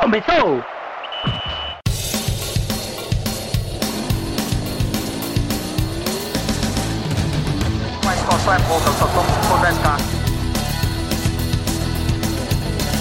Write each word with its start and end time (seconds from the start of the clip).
Começou! 0.00 0.62
Mas 8.04 8.18
situação 8.18 8.54
é 8.54 8.58
pouca, 8.58 8.88
eu 8.88 8.92
só 8.94 9.06
tomo 9.06 9.28
se 9.30 9.48
for 9.48 9.58
10k. 9.60 10.00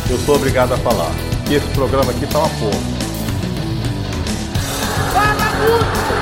Eu 0.10 0.18
sou 0.20 0.36
obrigado 0.36 0.74
a 0.74 0.78
falar 0.78 1.12
que 1.48 1.56
esse 1.56 1.68
programa 1.70 2.12
aqui 2.12 2.28
tá 2.28 2.40
uma 2.40 2.50
porra. 2.50 2.80
Fala 5.12 5.34
muito! 5.58 6.13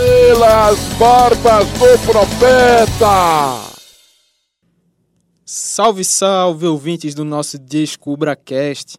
Pelas 0.00 0.78
barbas 0.98 1.68
do 1.72 2.06
profeta! 2.06 3.70
Salve, 5.44 6.04
salve, 6.04 6.64
ouvintes 6.64 7.14
do 7.14 7.22
nosso 7.22 7.58
DescubraCast. 7.58 8.96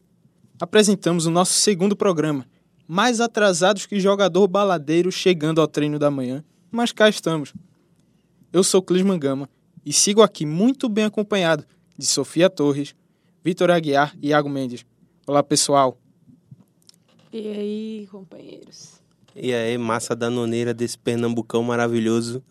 Apresentamos 0.59 1.25
o 1.25 1.31
nosso 1.31 1.53
segundo 1.53 1.95
programa, 1.95 2.45
mais 2.87 3.19
atrasados 3.19 3.87
que 3.87 3.99
jogador 3.99 4.47
baladeiro 4.47 5.11
chegando 5.11 5.59
ao 5.59 5.67
treino 5.67 5.97
da 5.97 6.11
manhã, 6.11 6.43
mas 6.69 6.91
cá 6.91 7.09
estamos. 7.09 7.51
Eu 8.53 8.63
sou 8.63 8.83
Clisman 8.83 9.17
Gama 9.17 9.49
e 9.83 9.91
sigo 9.91 10.21
aqui 10.21 10.45
muito 10.45 10.87
bem 10.87 11.05
acompanhado 11.05 11.65
de 11.97 12.05
Sofia 12.05 12.47
Torres, 12.47 12.93
Vitor 13.43 13.71
Aguiar 13.71 14.15
e 14.21 14.27
Iago 14.27 14.49
Mendes. 14.49 14.85
Olá, 15.25 15.41
pessoal. 15.41 15.97
E 17.33 17.47
aí, 17.47 18.07
companheiros? 18.11 19.00
E 19.33 19.53
aí, 19.53 19.77
massa 19.77 20.13
danoneira 20.13 20.73
desse 20.73 20.97
pernambucão 20.97 21.63
maravilhoso. 21.63 22.43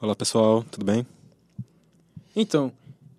Olá 0.00 0.16
pessoal, 0.16 0.64
tudo 0.68 0.84
bem? 0.84 1.06
Então, 2.34 2.72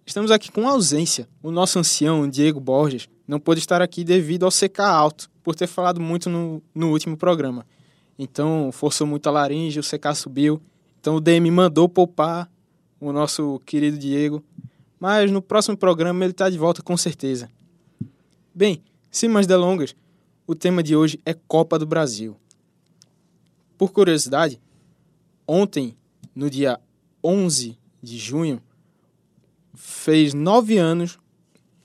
estamos 0.05 0.31
aqui 0.31 0.51
com 0.51 0.67
ausência. 0.67 1.25
O 1.41 1.49
nosso 1.49 1.79
ancião, 1.79 2.27
Diego 2.29 2.59
Borges, 2.59 3.07
não 3.25 3.39
pôde 3.39 3.61
estar 3.61 3.81
aqui 3.81 4.03
devido 4.03 4.43
ao 4.43 4.51
CK 4.51 4.81
alto, 4.81 5.29
por 5.41 5.55
ter 5.55 5.65
falado 5.65 6.01
muito 6.01 6.29
no, 6.29 6.61
no 6.75 6.91
último 6.91 7.15
programa. 7.15 7.65
Então, 8.17 8.69
forçou 8.69 9.07
muito 9.07 9.27
a 9.29 9.31
laringe, 9.31 9.79
o 9.79 9.83
CK 9.83 10.13
subiu. 10.13 10.61
Então, 10.99 11.15
o 11.15 11.21
DM 11.21 11.49
mandou 11.51 11.87
poupar 11.87 12.51
o 12.99 13.13
nosso 13.13 13.61
querido 13.65 13.97
Diego. 13.97 14.43
Mas 14.99 15.31
no 15.31 15.41
próximo 15.41 15.77
programa 15.77 16.25
ele 16.25 16.31
está 16.31 16.49
de 16.49 16.57
volta 16.57 16.81
com 16.81 16.97
certeza. 16.97 17.49
Bem, 18.53 18.83
sem 19.09 19.29
mais 19.29 19.47
delongas, 19.47 19.95
o 20.45 20.53
tema 20.53 20.83
de 20.83 20.97
hoje 20.97 21.17
é 21.25 21.33
Copa 21.33 21.79
do 21.79 21.85
Brasil. 21.85 22.35
Por 23.79 23.93
curiosidade, 23.93 24.59
ontem, 25.47 25.95
no 26.35 26.49
dia 26.49 26.77
11 27.23 27.79
de 28.03 28.17
junho, 28.17 28.61
fez 29.73 30.33
nove 30.33 30.77
anos 30.77 31.17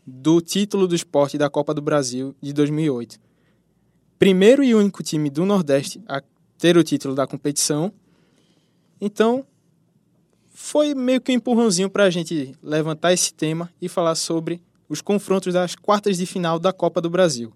do 0.04 0.40
título 0.40 0.88
do 0.88 0.96
esporte 0.96 1.38
da 1.38 1.48
Copa 1.48 1.72
do 1.72 1.80
Brasil 1.80 2.34
de 2.42 2.52
2008. 2.52 3.20
Primeiro 4.18 4.64
e 4.64 4.74
único 4.74 5.04
time 5.04 5.30
do 5.30 5.46
Nordeste 5.46 6.02
a 6.08 6.20
ter 6.58 6.76
o 6.76 6.82
título 6.82 7.14
da 7.14 7.28
competição. 7.28 7.92
Então, 9.00 9.46
foi 10.52 10.96
meio 10.96 11.20
que 11.20 11.30
um 11.30 11.36
empurrãozinho 11.36 11.88
para 11.88 12.02
a 12.02 12.10
gente 12.10 12.56
levantar 12.60 13.12
esse 13.12 13.32
tema 13.32 13.72
e 13.80 13.88
falar 13.88 14.16
sobre 14.16 14.60
os 14.88 15.00
confrontos 15.00 15.54
das 15.54 15.76
quartas 15.76 16.16
de 16.16 16.26
final 16.26 16.58
da 16.58 16.72
Copa 16.72 17.00
do 17.00 17.08
Brasil. 17.08 17.52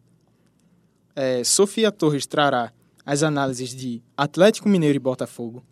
É, 1.16 1.42
Sofia 1.42 1.90
Torres 1.90 2.24
trará 2.24 2.72
as 3.08 3.22
análises 3.22 3.74
de 3.74 4.02
Atlético 4.14 4.68
Mineiro 4.68 4.96
e 4.96 4.98
Botafogo. 4.98 5.64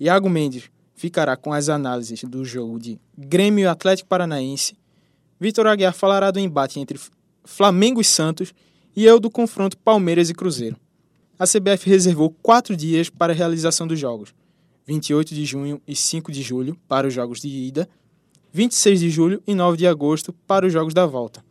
Iago 0.00 0.28
Mendes 0.28 0.72
ficará 0.92 1.36
com 1.36 1.52
as 1.52 1.68
análises 1.68 2.24
do 2.24 2.44
jogo 2.44 2.80
de 2.80 2.98
Grêmio 3.16 3.62
e 3.62 3.68
Atlético 3.68 4.08
Paranaense. 4.08 4.76
Vitor 5.38 5.68
Aguiar 5.68 5.94
falará 5.94 6.32
do 6.32 6.40
embate 6.40 6.80
entre 6.80 6.98
Flamengo 7.44 8.00
e 8.00 8.04
Santos 8.04 8.52
e 8.96 9.04
eu 9.04 9.20
do 9.20 9.30
confronto 9.30 9.78
Palmeiras 9.78 10.30
e 10.30 10.34
Cruzeiro. 10.34 10.76
A 11.38 11.46
CBF 11.46 11.88
reservou 11.88 12.34
quatro 12.42 12.76
dias 12.76 13.08
para 13.08 13.32
a 13.32 13.36
realização 13.36 13.86
dos 13.86 14.00
jogos: 14.00 14.34
28 14.84 15.32
de 15.32 15.44
junho 15.44 15.80
e 15.86 15.94
5 15.94 16.32
de 16.32 16.42
julho 16.42 16.76
para 16.88 17.06
os 17.06 17.14
jogos 17.14 17.40
de 17.40 17.46
ida, 17.46 17.88
26 18.52 18.98
de 18.98 19.10
julho 19.10 19.40
e 19.46 19.54
9 19.54 19.76
de 19.76 19.86
agosto 19.86 20.32
para 20.44 20.66
os 20.66 20.72
jogos 20.72 20.92
da 20.92 21.06
volta. 21.06 21.44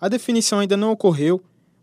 A 0.00 0.08
definição 0.08 0.58
ainda 0.58 0.76
não 0.76 0.90
ocorreu, 0.90 1.40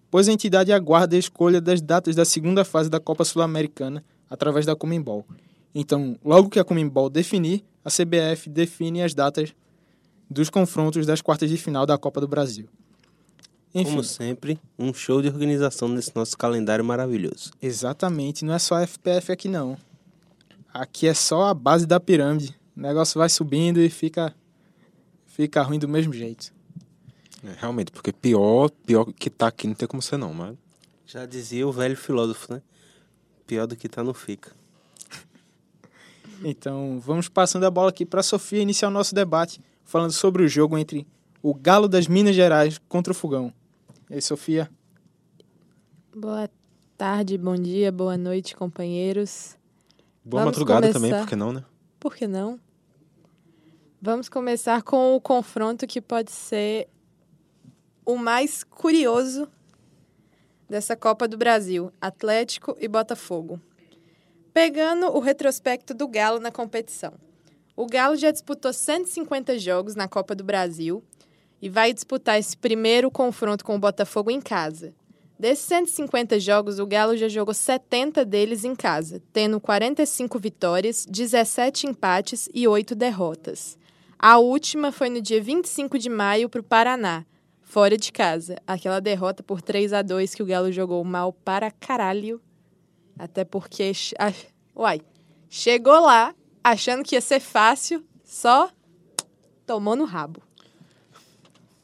pois 0.09 0.27
a 0.27 0.31
entidade 0.33 0.71
aguarda 0.71 1.15
a 1.15 1.19
escolha 1.19 1.59
das 1.61 1.81
datas 1.81 2.15
da 2.15 2.25
segunda 2.25 2.63
fase 2.63 2.89
da 2.89 2.99
Copa 2.99 3.25
Sul-Americana 3.25 4.03
através 4.29 4.65
da 4.65 4.75
Comembol. 4.75 5.25
Então, 5.73 6.17
logo 6.23 6.49
que 6.49 6.59
a 6.59 6.63
Comembol 6.63 7.09
definir, 7.09 7.63
a 7.83 7.89
CBF 7.89 8.49
define 8.49 9.03
as 9.03 9.13
datas 9.13 9.53
dos 10.29 10.49
confrontos 10.49 11.05
das 11.05 11.21
quartas 11.21 11.49
de 11.49 11.57
final 11.57 11.85
da 11.85 11.97
Copa 11.97 12.19
do 12.19 12.27
Brasil. 12.27 12.67
Enfim, 13.75 13.91
Como 13.91 14.03
sempre, 14.03 14.59
um 14.79 14.93
show 14.93 15.21
de 15.21 15.27
organização 15.27 15.87
nesse 15.87 16.15
nosso 16.15 16.37
calendário 16.37 16.83
maravilhoso. 16.83 17.51
exatamente, 17.61 18.43
não 18.43 18.53
é 18.53 18.59
só 18.59 18.79
FPF 18.79 19.31
aqui 19.31 19.47
não. 19.47 19.77
Aqui 20.73 21.07
é 21.07 21.13
só 21.13 21.43
a 21.45 21.53
base 21.53 21.85
da 21.85 21.99
pirâmide. 21.99 22.55
O 22.75 22.79
negócio 22.79 23.17
vai 23.19 23.29
subindo 23.29 23.79
e 23.79 23.89
fica 23.89 24.33
fica 25.25 25.61
ruim 25.61 25.79
do 25.79 25.87
mesmo 25.87 26.13
jeito. 26.13 26.51
É, 27.43 27.53
realmente, 27.59 27.91
porque 27.91 28.11
pior, 28.11 28.69
pior 28.85 29.05
que 29.13 29.29
tá 29.29 29.47
aqui 29.47 29.67
não 29.67 29.75
tem 29.75 29.87
como 29.87 30.01
ser 30.01 30.17
não, 30.17 30.33
mas 30.33 30.55
Já 31.05 31.25
dizia 31.25 31.67
o 31.67 31.71
velho 31.71 31.95
filósofo, 31.95 32.53
né? 32.53 32.61
Pior 33.45 33.65
do 33.67 33.75
que 33.75 33.87
tá 33.87 34.03
não 34.03 34.13
fica. 34.13 34.51
Então, 36.43 36.99
vamos 36.99 37.27
passando 37.29 37.65
a 37.65 37.71
bola 37.71 37.89
aqui 37.89 38.05
para 38.05 38.19
a 38.19 38.23
Sofia 38.23 38.61
iniciar 38.61 38.89
o 38.89 38.91
nosso 38.91 39.15
debate, 39.15 39.59
falando 39.83 40.11
sobre 40.11 40.43
o 40.43 40.47
jogo 40.47 40.77
entre 40.77 41.07
o 41.41 41.53
Galo 41.53 41.87
das 41.87 42.07
Minas 42.07 42.35
Gerais 42.35 42.79
contra 42.87 43.11
o 43.11 43.15
Fogão. 43.15 43.53
E 44.09 44.15
aí, 44.15 44.21
Sofia? 44.21 44.69
Boa 46.15 46.49
tarde, 46.97 47.37
bom 47.37 47.55
dia, 47.55 47.91
boa 47.91 48.17
noite, 48.17 48.55
companheiros. 48.55 49.55
boa 50.23 50.43
Vamos 50.43 50.57
madrugada 50.57 50.91
também, 50.91 51.11
começar. 51.11 51.19
por 51.25 51.29
que 51.29 51.35
não, 51.35 51.53
né? 51.53 51.63
Por 51.99 52.15
que 52.15 52.27
não? 52.27 52.59
Vamos 54.01 54.29
começar 54.29 54.83
com 54.83 55.15
o 55.15 55.21
confronto 55.21 55.87
que 55.87 55.99
pode 55.99 56.31
ser 56.31 56.87
o 58.07 58.15
mais 58.15 58.63
curioso 58.63 59.49
dessa 60.69 60.95
Copa 60.95 61.27
do 61.27 61.37
Brasil: 61.37 61.91
Atlético 61.99 62.75
e 62.79 62.87
Botafogo. 62.87 63.59
Pegando 64.53 65.07
o 65.07 65.19
retrospecto 65.19 65.93
do 65.93 66.07
Galo 66.07 66.39
na 66.39 66.49
competição. 66.49 67.13
O 67.75 67.85
Galo 67.85 68.15
já 68.15 68.31
disputou 68.31 68.71
150 68.71 69.59
jogos 69.59 69.93
na 69.93 70.07
Copa 70.07 70.33
do 70.33 70.43
Brasil 70.43 71.03
e 71.61 71.69
vai 71.69 71.93
disputar 71.93 72.39
esse 72.39 72.55
primeiro 72.55 73.11
confronto 73.11 73.65
com 73.65 73.75
o 73.75 73.79
Botafogo 73.79 74.31
em 74.31 74.39
casa. 74.39 74.95
Desses 75.37 75.65
150 75.65 76.39
jogos, 76.39 76.79
o 76.79 76.87
Galo 76.87 77.15
já 77.15 77.27
jogou 77.27 77.53
70 77.53 78.23
deles 78.23 78.63
em 78.63 78.73
casa, 78.73 79.21
tendo 79.33 79.59
45 79.59 80.39
vitórias, 80.39 81.05
17 81.05 81.87
empates 81.87 82.49
e 82.53 82.67
8 82.67 82.95
derrotas. 82.95 83.77
A 84.17 84.39
última 84.39 84.91
foi 84.91 85.09
no 85.09 85.21
dia 85.21 85.39
25 85.39 85.99
de 85.99 86.09
maio 86.09 86.49
para 86.49 86.61
o 86.61 86.63
Paraná, 86.63 87.23
fora 87.67 87.97
de 87.97 88.11
casa. 88.11 88.55
Aquela 88.65 88.99
derrota 88.99 89.43
por 89.43 89.61
3 89.61 89.93
a 89.93 90.01
2 90.01 90.33
que 90.33 90.41
o 90.41 90.45
Galo 90.45 90.71
jogou 90.71 91.03
mal 91.03 91.31
para 91.33 91.69
caralho. 91.69 92.41
Até 93.19 93.43
porque. 93.43 93.91
ah, 94.17 94.33
Uai, 94.75 95.01
chegou 95.49 95.99
lá 95.99 96.33
achando 96.63 97.03
que 97.03 97.15
ia 97.15 97.21
ser 97.21 97.39
fácil, 97.39 98.03
só 98.23 98.69
tomou 99.65 99.95
no 99.95 100.05
rabo. 100.05 100.41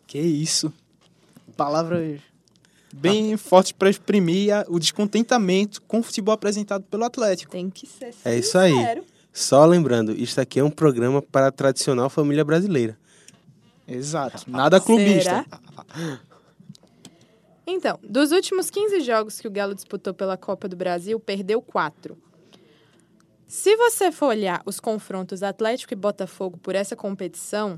Que 0.07 0.19
isso? 0.19 0.71
Palavras 1.55 2.19
bem 2.93 3.35
fortes 3.37 3.71
para 3.71 3.89
exprimir 3.89 4.53
o 4.67 4.79
descontentamento 4.79 5.81
com 5.81 5.99
o 5.99 6.03
futebol 6.03 6.33
apresentado 6.33 6.83
pelo 6.83 7.03
Atlético. 7.03 7.51
Tem 7.51 7.69
que 7.69 7.87
ser 7.87 8.13
É 8.23 8.37
isso 8.37 8.57
aí. 8.57 8.71
sincero. 8.71 9.03
Só 9.31 9.65
lembrando, 9.65 10.11
isso 10.11 10.39
aqui 10.39 10.59
é 10.59 10.63
um 10.63 10.69
programa 10.69 11.19
para 11.19 11.47
a 11.47 11.51
tradicional 11.51 12.07
família 12.09 12.45
brasileira. 12.45 12.95
Exato. 13.87 14.43
Nada 14.49 14.79
clubista. 14.79 15.45
Será? 15.45 16.19
Então, 17.65 17.97
dos 18.03 18.31
últimos 18.31 18.69
15 18.69 19.01
jogos 19.01 19.39
que 19.39 19.47
o 19.47 19.51
Galo 19.51 19.73
disputou 19.73 20.13
pela 20.13 20.37
Copa 20.37 20.67
do 20.67 20.75
Brasil, 20.75 21.19
perdeu 21.19 21.61
4. 21.61 22.17
Se 23.47 23.75
você 23.77 24.11
for 24.11 24.27
olhar 24.27 24.61
os 24.65 24.79
confrontos 24.79 25.43
Atlético 25.43 25.93
e 25.93 25.95
Botafogo 25.95 26.57
por 26.57 26.75
essa 26.75 26.95
competição, 26.95 27.75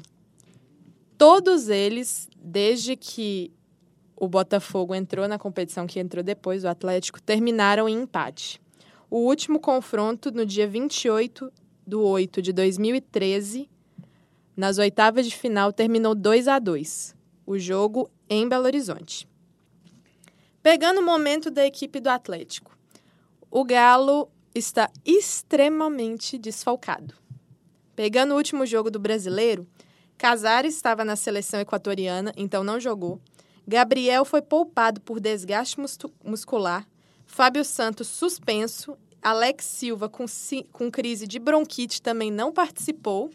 todos 1.17 1.69
eles, 1.69 2.27
desde 2.41 2.95
que 2.95 3.51
o 4.15 4.27
Botafogo 4.27 4.95
entrou 4.95 5.27
na 5.27 5.37
competição, 5.37 5.85
que 5.85 5.99
entrou 5.99 6.23
depois, 6.23 6.63
o 6.63 6.67
Atlético, 6.67 7.21
terminaram 7.21 7.87
em 7.89 8.01
empate. 8.01 8.61
O 9.09 9.19
último 9.19 9.59
confronto, 9.59 10.31
no 10.31 10.45
dia 10.45 10.67
28 10.67 11.51
de 11.85 11.95
8 11.95 12.41
de 12.41 12.53
2013, 12.53 13.69
nas 14.55 14.77
oitavas 14.77 15.25
de 15.27 15.35
final, 15.35 15.71
terminou 15.73 16.15
2 16.15 16.47
a 16.47 16.59
2 16.59 17.15
o 17.45 17.57
jogo 17.59 18.09
em 18.29 18.47
Belo 18.47 18.65
Horizonte. 18.65 19.27
Pegando 20.63 20.99
o 20.99 21.05
momento 21.05 21.51
da 21.51 21.65
equipe 21.65 21.99
do 21.99 22.09
Atlético, 22.09 22.75
o 23.51 23.63
Galo 23.63 24.29
está 24.53 24.89
extremamente 25.05 26.37
desfalcado. 26.37 27.13
Pegando 27.95 28.33
o 28.33 28.37
último 28.37 28.65
jogo 28.65 28.89
do 28.89 28.99
brasileiro, 28.99 29.67
Casares 30.17 30.75
estava 30.75 31.03
na 31.05 31.15
seleção 31.15 31.59
equatoriana, 31.59 32.31
então 32.37 32.63
não 32.63 32.79
jogou. 32.79 33.19
Gabriel 33.67 34.23
foi 34.23 34.41
poupado 34.41 35.01
por 35.01 35.19
desgaste 35.19 35.79
mus- 35.79 35.97
muscular. 36.23 36.87
Fábio 37.25 37.65
Santos 37.65 38.07
suspenso. 38.07 38.97
Alex 39.21 39.65
Silva 39.65 40.07
com, 40.07 40.25
com 40.71 40.89
crise 40.91 41.27
de 41.27 41.37
bronquite 41.39 42.01
também 42.01 42.31
não 42.31 42.51
participou. 42.51 43.29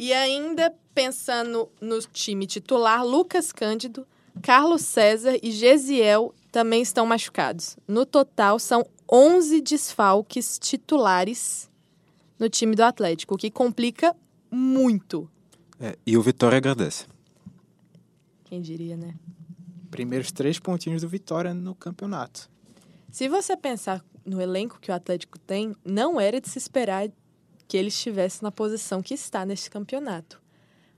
E 0.00 0.12
ainda 0.12 0.72
pensando 0.94 1.68
no 1.80 2.00
time 2.00 2.46
titular, 2.46 3.04
Lucas 3.04 3.50
Cândido, 3.50 4.06
Carlos 4.40 4.82
César 4.82 5.36
e 5.42 5.50
Gesiel 5.50 6.32
também 6.52 6.80
estão 6.80 7.04
machucados. 7.04 7.76
No 7.88 8.06
total, 8.06 8.60
são 8.60 8.86
11 9.10 9.60
desfalques 9.60 10.56
titulares 10.56 11.68
no 12.38 12.48
time 12.48 12.76
do 12.76 12.84
Atlético, 12.84 13.34
o 13.34 13.36
que 13.36 13.50
complica 13.50 14.14
muito. 14.48 15.28
É, 15.80 15.98
e 16.06 16.16
o 16.16 16.22
Vitória 16.22 16.58
agradece. 16.58 17.04
Quem 18.44 18.62
diria, 18.62 18.96
né? 18.96 19.16
Primeiros 19.90 20.30
três 20.30 20.60
pontinhos 20.60 21.02
do 21.02 21.08
Vitória 21.08 21.52
no 21.52 21.74
campeonato. 21.74 22.48
Se 23.10 23.28
você 23.28 23.56
pensar 23.56 24.04
no 24.24 24.40
elenco 24.40 24.78
que 24.78 24.92
o 24.92 24.94
Atlético 24.94 25.40
tem, 25.40 25.74
não 25.84 26.20
era 26.20 26.40
de 26.40 26.48
se 26.48 26.58
esperar 26.58 27.10
que 27.68 27.76
ele 27.76 27.88
estivesse 27.88 28.42
na 28.42 28.50
posição 28.50 29.02
que 29.02 29.12
está 29.12 29.44
neste 29.44 29.70
campeonato. 29.70 30.40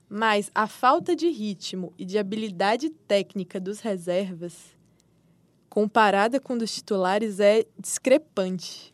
Mas 0.09 0.49
a 0.55 0.67
falta 0.67 1.15
de 1.15 1.29
ritmo 1.29 1.93
e 1.97 2.05
de 2.05 2.17
habilidade 2.17 2.89
técnica 2.89 3.59
dos 3.59 3.81
reservas, 3.81 4.55
comparada 5.69 6.39
com 6.39 6.57
dos 6.57 6.73
titulares, 6.73 7.39
é 7.39 7.65
discrepante. 7.77 8.93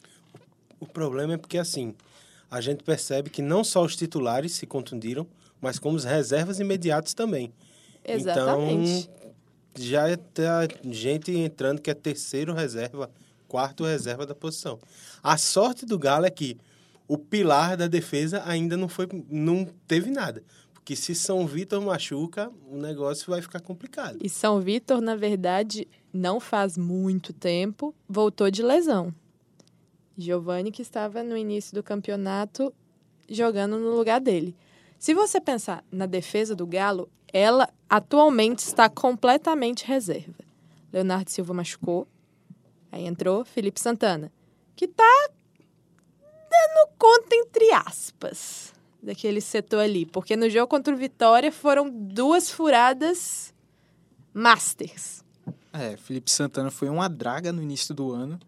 O 0.79 0.85
problema 0.85 1.35
é 1.35 1.37
porque, 1.37 1.57
assim, 1.57 1.95
a 2.49 2.61
gente 2.61 2.83
percebe 2.83 3.29
que 3.29 3.41
não 3.41 3.63
só 3.63 3.83
os 3.83 3.95
titulares 3.95 4.53
se 4.53 4.65
contundiram, 4.65 5.27
mas 5.61 5.79
como 5.79 5.95
os 5.95 6.03
reservas 6.03 6.59
imediatos 6.59 7.13
também. 7.13 7.51
Exatamente. 8.03 9.09
Então, 9.09 9.33
já 9.79 10.17
tá 10.17 10.67
gente 10.89 11.31
entrando 11.31 11.81
que 11.81 11.91
é 11.91 11.93
terceiro 11.93 12.53
reserva, 12.53 13.09
quarto 13.47 13.83
reserva 13.83 14.25
da 14.25 14.33
posição. 14.33 14.79
A 15.21 15.37
sorte 15.37 15.85
do 15.85 15.97
Galo 15.97 16.25
é 16.25 16.31
que 16.31 16.57
o 17.07 17.17
pilar 17.17 17.77
da 17.77 17.87
defesa 17.87 18.43
ainda 18.45 18.75
não 18.75 18.89
foi, 18.89 19.07
não 19.29 19.65
teve 19.87 20.11
nada. 20.11 20.43
Porque 20.73 20.95
se 20.95 21.13
São 21.15 21.45
Vitor 21.45 21.81
machuca, 21.81 22.51
o 22.69 22.77
negócio 22.77 23.29
vai 23.29 23.41
ficar 23.41 23.59
complicado. 23.59 24.19
E 24.21 24.29
São 24.29 24.59
Vitor, 24.59 25.01
na 25.01 25.15
verdade, 25.15 25.87
não 26.13 26.39
faz 26.39 26.77
muito 26.77 27.33
tempo, 27.33 27.93
voltou 28.07 28.49
de 28.49 28.63
lesão. 28.63 29.13
Giovani, 30.17 30.71
que 30.71 30.81
estava 30.81 31.23
no 31.23 31.37
início 31.37 31.75
do 31.75 31.83
campeonato, 31.83 32.73
jogando 33.29 33.77
no 33.77 33.95
lugar 33.95 34.19
dele. 34.19 34.55
Se 34.97 35.13
você 35.13 35.39
pensar 35.39 35.83
na 35.91 36.05
defesa 36.05 36.55
do 36.55 36.65
Galo, 36.65 37.09
ela 37.31 37.69
atualmente 37.89 38.59
está 38.59 38.89
completamente 38.89 39.85
reserva. 39.85 40.43
Leonardo 40.91 41.29
Silva 41.29 41.53
machucou, 41.53 42.07
aí 42.91 43.05
entrou 43.05 43.45
Felipe 43.45 43.79
Santana, 43.79 44.31
que 44.75 44.85
está 44.85 45.29
dando 46.57 46.89
conta, 46.97 47.35
entre 47.35 47.71
aspas, 47.73 48.73
daquele 49.01 49.41
setor 49.41 49.81
ali. 49.81 50.05
Porque 50.05 50.35
no 50.35 50.49
jogo 50.49 50.67
contra 50.67 50.93
o 50.93 50.97
Vitória 50.97 51.51
foram 51.51 51.89
duas 51.89 52.49
furadas 52.51 53.53
masters. 54.33 55.23
É, 55.73 55.95
Felipe 55.97 56.31
Santana 56.31 56.71
foi 56.71 56.89
uma 56.89 57.07
draga 57.07 57.51
no 57.51 57.61
início 57.61 57.93
do 57.93 58.11
ano, 58.11 58.39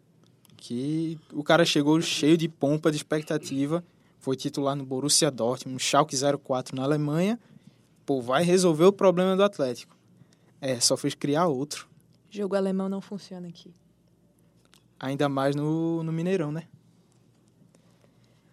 que 0.57 1.17
o 1.33 1.44
cara 1.44 1.63
chegou 1.65 2.00
cheio 2.01 2.35
de 2.38 2.47
pompa, 2.50 2.89
de 2.91 2.97
expectativa, 2.97 3.83
foi 4.19 4.35
titular 4.35 4.75
no 4.75 4.85
Borussia 4.85 5.29
Dortmund, 5.31 5.73
no 5.73 5.79
Schalke 5.79 6.15
04 6.44 6.75
na 6.75 6.83
Alemanha, 6.83 7.39
pô, 8.05 8.21
vai 8.21 8.44
resolver 8.44 8.85
o 8.85 8.91
problema 8.94 9.35
do 9.35 9.44
Atlético. 9.44 9.95
É, 10.59 10.79
só 10.79 10.97
fez 10.97 11.13
criar 11.15 11.47
outro, 11.47 11.88
Jogo 12.29 12.55
alemão 12.55 12.88
não 12.89 13.01
funciona 13.01 13.47
aqui. 13.47 13.73
ainda 15.00 15.27
mais 15.29 15.55
no, 15.55 16.03
no 16.03 16.12
Mineirão, 16.12 16.51
né? 16.51 16.67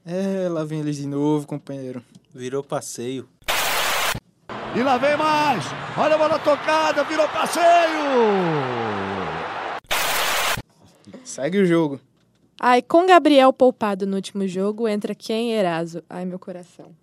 É, 0.08 0.48
lá 0.48 0.62
vem 0.62 0.78
eles 0.78 0.98
de 0.98 1.06
novo, 1.06 1.48
companheiro. 1.48 2.00
Virou 2.32 2.62
passeio. 2.62 3.28
E 4.76 4.80
lá 4.80 4.96
vem 4.98 5.16
mais. 5.16 5.64
Olha 5.98 6.14
a 6.14 6.18
bola 6.18 6.38
tocada, 6.38 7.02
virou 7.02 7.28
passeio. 7.28 7.64
Segue 11.24 11.58
o 11.58 11.66
jogo. 11.66 12.00
Ai, 12.60 12.82
com 12.82 13.04
Gabriel 13.04 13.52
poupado 13.52 14.06
no 14.06 14.14
último 14.14 14.46
jogo, 14.46 14.86
entra 14.86 15.12
quem? 15.12 15.52
Eraso. 15.52 16.04
Ai, 16.08 16.24
meu 16.24 16.38
coração. 16.38 16.94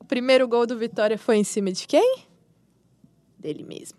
O 0.00 0.04
primeiro 0.04 0.48
gol 0.48 0.66
do 0.66 0.76
Vitória 0.76 1.16
foi 1.16 1.36
em 1.36 1.44
cima 1.44 1.70
de 1.70 1.86
quem? 1.86 2.18
Dele 3.38 3.62
mesmo. 3.62 3.98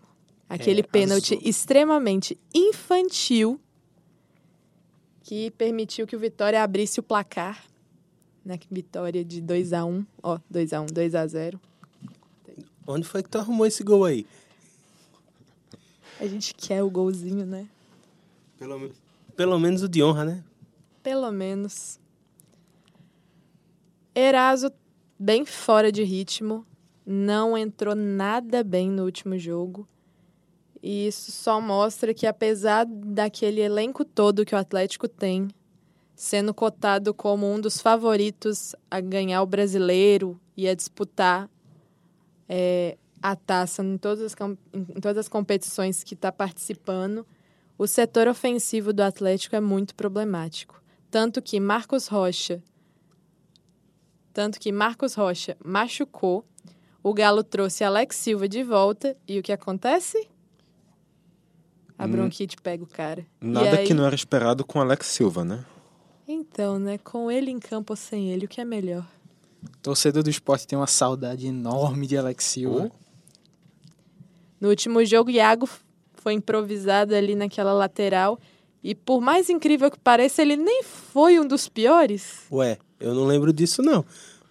Aquele 0.49 0.83
pênalti 0.83 1.39
extremamente 1.41 2.37
infantil 2.53 3.61
que 5.27 5.51
permitiu 5.51 6.07
que 6.07 6.15
o 6.15 6.19
Vitória 6.19 6.63
abrisse 6.63 7.01
o 7.01 7.03
placar. 7.03 7.61
Na 8.45 8.57
vitória 8.71 9.25
de 9.25 9.41
2 9.41 9.73
a 9.73 9.83
1 9.83 10.05
Ó, 10.23 10.39
2 10.49 10.71
a 10.71 10.79
1 10.79 10.85
2 10.85 11.15
a 11.15 11.27
0 11.27 11.59
Onde 12.87 13.05
foi 13.05 13.21
que 13.21 13.27
tu 13.27 13.37
arrumou 13.37 13.65
esse 13.65 13.83
gol 13.83 14.05
aí? 14.05 14.25
A 16.17 16.25
gente 16.25 16.55
quer 16.55 16.81
o 16.81 16.89
golzinho, 16.89 17.45
né? 17.45 17.67
Pelo, 18.57 18.89
pelo 19.35 19.59
menos 19.59 19.83
o 19.83 19.89
de 19.89 20.01
honra, 20.01 20.23
né? 20.23 20.43
Pelo 21.03 21.29
menos. 21.29 21.99
Eraso, 24.15 24.71
bem 25.19 25.43
fora 25.43 25.91
de 25.91 26.03
ritmo, 26.03 26.65
não 27.05 27.57
entrou 27.57 27.93
nada 27.93 28.63
bem 28.63 28.89
no 28.89 29.03
último 29.03 29.37
jogo. 29.37 29.85
E 30.81 31.07
isso 31.07 31.31
só 31.31 31.59
mostra 31.59 32.13
que, 32.13 32.27
apesar 32.27 32.85
daquele 32.85 33.61
elenco 33.61 34.05
todo 34.05 34.45
que 34.45 34.55
o 34.55 34.57
Atlético 34.57 35.07
tem, 35.07 35.47
sendo 36.15 36.53
cotado 36.53 37.13
como 37.13 37.51
um 37.51 37.59
dos 37.59 37.79
favoritos 37.79 38.75
a 38.89 38.99
ganhar 38.99 39.41
o 39.41 39.45
brasileiro 39.45 40.39
e 40.55 40.67
a 40.67 40.73
disputar 40.73 41.49
é, 42.49 42.97
a 43.21 43.35
taça 43.35 43.83
em 43.83 43.97
todas 43.97 44.21
as, 44.21 44.35
em 44.73 44.99
todas 44.99 45.17
as 45.17 45.27
competições 45.27 46.03
que 46.03 46.13
está 46.13 46.31
participando, 46.31 47.25
o 47.77 47.85
setor 47.85 48.27
ofensivo 48.27 48.91
do 48.91 49.01
Atlético 49.01 49.55
é 49.55 49.61
muito 49.61 49.93
problemático. 49.93 50.81
Tanto 51.11 51.41
que 51.41 51.59
Marcos 51.59 52.07
Rocha. 52.07 52.61
Tanto 54.33 54.59
que 54.59 54.71
Marcos 54.71 55.13
Rocha 55.13 55.55
machucou. 55.63 56.43
O 57.03 57.13
Galo 57.13 57.43
trouxe 57.43 57.83
Alex 57.83 58.15
Silva 58.15 58.47
de 58.47 58.63
volta. 58.63 59.15
E 59.27 59.39
o 59.39 59.43
que 59.43 59.51
acontece? 59.51 60.27
A 61.97 62.05
Hum. 62.05 62.11
bronquite 62.11 62.55
pega 62.61 62.83
o 62.83 62.87
cara. 62.87 63.25
Nada 63.41 63.77
aí- 63.79 63.85
que 63.87 63.93
não 63.93 64.05
era 64.05 64.13
esperado 64.15 64.63
com 64.63 64.79
Alex 64.79 65.07
Silva, 65.07 65.43
né? 65.43 65.65
Então, 66.27 66.77
né? 66.77 66.97
Com 66.99 67.31
ele 67.31 67.49
em 67.49 67.59
campo 67.59 67.93
ou 67.93 67.97
sem 67.97 68.29
ele, 68.31 68.45
o 68.45 68.47
que 68.47 68.61
é 68.61 68.65
melhor? 68.65 69.05
Torcedor 69.81 70.21
do 70.23 70.29
esporte 70.29 70.67
tem 70.67 70.77
uma 70.77 70.85
saudade 70.87 71.47
enorme 71.47 72.05
de 72.05 72.17
Alex 72.17 72.43
Silva. 72.43 72.91
No 74.59 74.69
último 74.69 75.03
jogo, 75.05 75.29
Iago 75.29 75.67
foi 76.13 76.33
improvisado 76.33 77.15
ali 77.15 77.35
naquela 77.35 77.73
lateral. 77.73 78.39
E 78.83 78.93
por 78.93 79.19
mais 79.21 79.49
incrível 79.49 79.89
que 79.89 79.99
pareça, 79.99 80.41
ele 80.41 80.55
nem 80.55 80.83
foi 80.83 81.39
um 81.39 81.47
dos 81.47 81.67
piores. 81.67 82.43
Ué, 82.51 82.77
eu 82.99 83.13
não 83.13 83.25
lembro 83.25 83.51
disso, 83.51 83.81
não. 83.81 84.05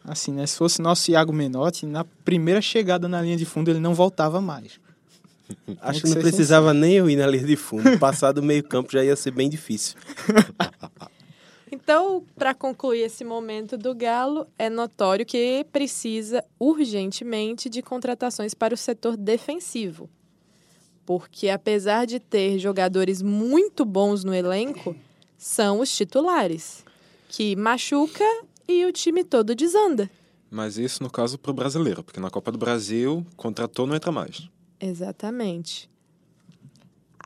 Assim, 0.05 0.33
né? 0.33 0.47
Se 0.47 0.57
fosse 0.57 0.81
nosso 0.81 1.11
Iago 1.11 1.33
Menotti, 1.33 1.87
na 1.87 2.05
primeira 2.05 2.61
chegada 2.61 3.09
na 3.09 3.21
linha 3.23 3.37
de 3.37 3.45
fundo 3.45 3.71
ele 3.71 3.81
não 3.81 3.95
voltava 3.95 4.41
mais. 4.41 4.79
Acho 5.81 6.01
que 6.03 6.09
que 6.09 6.15
não 6.15 6.21
precisava 6.21 6.75
nem 6.75 6.95
eu 6.95 7.09
ir 7.09 7.17
na 7.17 7.27
linha 7.27 7.47
de 7.47 7.57
fundo. 7.57 7.99
Passar 7.99 8.33
do 8.33 8.43
meio 8.43 8.63
campo 8.63 8.93
já 8.93 9.05
ia 9.05 9.17
ser 9.17 9.31
bem 9.31 9.49
difícil. 9.49 9.97
Então, 11.71 12.25
para 12.37 12.55
concluir 12.55 13.01
esse 13.01 13.25
momento 13.25 13.77
do 13.77 13.95
Galo, 13.95 14.47
é 14.57 14.71
notório 14.71 15.27
que 15.27 15.67
precisa 15.73 16.45
urgentemente 16.61 17.69
de 17.69 17.83
contratações 17.83 18.55
para 18.55 18.73
o 18.73 18.77
setor 18.77 19.17
defensivo. 19.17 20.09
Porque, 21.05 21.49
apesar 21.49 22.07
de 22.07 22.21
ter 22.21 22.59
jogadores 22.59 23.21
muito 23.21 23.85
bons 23.85 24.23
no 24.23 24.33
elenco, 24.33 24.97
são 25.37 25.81
os 25.81 25.95
titulares, 25.95 26.85
que 27.29 27.57
machuca 27.57 28.25
e 28.69 28.85
o 28.85 28.93
time 28.93 29.25
todo 29.25 29.55
desanda. 29.55 30.09
Mas 30.51 30.79
isso 30.79 31.03
no 31.03 31.11
caso 31.11 31.37
pro 31.37 31.53
brasileiro, 31.53 32.03
porque 32.03 32.21
na 32.21 32.31
Copa 32.31 32.53
do 32.53 32.59
Brasil, 32.59 33.27
contratou, 33.37 33.87
não 33.87 33.97
entra 33.97 34.13
mais. 34.13 34.49
Exatamente. 34.81 35.89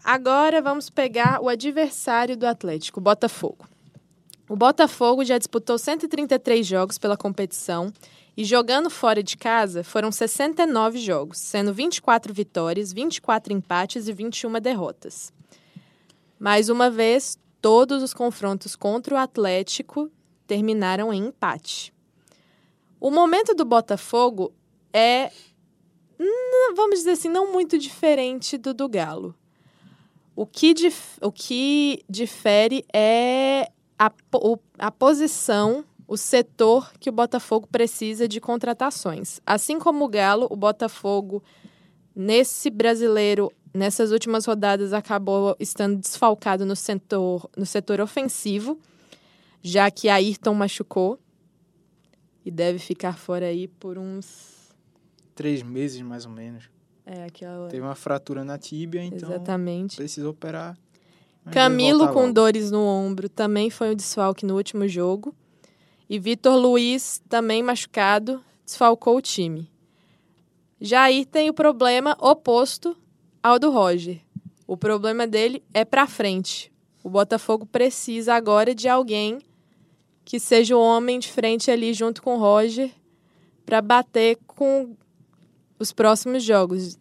Agora 0.03 0.63
vamos 0.63 0.89
pegar 0.89 1.41
o 1.43 1.49
adversário 1.49 2.37
do 2.37 2.47
Atlético, 2.47 3.01
o 3.01 3.03
Botafogo. 3.03 3.69
O 4.49 4.57
Botafogo 4.57 5.25
já 5.25 5.39
disputou 5.39 5.79
133 5.79 6.67
jogos 6.67 6.99
pela 6.99 7.17
competição 7.17 7.93
e 8.37 8.45
jogando 8.45 8.89
fora 8.89 9.23
de 9.23 9.37
casa 9.37 9.85
foram 9.85 10.11
69 10.11 10.99
jogos, 10.99 11.39
sendo 11.39 11.73
24 11.73 12.33
vitórias, 12.33 12.93
24 12.93 13.53
empates 13.53 14.09
e 14.09 14.13
21 14.13 14.53
derrotas. 14.61 15.33
Mais 16.39 16.69
uma 16.69 16.91
vez, 16.91 17.39
todos 17.61 18.03
os 18.03 18.15
confrontos 18.15 18.75
contra 18.75 19.15
o 19.15 19.19
Atlético 19.19 20.11
terminaram 20.47 21.13
em 21.13 21.27
empate. 21.27 21.93
O 22.99 23.11
momento 23.11 23.55
do 23.55 23.65
Botafogo 23.65 24.53
é, 24.93 25.31
vamos 26.75 26.99
dizer 26.99 27.13
assim, 27.13 27.29
não 27.29 27.53
muito 27.53 27.79
diferente 27.79 28.59
do 28.59 28.75
do 28.75 28.89
Galo. 28.89 29.35
O 30.37 30.47
que, 30.47 30.73
dif 30.73 31.19
o 31.21 31.31
que 31.31 32.03
difere 32.09 32.85
é 32.93 33.71
a, 33.99 34.11
a 34.79 34.91
posição, 34.91 35.85
o 36.09 36.17
setor 36.17 36.93
que 36.99 37.11
o 37.11 37.13
Botafogo 37.13 37.69
precisa 37.71 38.27
de 38.27 38.41
contratações. 38.41 39.41
Assim 39.45 39.79
como 39.79 40.05
o 40.05 40.09
Galo, 40.09 40.47
o 40.51 40.57
Botafogo, 40.57 41.43
nesse 42.17 42.71
brasileiro, 42.71 43.53
nessas 43.75 44.11
últimas 44.11 44.47
rodadas, 44.47 44.93
acabou 44.93 45.55
estando 45.61 45.99
desfalcado 45.99 46.65
no 46.65 46.75
setor, 46.75 47.49
no 47.57 47.67
setor 47.67 48.01
ofensivo, 48.01 48.79
já 49.63 49.91
que 49.91 50.09
Ayrton 50.09 50.55
machucou 50.55 51.19
e 52.45 52.51
deve 52.51 52.79
ficar 52.79 53.19
fora 53.19 53.47
aí 53.47 53.69
por 53.69 53.99
uns. 53.99 54.50
Três 55.35 55.63
meses, 55.63 56.01
mais 56.03 56.27
ou 56.27 56.33
menos. 56.33 56.69
É, 57.07 57.25
aquela. 57.25 57.69
Teve 57.69 57.83
uma 57.83 57.95
fratura 57.95 58.45
na 58.45 58.59
tíbia, 58.59 59.03
então 59.03 59.31
Exatamente. 59.31 59.97
precisou 59.97 60.31
operar. 60.31 60.77
Camilo 61.51 62.09
com 62.09 62.21
logo. 62.21 62.33
dores 62.33 62.71
no 62.71 62.81
ombro 62.81 63.29
também 63.29 63.71
foi 63.71 63.91
um 63.91 63.95
desfalque 63.95 64.45
no 64.45 64.57
último 64.57 64.87
jogo. 64.87 65.35
E 66.09 66.19
Vitor 66.19 66.57
Luiz, 66.57 67.23
também 67.29 67.63
machucado, 67.63 68.43
desfalcou 68.65 69.17
o 69.17 69.23
time. 69.23 69.71
Jair 70.81 71.27
tem 71.27 71.49
o 71.51 71.55
problema 71.55 72.17
oposto 72.21 72.97
ao 73.43 73.59
do 73.59 73.71
Roger. 73.71 74.21
O 74.67 74.77
problema 74.77 75.27
dele 75.27 75.63
é 75.73 75.85
pra 75.85 76.07
frente. 76.07 76.71
O 77.03 77.09
Botafogo 77.09 77.67
precisa 77.67 78.35
agora 78.35 78.75
de 78.75 78.89
alguém 78.89 79.39
que 80.25 80.39
seja 80.39 80.77
o 80.77 80.81
homem 80.81 81.19
de 81.19 81.29
frente 81.29 81.71
ali 81.71 81.93
junto 81.93 82.23
com 82.23 82.37
o 82.37 82.39
Roger 82.39 82.91
para 83.65 83.81
bater 83.81 84.39
com 84.47 84.95
os 85.81 85.93
próximos 85.93 86.45
jogos. 86.45 86.99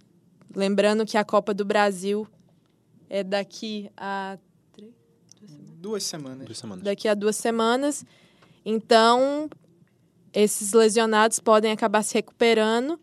Lembrando 0.55 1.05
que 1.05 1.17
a 1.17 1.23
Copa 1.23 1.53
do 1.53 1.63
Brasil 1.63 2.27
é 3.09 3.23
daqui 3.23 3.91
a 3.95 4.39
Duas 5.79 6.03
semanas. 6.03 6.45
Duas 6.45 6.57
semanas. 6.57 6.83
daqui 6.83 7.07
a 7.07 7.13
duas 7.13 7.37
semanas. 7.37 8.05
Então, 8.65 9.49
esses 10.33 10.73
lesionados 10.73 11.39
podem 11.39 11.71
acabar 11.71 12.03
se 12.03 12.13
recuperando. 12.13 12.99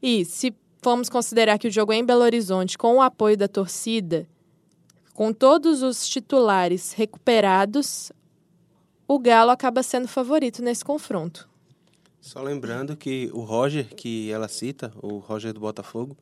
E 0.00 0.24
se 0.24 0.54
formos 0.80 1.10
considerar 1.10 1.58
que 1.58 1.68
o 1.68 1.70
jogo 1.70 1.92
é 1.92 1.96
em 1.96 2.04
Belo 2.04 2.22
Horizonte, 2.22 2.78
com 2.78 2.96
o 2.96 3.02
apoio 3.02 3.36
da 3.36 3.46
torcida, 3.46 4.26
com 5.12 5.34
todos 5.34 5.82
os 5.82 6.08
titulares 6.08 6.92
recuperados, 6.92 8.10
o 9.06 9.18
Galo 9.18 9.50
acaba 9.50 9.82
sendo 9.82 10.08
favorito 10.08 10.62
nesse 10.62 10.82
confronto. 10.82 11.46
Só 12.26 12.42
lembrando 12.42 12.96
que 12.96 13.30
o 13.32 13.42
Roger, 13.42 13.86
que 13.94 14.32
ela 14.32 14.48
cita, 14.48 14.92
o 15.00 15.18
Roger 15.18 15.52
do 15.52 15.60
Botafogo, 15.60 16.16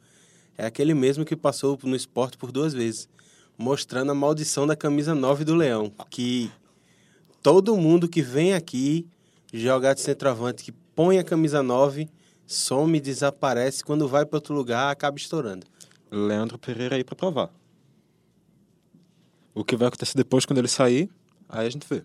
é 0.54 0.66
aquele 0.66 0.92
mesmo 0.92 1.24
que 1.24 1.34
passou 1.34 1.78
no 1.82 1.96
esporte 1.96 2.36
por 2.36 2.52
duas 2.52 2.74
vezes, 2.74 3.08
mostrando 3.56 4.12
a 4.12 4.14
maldição 4.14 4.66
da 4.66 4.76
camisa 4.76 5.14
9 5.14 5.46
do 5.46 5.54
Leão. 5.54 5.90
Que 6.10 6.50
todo 7.42 7.74
mundo 7.78 8.06
que 8.06 8.20
vem 8.20 8.52
aqui 8.52 9.08
jogar 9.50 9.94
de 9.94 10.02
centroavante, 10.02 10.62
que 10.62 10.72
põe 10.94 11.18
a 11.18 11.24
camisa 11.24 11.62
9, 11.62 12.06
some, 12.46 13.00
desaparece, 13.00 13.82
quando 13.82 14.06
vai 14.06 14.26
para 14.26 14.36
outro 14.36 14.54
lugar, 14.54 14.92
acaba 14.92 15.16
estourando. 15.16 15.66
Leandro 16.10 16.58
Pereira 16.58 16.96
aí 16.96 17.02
pra 17.02 17.16
provar. 17.16 17.48
O 19.54 19.64
que 19.64 19.74
vai 19.74 19.88
acontecer 19.88 20.18
depois 20.18 20.44
quando 20.44 20.58
ele 20.58 20.68
sair, 20.68 21.08
aí 21.48 21.66
a 21.66 21.70
gente 21.70 21.86
vê. 21.88 22.04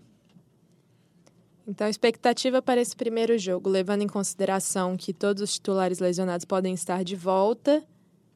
Então, 1.69 1.85
a 1.85 1.89
expectativa 1.91 2.63
para 2.63 2.81
esse 2.81 2.95
primeiro 2.95 3.37
jogo, 3.37 3.69
levando 3.69 4.01
em 4.01 4.07
consideração 4.07 4.97
que 4.97 5.13
todos 5.13 5.43
os 5.43 5.53
titulares 5.53 5.99
lesionados 5.99 6.43
podem 6.43 6.73
estar 6.73 7.03
de 7.03 7.15
volta, 7.15 7.85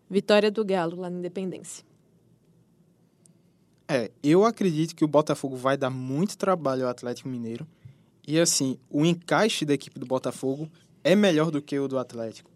vitória 0.08 0.52
do 0.52 0.64
Galo 0.64 1.02
lá 1.02 1.10
na 1.10 1.18
Independência. 1.18 1.84
É, 3.88 4.12
eu 4.22 4.46
acredito 4.46 4.96
que 4.96 5.04
o 5.04 5.08
Botafogo 5.08 5.56
vai 5.56 5.76
dar 5.76 5.90
muito 5.90 6.38
trabalho 6.38 6.84
ao 6.84 6.92
Atlético 6.92 7.28
Mineiro. 7.28 7.66
E 8.28 8.40
assim, 8.40 8.78
o 8.88 9.04
encaixe 9.04 9.66
da 9.66 9.74
equipe 9.74 10.00
do 10.00 10.06
Botafogo 10.06 10.70
é 11.04 11.16
melhor 11.16 11.50
do 11.50 11.60
que 11.60 11.80
o 11.80 11.88
do 11.88 11.98
Atlético. 11.98 12.52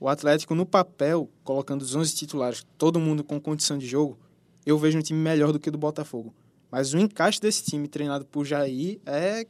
O 0.00 0.08
Atlético, 0.08 0.52
no 0.56 0.66
papel, 0.66 1.30
colocando 1.44 1.82
os 1.82 1.94
11 1.94 2.12
titulares, 2.12 2.66
todo 2.76 2.98
mundo 2.98 3.22
com 3.22 3.40
condição 3.40 3.78
de 3.78 3.86
jogo, 3.86 4.18
eu 4.66 4.76
vejo 4.76 4.98
um 4.98 5.02
time 5.02 5.20
melhor 5.20 5.52
do 5.52 5.60
que 5.60 5.68
o 5.68 5.72
do 5.72 5.78
Botafogo. 5.78 6.34
Mas 6.72 6.92
o 6.92 6.98
encaixe 6.98 7.40
desse 7.40 7.62
time, 7.62 7.86
treinado 7.86 8.24
por 8.24 8.44
Jair, 8.44 8.98
é 9.06 9.46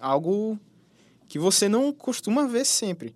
algo 0.00 0.58
que 1.28 1.38
você 1.38 1.68
não 1.68 1.92
costuma 1.92 2.46
ver 2.46 2.64
sempre. 2.64 3.14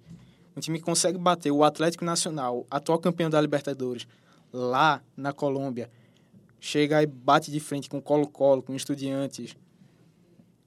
Um 0.57 0.61
time 0.61 0.79
que 0.79 0.85
consegue 0.85 1.17
bater 1.17 1.51
o 1.51 1.65
Atlético 1.65 2.05
Nacional, 2.05 2.67
atual 2.71 2.99
campeão 2.99 3.31
da 3.31 3.41
Libertadores, 3.41 4.07
lá 4.53 5.03
na 5.17 5.33
Colômbia, 5.33 5.91
chega 6.61 7.03
e 7.03 7.07
bate 7.07 7.51
de 7.51 7.59
frente 7.59 7.89
com 7.89 8.01
Colo-Colo, 8.01 8.63
com 8.63 8.75
Estudiantes. 8.75 9.57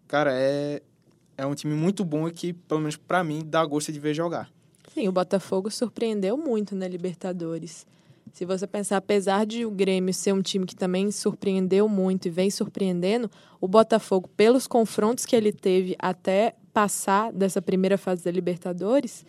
Cara, 0.08 0.32
é, 0.34 0.82
é 1.38 1.46
um 1.46 1.54
time 1.54 1.76
muito 1.76 2.04
bom 2.04 2.28
e 2.28 2.32
que, 2.32 2.52
pelo 2.54 2.80
menos 2.80 2.98
pra 2.98 3.24
mim, 3.24 3.44
dá 3.46 3.64
gosto 3.66 3.92
de 3.92 4.00
ver 4.00 4.14
jogar. 4.14 4.52
Sim, 4.94 5.08
o 5.08 5.12
Botafogo 5.12 5.70
surpreendeu 5.70 6.38
muito 6.38 6.76
na 6.76 6.88
Libertadores. 6.88 7.86
Se 8.36 8.44
você 8.44 8.68
pensar, 8.68 8.98
apesar 8.98 9.46
de 9.46 9.66
o 9.66 9.72
Grêmio 9.72 10.14
ser 10.14 10.34
um 10.34 10.42
time 10.42 10.66
que 10.66 10.76
também 10.76 11.10
surpreendeu 11.10 11.88
muito 11.88 12.26
e 12.28 12.30
vem 12.30 12.52
surpreendendo, 12.52 13.32
o 13.62 13.66
Botafogo, 13.68 14.28
pelos 14.36 14.68
confrontos 14.68 15.26
que 15.26 15.34
ele 15.34 15.54
teve 15.54 15.96
até 15.98 16.54
passar 16.74 17.32
dessa 17.32 17.62
primeira 17.62 17.98
fase 17.98 18.26
da 18.26 18.32
Libertadores, 18.32 19.26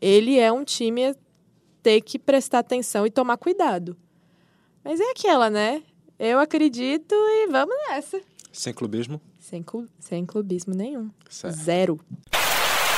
ele 0.00 0.38
é 0.38 0.50
um 0.50 0.64
time 0.64 1.08
a 1.08 1.14
ter 1.82 2.00
que 2.00 2.18
prestar 2.18 2.60
atenção 2.60 3.06
e 3.06 3.10
tomar 3.10 3.36
cuidado. 3.36 3.94
Mas 4.82 4.98
é 4.98 5.10
aquela, 5.10 5.50
né? 5.50 5.82
Eu 6.18 6.38
acredito 6.38 7.14
e 7.14 7.48
vamos 7.48 7.76
nessa. 7.90 8.18
Sem 8.50 8.72
clubismo, 8.72 9.20
Sem, 9.38 9.62
clu- 9.62 9.86
sem 10.00 10.24
clubismo 10.24 10.74
nenhum. 10.74 11.10
certo. 11.28 11.54
Zero. 11.54 12.00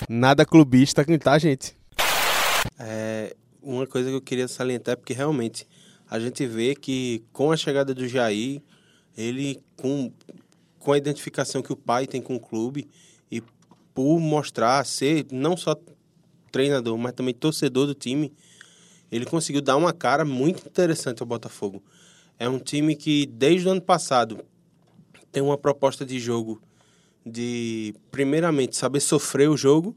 Nada 0.09 0.47
clubista, 0.47 1.05
tá, 1.19 1.37
gente? 1.41 1.77
É, 2.79 3.35
uma 3.63 3.87
coisa 3.87 4.09
que 4.09 4.17
eu 4.17 4.21
queria 4.21 4.49
salientar 4.49 4.93
é 4.93 4.97
porque 4.97 5.13
realmente 5.13 5.67
a 6.09 6.19
gente 6.19 6.47
vê 6.47 6.75
que 6.75 7.23
com 7.33 7.53
a 7.53 7.57
chegada 7.57 7.95
do 7.95 8.07
Jair, 8.09 8.61
ele 9.17 9.63
com, 9.77 10.13
com 10.79 10.93
a 10.93 10.99
identificação 10.99 11.63
que 11.63 11.73
o 11.73 11.77
pai 11.77 12.07
tem 12.07 12.21
com 12.21 12.35
o 12.35 12.41
clube 12.41 12.89
e 13.31 13.43
por 13.95 14.19
mostrar 14.19 14.85
ser 14.85 15.27
não 15.31 15.57
só 15.57 15.77
treinador, 16.51 16.99
mas 16.99 17.13
também 17.13 17.33
torcedor 17.33 17.87
do 17.87 17.95
time, 17.95 18.33
ele 19.11 19.25
conseguiu 19.25 19.63
dar 19.63 19.77
uma 19.77 19.93
cara 19.93 20.25
muito 20.25 20.67
interessante 20.67 21.23
ao 21.23 21.27
Botafogo. 21.27 21.83
É 22.39 22.49
um 22.49 22.59
time 22.59 22.97
que 22.97 23.27
desde 23.27 23.69
o 23.69 23.71
ano 23.71 23.83
passado 23.83 24.45
tem 25.31 25.43
uma 25.43 25.59
proposta 25.59 26.05
de 26.05 26.19
jogo 26.19 26.61
de 27.25 27.95
primeiramente 28.11 28.77
saber 28.77 29.01
sofrer 29.01 29.49
o 29.49 29.57
jogo, 29.57 29.97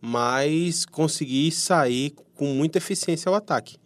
mas 0.00 0.84
conseguir 0.84 1.52
sair 1.52 2.14
com 2.38 2.46
muita 2.54 2.78
eficiência 2.78 3.28
ao 3.28 3.34
ataque. 3.34 3.76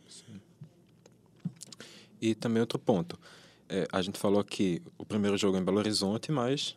E 2.21 2.35
também 2.35 2.61
outro 2.61 2.79
ponto. 2.79 3.19
É, 3.67 3.89
a 3.91 4.03
gente 4.03 4.19
falou 4.19 4.45
que 4.45 4.83
o 4.99 5.07
primeiro 5.07 5.39
jogo 5.39 5.57
é 5.57 5.61
em 5.61 5.65
Belo 5.65 5.79
Horizonte, 5.79 6.31
mas 6.31 6.77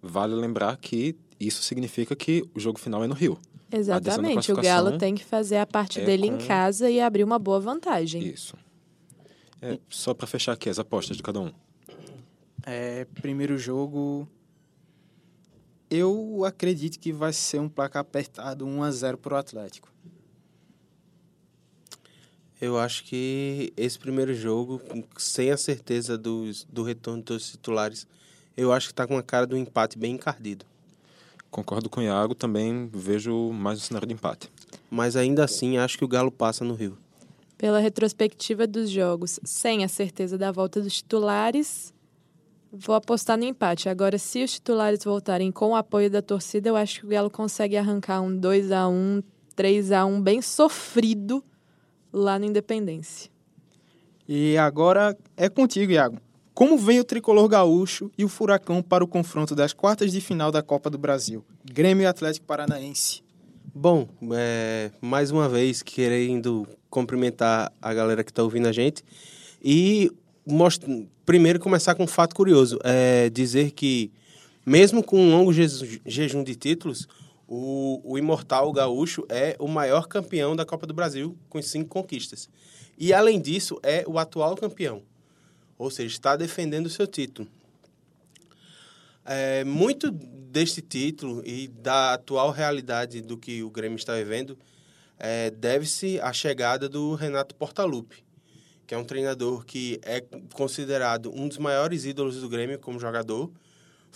vale 0.00 0.34
lembrar 0.36 0.76
que 0.76 1.16
isso 1.38 1.64
significa 1.64 2.14
que 2.14 2.48
o 2.54 2.60
jogo 2.60 2.78
final 2.78 3.02
é 3.02 3.08
no 3.08 3.14
Rio. 3.14 3.36
Exatamente. 3.72 4.52
O 4.52 4.56
Galo 4.56 4.96
tem 4.96 5.16
que 5.16 5.24
fazer 5.24 5.56
a 5.56 5.66
parte 5.66 6.00
é 6.00 6.04
dele 6.04 6.28
em 6.28 6.38
com- 6.38 6.46
casa 6.46 6.88
e 6.88 7.00
abrir 7.00 7.24
uma 7.24 7.40
boa 7.40 7.58
vantagem. 7.58 8.22
Isso. 8.24 8.56
É, 9.60 9.80
só 9.88 10.14
para 10.14 10.28
fechar 10.28 10.52
aqui 10.52 10.70
as 10.70 10.78
apostas 10.78 11.16
de 11.16 11.24
cada 11.24 11.40
um. 11.40 11.50
É, 12.64 13.04
primeiro 13.20 13.58
jogo, 13.58 14.28
eu 15.90 16.44
acredito 16.44 17.00
que 17.00 17.12
vai 17.12 17.32
ser 17.32 17.58
um 17.60 17.68
placar 17.68 18.02
apertado 18.02 18.64
1 18.64 18.82
a 18.84 18.90
0 18.92 19.18
pro 19.18 19.34
Atlético. 19.34 19.92
Eu 22.60 22.78
acho 22.78 23.04
que 23.04 23.72
esse 23.76 23.98
primeiro 23.98 24.34
jogo, 24.34 24.80
sem 25.16 25.50
a 25.50 25.58
certeza 25.58 26.16
dos, 26.16 26.64
do 26.64 26.82
retorno 26.82 27.22
dos 27.22 27.50
titulares, 27.50 28.06
eu 28.56 28.72
acho 28.72 28.88
que 28.88 28.92
está 28.92 29.06
com 29.06 29.18
a 29.18 29.22
cara 29.22 29.46
do 29.46 29.56
empate 29.58 29.98
bem 29.98 30.14
encardido. 30.14 30.64
Concordo 31.50 31.90
com 31.90 32.00
o 32.00 32.02
Iago, 32.02 32.34
também 32.34 32.88
vejo 32.92 33.52
mais 33.52 33.78
um 33.78 33.82
cenário 33.82 34.08
de 34.08 34.14
empate. 34.14 34.50
Mas 34.90 35.16
ainda 35.16 35.44
assim, 35.44 35.76
acho 35.76 35.98
que 35.98 36.04
o 36.04 36.08
Galo 36.08 36.30
passa 36.30 36.64
no 36.64 36.74
Rio. 36.74 36.96
Pela 37.58 37.78
retrospectiva 37.78 38.66
dos 38.66 38.90
jogos, 38.90 39.38
sem 39.44 39.84
a 39.84 39.88
certeza 39.88 40.38
da 40.38 40.50
volta 40.50 40.80
dos 40.80 40.94
titulares, 40.94 41.92
vou 42.72 42.94
apostar 42.94 43.36
no 43.36 43.44
empate. 43.44 43.88
Agora, 43.88 44.16
se 44.16 44.42
os 44.42 44.52
titulares 44.52 45.04
voltarem 45.04 45.52
com 45.52 45.70
o 45.70 45.76
apoio 45.76 46.10
da 46.10 46.22
torcida, 46.22 46.70
eu 46.70 46.76
acho 46.76 47.00
que 47.00 47.06
o 47.06 47.10
Galo 47.10 47.30
consegue 47.30 47.76
arrancar 47.76 48.22
um 48.22 48.34
2 48.34 48.72
a 48.72 48.88
1 48.88 49.22
3 49.54 49.92
a 49.92 50.04
1 50.04 50.20
bem 50.20 50.42
sofrido 50.42 51.42
lá 52.16 52.38
no 52.38 52.46
Independência. 52.46 53.30
E 54.26 54.56
agora 54.56 55.16
é 55.36 55.48
contigo, 55.48 55.92
Iago. 55.92 56.18
Como 56.54 56.78
vem 56.78 56.98
o 56.98 57.04
tricolor 57.04 57.46
gaúcho 57.48 58.10
e 58.16 58.24
o 58.24 58.28
furacão 58.28 58.82
para 58.82 59.04
o 59.04 59.06
confronto 59.06 59.54
das 59.54 59.74
quartas 59.74 60.10
de 60.10 60.20
final 60.22 60.50
da 60.50 60.62
Copa 60.62 60.88
do 60.88 60.96
Brasil? 60.96 61.44
Grêmio 61.64 62.02
e 62.04 62.06
Atlético 62.06 62.46
Paranaense. 62.46 63.22
Bom, 63.74 64.08
é, 64.32 64.90
mais 65.02 65.30
uma 65.30 65.46
vez 65.50 65.82
querendo 65.82 66.66
cumprimentar 66.88 67.70
a 67.80 67.92
galera 67.92 68.24
que 68.24 68.30
está 68.30 68.42
ouvindo 68.42 68.66
a 68.66 68.72
gente 68.72 69.04
e 69.62 70.10
most- 70.46 70.86
primeiro 71.26 71.60
começar 71.60 71.94
com 71.94 72.04
um 72.04 72.08
fato 72.08 72.34
curioso, 72.34 72.78
é 72.82 73.28
dizer 73.28 73.72
que 73.72 74.10
mesmo 74.64 75.02
com 75.02 75.20
um 75.20 75.30
longo 75.30 75.52
je- 75.52 76.00
jejum 76.06 76.42
de 76.42 76.56
títulos, 76.56 77.06
o, 77.48 78.00
o 78.04 78.18
imortal 78.18 78.72
gaúcho 78.72 79.24
é 79.28 79.56
o 79.58 79.68
maior 79.68 80.08
campeão 80.08 80.56
da 80.56 80.64
Copa 80.64 80.86
do 80.86 80.94
Brasil 80.94 81.36
com 81.48 81.60
cinco 81.62 81.88
conquistas 81.88 82.48
e 82.98 83.12
além 83.12 83.40
disso 83.40 83.78
é 83.82 84.04
o 84.06 84.18
atual 84.18 84.56
campeão, 84.56 85.02
ou 85.78 85.90
seja, 85.90 86.14
está 86.14 86.36
defendendo 86.36 86.86
o 86.86 86.90
seu 86.90 87.06
título. 87.06 87.48
É, 89.24 89.64
muito 89.64 90.10
deste 90.10 90.80
título 90.80 91.42
e 91.44 91.68
da 91.68 92.14
atual 92.14 92.50
realidade 92.50 93.20
do 93.20 93.36
que 93.36 93.62
o 93.62 93.70
Grêmio 93.70 93.96
está 93.96 94.14
vivendo 94.14 94.56
é, 95.18 95.50
deve-se 95.50 96.20
à 96.20 96.32
chegada 96.32 96.88
do 96.88 97.14
Renato 97.14 97.54
Portaluppi, 97.54 98.24
que 98.86 98.94
é 98.94 98.98
um 98.98 99.04
treinador 99.04 99.64
que 99.64 99.98
é 100.02 100.22
considerado 100.52 101.32
um 101.34 101.48
dos 101.48 101.58
maiores 101.58 102.04
ídolos 102.04 102.40
do 102.40 102.48
Grêmio 102.48 102.78
como 102.78 103.00
jogador. 103.00 103.50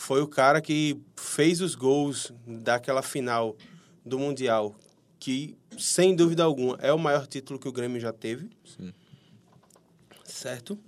Foi 0.00 0.22
o 0.22 0.26
cara 0.26 0.62
que 0.62 0.98
fez 1.14 1.60
os 1.60 1.74
gols 1.74 2.32
daquela 2.46 3.02
final 3.02 3.54
do 4.02 4.18
Mundial, 4.18 4.74
que, 5.18 5.54
sem 5.78 6.16
dúvida 6.16 6.42
alguma, 6.42 6.78
é 6.80 6.90
o 6.90 6.98
maior 6.98 7.26
título 7.26 7.58
que 7.58 7.68
o 7.68 7.72
Grêmio 7.72 8.00
já 8.00 8.10
teve. 8.10 8.48
Sim. 8.64 8.94
Certo? 10.24 10.78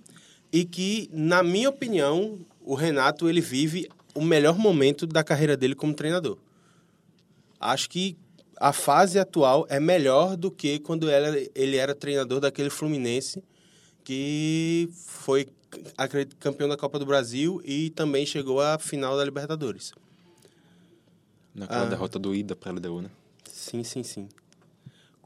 E 0.50 0.64
que, 0.64 1.10
na 1.12 1.42
minha 1.42 1.68
opinião, 1.68 2.40
o 2.62 2.74
Renato 2.74 3.28
ele 3.28 3.42
vive 3.42 3.86
o 4.14 4.22
melhor 4.22 4.56
momento 4.56 5.06
da 5.06 5.22
carreira 5.22 5.58
dele 5.58 5.74
como 5.74 5.92
treinador. 5.92 6.38
Acho 7.60 7.90
que 7.90 8.16
a 8.56 8.72
fase 8.72 9.18
atual 9.18 9.66
é 9.68 9.78
melhor 9.78 10.38
do 10.38 10.50
que 10.50 10.78
quando 10.78 11.10
ele 11.10 11.26
era, 11.26 11.50
ele 11.54 11.76
era 11.76 11.94
treinador 11.94 12.40
daquele 12.40 12.70
Fluminense 12.70 13.44
que 14.04 14.88
foi 14.94 15.48
acredito, 15.96 16.36
campeão 16.36 16.68
da 16.68 16.76
Copa 16.76 16.98
do 16.98 17.06
Brasil 17.06 17.60
e 17.64 17.90
também 17.90 18.24
chegou 18.26 18.60
à 18.60 18.78
final 18.78 19.16
da 19.16 19.24
Libertadores. 19.24 19.92
Naquela 21.54 21.82
Ah. 21.82 21.88
derrota 21.88 22.18
do 22.18 22.34
Ida 22.34 22.56
para 22.56 22.70
a 22.70 22.72
LDU, 22.74 23.02
né? 23.02 23.10
Sim, 23.50 23.84
sim, 23.84 24.02
sim. 24.02 24.28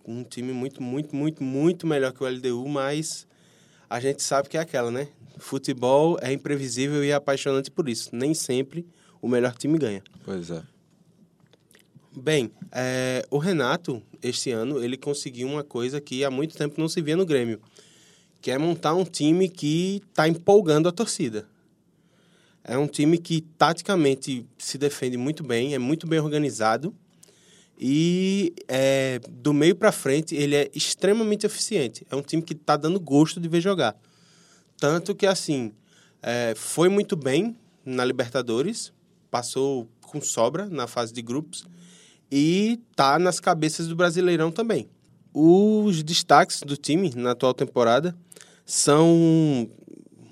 Um 0.05 0.23
time 0.25 0.53
muito, 0.53 0.83
muito, 0.83 1.15
muito, 1.15 1.43
muito 1.43 1.87
melhor 1.87 2.13
que 2.13 2.23
o 2.23 2.27
LDU, 2.27 2.69
mas 2.69 3.27
a 3.89 3.99
gente 4.01 4.23
sabe 4.23 4.49
que 4.49 4.57
é 4.57 4.61
aquela, 4.61 4.91
né? 4.91 5.09
Futebol 5.39 6.19
é 6.21 6.33
imprevisível 6.33 7.05
e 7.05 7.11
é 7.11 7.15
apaixonante 7.15 7.71
por 7.71 7.89
isso. 7.89 8.11
Nem 8.15 8.35
sempre 8.35 8.87
o 9.21 9.29
melhor 9.29 9.55
time 9.57 9.79
ganha. 9.79 10.03
Pois 10.25 10.51
é. 10.51 10.63
Bem, 12.17 12.51
é, 12.73 13.27
o 13.31 13.37
Renato, 13.39 14.03
este 14.23 14.51
ano, 14.51 14.83
ele 14.83 14.97
conseguiu 14.97 15.47
uma 15.49 15.63
coisa 15.63 16.01
que 16.01 16.25
há 16.25 16.31
muito 16.31 16.57
tempo 16.57 16.81
não 16.81 16.89
se 16.89 17.03
via 17.03 17.15
no 17.17 17.27
Grêmio, 17.27 17.61
que 18.47 18.51
é 18.53 18.59
montar 18.59 18.95
um 18.95 19.03
time 19.03 19.49
que 19.49 20.01
está 20.09 20.29
empolgando 20.29 20.89
a 20.89 20.93
torcida. 20.93 21.49
É 22.63 22.79
um 22.79 22.87
time 22.87 23.19
que 23.19 23.41
taticamente 23.41 24.47
se 24.57 24.79
defende 24.79 25.17
muito 25.17 25.43
bem, 25.43 25.75
é 25.75 25.81
muito 25.81 26.07
bem 26.07 26.21
organizado 26.21 26.95
e 27.77 28.55
é, 28.69 29.19
do 29.29 29.53
meio 29.53 29.75
para 29.75 29.91
frente 29.91 30.37
ele 30.37 30.55
é 30.55 30.71
extremamente 30.73 31.45
eficiente. 31.45 32.07
É 32.09 32.15
um 32.15 32.23
time 32.23 32.41
que 32.41 32.53
está 32.53 32.77
dando 32.77 33.01
gosto 33.01 33.41
de 33.41 33.49
ver 33.49 33.61
jogar. 33.61 33.97
Tanto 34.79 35.13
que, 35.13 35.27
assim, 35.27 35.73
é, 36.23 36.55
foi 36.55 36.89
muito 36.89 37.17
bem 37.17 37.57
na 37.85 38.05
Libertadores, 38.05 38.93
passou 39.29 39.89
com 40.03 40.21
sobra 40.21 40.67
na 40.67 40.87
fase 40.87 41.13
de 41.13 41.21
grupos 41.21 41.67
e 42.31 42.79
tá 42.95 43.19
nas 43.19 43.41
cabeças 43.41 43.89
do 43.89 43.97
Brasileirão 43.97 44.53
também. 44.53 44.89
Os 45.35 46.05
destaques 46.05 46.61
do 46.61 46.77
time 46.77 47.13
na 47.17 47.33
atual 47.33 47.53
temporada 47.53 48.17
são 48.67 49.71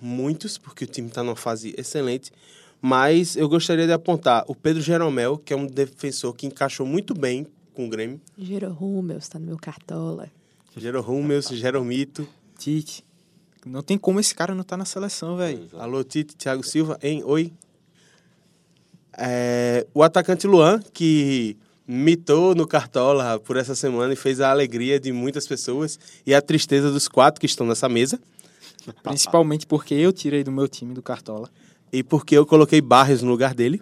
muitos, 0.03 0.59
porque 0.59 0.85
o 0.85 0.89
time 0.89 1.09
está 1.09 1.23
numa 1.23 1.37
fase 1.37 1.73
excelente, 1.79 2.33
mas 2.83 3.37
eu 3.37 3.49
gostaria 3.49 3.87
de 3.87 3.93
apontar 3.93 4.45
o 4.49 4.55
Pedro 4.55 4.83
Jeromel, 4.83 5.39
que 5.39 5.55
é 5.55 5.57
um 5.57 5.67
defensor 5.67 6.35
que 6.35 6.47
encaixou 6.47 6.85
muito 6.85 7.15
bem 7.15 7.47
com 7.73 7.87
o 7.87 7.89
Grêmio. 7.89 8.21
Jeromel 8.37 9.19
está 9.19 9.39
no 9.39 9.47
meu 9.47 9.57
cartola. 9.57 10.29
Jeromel, 10.77 11.41
Jeromito, 11.41 12.29
Tite. 12.59 13.05
Não 13.65 13.83
tem 13.83 13.97
como 13.97 14.21
esse 14.21 14.35
cara 14.35 14.55
não 14.55 14.65
tá 14.65 14.77
na 14.77 14.85
seleção, 14.85 15.37
velho. 15.37 15.69
Alô, 15.79 16.05
Tite, 16.05 16.37
Thiago 16.37 16.63
Silva, 16.63 16.99
hein? 17.03 17.23
Oi. 17.25 17.53
É, 19.17 19.87
o 19.95 20.03
atacante 20.03 20.47
Luan, 20.47 20.81
que 20.93 21.57
mitou 21.87 22.55
no 22.55 22.67
Cartola 22.67 23.39
por 23.39 23.57
essa 23.57 23.75
semana 23.75 24.13
e 24.13 24.17
fez 24.17 24.41
a 24.41 24.51
alegria 24.51 24.99
de 24.99 25.13
muitas 25.13 25.47
pessoas 25.47 25.99
e 26.27 26.35
a 26.35 26.41
tristeza 26.41 26.91
dos 26.91 27.09
quatro 27.09 27.41
que 27.41 27.47
estão 27.47 27.67
nessa 27.67 27.89
mesa. 27.89 28.19
Principalmente 29.03 29.67
porque 29.67 29.95
eu 29.95 30.13
tirei 30.13 30.45
do 30.45 30.53
meu 30.53 30.69
time 30.69 30.95
do 30.95 31.03
Cartola. 31.03 31.49
E 31.93 32.03
porque 32.03 32.37
eu 32.37 32.45
coloquei 32.45 32.81
Barrios 32.81 33.23
no 33.23 33.31
lugar 33.31 33.55
dele. 33.55 33.81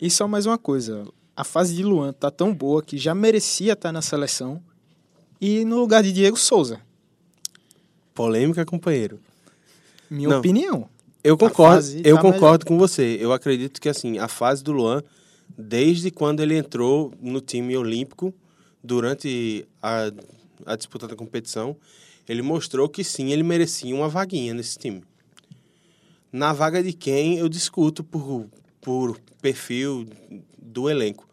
E 0.00 0.10
só 0.10 0.26
mais 0.26 0.44
uma 0.46 0.58
coisa. 0.58 1.06
A 1.36 1.44
fase 1.44 1.74
de 1.74 1.82
Luan 1.82 2.12
tá 2.12 2.30
tão 2.30 2.52
boa 2.52 2.82
que 2.82 2.98
já 2.98 3.14
merecia 3.14 3.74
estar 3.74 3.92
na 3.92 4.02
seleção. 4.02 4.60
E 5.40 5.64
no 5.64 5.78
lugar 5.78 6.02
de 6.02 6.12
Diego 6.12 6.36
Souza. 6.36 6.80
Polêmica, 8.14 8.64
companheiro. 8.64 9.20
Minha 10.10 10.30
Não. 10.30 10.38
opinião. 10.38 10.88
Eu 11.22 11.36
concordo, 11.36 11.86
eu 12.04 12.16
tá 12.16 12.22
concordo 12.22 12.64
com 12.64 12.78
você. 12.78 13.18
Eu 13.20 13.32
acredito 13.32 13.80
que 13.80 13.88
assim, 13.88 14.18
a 14.18 14.28
fase 14.28 14.62
do 14.62 14.72
Luan, 14.72 15.02
desde 15.56 16.10
quando 16.10 16.40
ele 16.40 16.56
entrou 16.56 17.12
no 17.20 17.40
time 17.40 17.76
olímpico, 17.76 18.34
durante 18.82 19.66
a, 19.82 20.12
a 20.64 20.76
disputa 20.76 21.08
da 21.08 21.16
competição, 21.16 21.76
ele 22.28 22.42
mostrou 22.42 22.88
que 22.88 23.04
sim, 23.04 23.32
ele 23.32 23.42
merecia 23.42 23.94
uma 23.94 24.08
vaguinha 24.08 24.54
nesse 24.54 24.78
time. 24.78 25.02
Na 26.32 26.52
vaga 26.52 26.82
de 26.82 26.92
quem 26.92 27.38
eu 27.38 27.48
discuto 27.48 28.04
por, 28.04 28.46
por 28.80 29.18
perfil 29.40 30.06
do 30.60 30.90
elenco. 30.90 31.28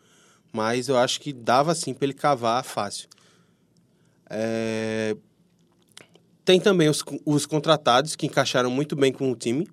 Mas 0.51 0.87
eu 0.87 0.97
acho 0.97 1.19
que 1.19 1.33
dava 1.33 1.73
sim 1.73 1.93
para 1.93 2.05
ele 2.05 2.13
cavar 2.13 2.63
fácil. 2.63 3.09
É, 4.29 5.15
Tem 6.45 6.59
também 6.59 6.89
os, 6.89 7.03
os 7.25 7.45
contratados 7.45 8.15
que 8.15 8.27
encaixaram 8.27 8.69
muito 8.69 8.95
bem 8.95 9.11
com 9.11 9.31
o 9.31 9.35
time. 9.35 9.67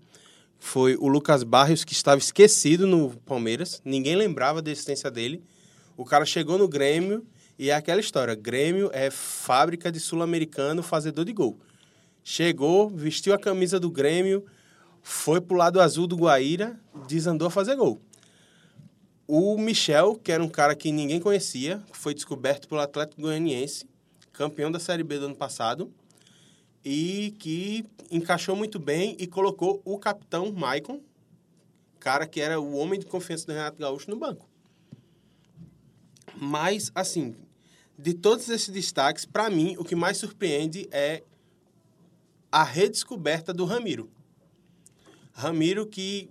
Foi 0.63 0.95
o 1.01 1.09
Lucas 1.09 1.43
Barrios, 1.43 1.85
que 1.85 1.95
estava 1.95 2.19
esquecido 2.19 2.87
no 2.87 3.17
Palmeiras. 3.25 3.81
Ninguém 3.83 4.15
lembrava 4.15 4.61
da 4.61 4.71
existência 4.71 5.11
dele. 5.11 5.43
O 5.97 6.05
cara 6.05 6.25
chegou 6.27 6.59
no 6.59 6.69
Grêmio 6.69 7.27
e 7.59 7.71
é 7.71 7.75
aquela 7.75 7.99
história. 7.99 8.35
Grêmio 8.35 8.91
é 8.93 9.11
fábrica 9.11 9.91
de 9.91 9.99
sul-americano 9.99 10.83
fazedor 10.83 11.25
de 11.25 11.33
gol. 11.33 11.59
Chegou, 12.23 12.91
vestiu 12.91 13.33
a 13.33 13.39
camisa 13.39 13.81
do 13.81 13.91
Grêmio, 13.91 14.45
foi 15.03 15.41
pro 15.41 15.57
lado 15.57 15.81
azul 15.81 16.07
do 16.07 16.15
Guaíra, 16.15 16.79
desandou 17.09 17.49
a 17.49 17.51
fazer 17.51 17.75
gol. 17.75 18.01
O 19.27 19.57
Michel, 19.57 20.15
que 20.15 20.31
era 20.31 20.45
um 20.45 20.49
cara 20.49 20.77
que 20.77 20.93
ninguém 20.93 21.19
conhecia, 21.19 21.83
foi 21.91 22.13
descoberto 22.15 22.69
pelo 22.69 22.83
Atlético 22.83 23.23
Goianiense, 23.23 23.89
campeão 24.31 24.71
da 24.71 24.79
Série 24.79 25.03
B 25.03 25.19
do 25.19 25.25
ano 25.25 25.35
passado 25.35 25.91
e 26.85 27.35
que 27.39 27.85
encaixou 28.11 28.57
muito 28.57 28.79
bem 28.79 29.17
e 29.19 29.27
colocou 29.27 29.81
o 29.85 29.99
capitão 29.99 30.53
Maicon, 30.53 31.01
cara 31.99 32.27
que 32.27 32.41
era 32.41 32.61
o 32.61 32.75
homem 32.75 32.99
de 32.99 33.07
confiança 33.07 33.47
do 33.47 33.53
Renato 33.53 33.79
Gaúcho, 33.79 34.11
no 34.11 34.17
banco. 34.17 34.49
Mas, 36.37 36.91
assim, 36.95 37.37
de 37.99 38.15
todos 38.15 38.49
esses 38.49 38.71
destaques, 38.71 39.27
para 39.27 39.51
mim, 39.51 39.77
o 39.79 39.85
que 39.85 39.95
mais 39.95 40.17
surpreende 40.17 40.89
é 40.91 41.23
a 42.51 42.65
redescoberta 42.65 43.53
do 43.53 43.65
Ramiro. 43.65 44.11
Ramiro 45.33 45.87
que 45.87 46.31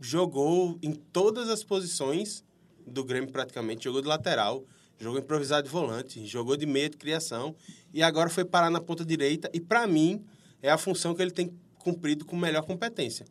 jogou 0.00 0.78
em 0.82 0.92
todas 0.92 1.48
as 1.48 1.64
posições 1.64 2.44
do 2.86 3.04
Grêmio 3.04 3.30
praticamente, 3.30 3.84
jogou 3.84 4.00
de 4.00 4.08
lateral, 4.08 4.64
jogou 4.98 5.18
improvisado 5.20 5.66
de 5.66 5.72
volante, 5.72 6.26
jogou 6.26 6.56
de 6.56 6.66
meia 6.66 6.88
de 6.90 6.96
criação 6.96 7.54
e 7.92 8.02
agora 8.02 8.28
foi 8.28 8.44
parar 8.44 8.70
na 8.70 8.80
ponta 8.80 9.04
direita 9.04 9.48
e 9.52 9.60
para 9.60 9.86
mim 9.86 10.24
é 10.60 10.70
a 10.70 10.78
função 10.78 11.14
que 11.14 11.22
ele 11.22 11.30
tem 11.30 11.52
cumprido 11.78 12.24
com 12.24 12.36
melhor 12.36 12.62
competência. 12.62 13.24